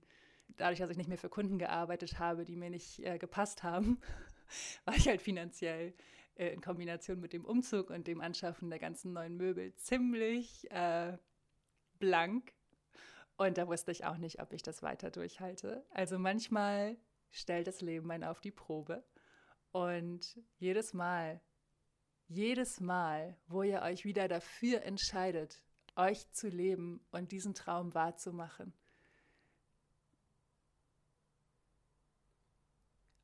dadurch, 0.57 0.79
dass 0.79 0.89
ich 0.89 0.97
nicht 0.97 1.09
mehr 1.09 1.17
für 1.17 1.29
Kunden 1.29 1.59
gearbeitet 1.59 2.19
habe, 2.19 2.45
die 2.45 2.55
mir 2.55 2.69
nicht 2.69 2.99
äh, 2.99 3.17
gepasst 3.17 3.63
haben, 3.63 3.99
war 4.85 4.95
ich 4.95 5.07
halt 5.07 5.21
finanziell 5.21 5.93
äh, 6.35 6.49
in 6.53 6.61
Kombination 6.61 7.19
mit 7.19 7.33
dem 7.33 7.45
Umzug 7.45 7.89
und 7.89 8.07
dem 8.07 8.21
Anschaffen 8.21 8.69
der 8.69 8.79
ganzen 8.79 9.13
neuen 9.13 9.35
Möbel 9.37 9.73
ziemlich 9.75 10.69
äh, 10.71 11.17
blank. 11.99 12.53
Und 13.37 13.57
da 13.57 13.67
wusste 13.67 13.91
ich 13.91 14.05
auch 14.05 14.17
nicht, 14.17 14.41
ob 14.41 14.53
ich 14.53 14.63
das 14.63 14.83
weiter 14.83 15.11
durchhalte. 15.11 15.85
Also 15.91 16.19
manchmal 16.19 16.97
stellt 17.31 17.67
das 17.67 17.81
Leben 17.81 18.11
einen 18.11 18.23
auf 18.23 18.41
die 18.41 18.51
Probe. 18.51 19.03
Und 19.71 20.41
jedes 20.57 20.93
Mal, 20.93 21.41
jedes 22.27 22.79
Mal, 22.79 23.37
wo 23.47 23.63
ihr 23.63 23.81
euch 23.81 24.03
wieder 24.03 24.27
dafür 24.27 24.81
entscheidet, 24.83 25.63
euch 25.95 26.29
zu 26.31 26.47
leben 26.47 27.05
und 27.11 27.31
diesen 27.31 27.53
Traum 27.53 27.93
wahrzumachen, 27.93 28.73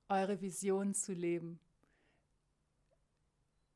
eure 0.09 0.41
Vision 0.41 0.93
zu 0.93 1.13
leben, 1.13 1.59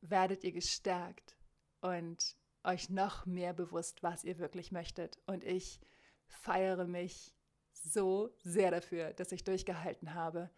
werdet 0.00 0.44
ihr 0.44 0.52
gestärkt 0.52 1.36
und 1.80 2.36
euch 2.64 2.90
noch 2.90 3.26
mehr 3.26 3.52
bewusst, 3.52 4.02
was 4.02 4.24
ihr 4.24 4.38
wirklich 4.38 4.72
möchtet. 4.72 5.18
Und 5.26 5.44
ich 5.44 5.80
feiere 6.26 6.86
mich 6.86 7.34
so 7.72 8.30
sehr 8.42 8.70
dafür, 8.70 9.12
dass 9.12 9.32
ich 9.32 9.44
durchgehalten 9.44 10.14
habe. 10.14 10.50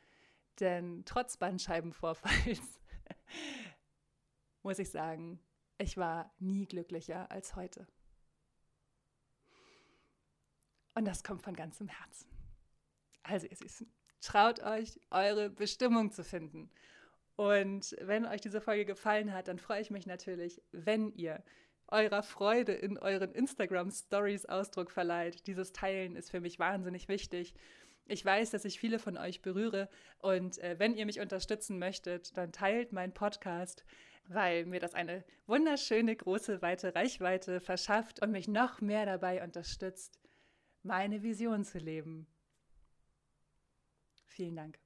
Denn 0.61 1.05
trotz 1.05 1.37
Bandscheibenvorfalls 1.37 2.61
muss 4.63 4.79
ich 4.79 4.91
sagen, 4.91 5.41
ich 5.79 5.97
war 5.97 6.33
nie 6.39 6.67
glücklicher 6.67 7.31
als 7.31 7.57
heute. 7.57 7.87
Und 10.95 11.07
das 11.07 11.25
kommt 11.25 11.43
von 11.43 11.55
ganzem 11.55 11.89
Herzen. 11.89 12.29
Also 13.23 13.47
ihr 13.47 13.57
Süßen, 13.57 13.91
traut 14.23 14.63
euch, 14.63 14.99
eure 15.11 15.51
Bestimmung 15.51 16.11
zu 16.11 16.25
finden. 16.25 16.71
Und 17.37 17.97
wenn 18.01 18.27
euch 18.27 18.41
diese 18.41 18.61
Folge 18.61 18.85
gefallen 18.85 19.33
hat, 19.33 19.49
dann 19.49 19.59
freue 19.59 19.81
ich 19.81 19.91
mich 19.91 20.07
natürlich, 20.07 20.63
wenn 20.73 21.13
ihr 21.15 21.43
eurer 21.89 22.23
Freude 22.23 22.73
in 22.73 22.99
euren 22.99 23.33
Instagram 23.33 23.91
Stories 23.91 24.47
Ausdruck 24.47 24.91
verleiht. 24.91 25.47
Dieses 25.47 25.73
Teilen 25.73 26.17
ist 26.17 26.31
für 26.31 26.41
mich 26.41 26.59
wahnsinnig 26.59 27.09
wichtig. 27.09 27.55
Ich 28.07 28.25
weiß, 28.25 28.51
dass 28.51 28.65
ich 28.65 28.81
viele 28.81 28.99
von 28.99 29.17
euch 29.17 29.43
berühre 29.43 29.89
und 30.19 30.59
äh, 30.59 30.79
wenn 30.79 30.97
ihr 30.97 31.07
mich 31.07 31.21
unterstützen 31.21 31.79
möchtet, 31.79 32.37
dann 32.37 32.51
teilt 32.51 32.93
meinen 32.93 33.15
Podcast, 33.15 33.85
weil 34.27 34.67
mir 34.67 34.81
das 34.81 34.95
eine 34.95 35.25
wunderschöne 35.47 36.17
große 36.17 36.63
weite 36.63 36.95
Reichweite 36.95 37.61
verschafft 37.61 38.21
und 38.23 38.33
mich 38.33 38.49
noch 38.49 38.81
mehr 38.81 39.07
dabei 39.07 39.43
unterstützt, 39.43 40.19
meine 40.83 41.23
Vision 41.23 41.65
zu 41.65 41.79
leben. 41.79 42.27
Vielen 44.35 44.57
Dank. 44.57 44.82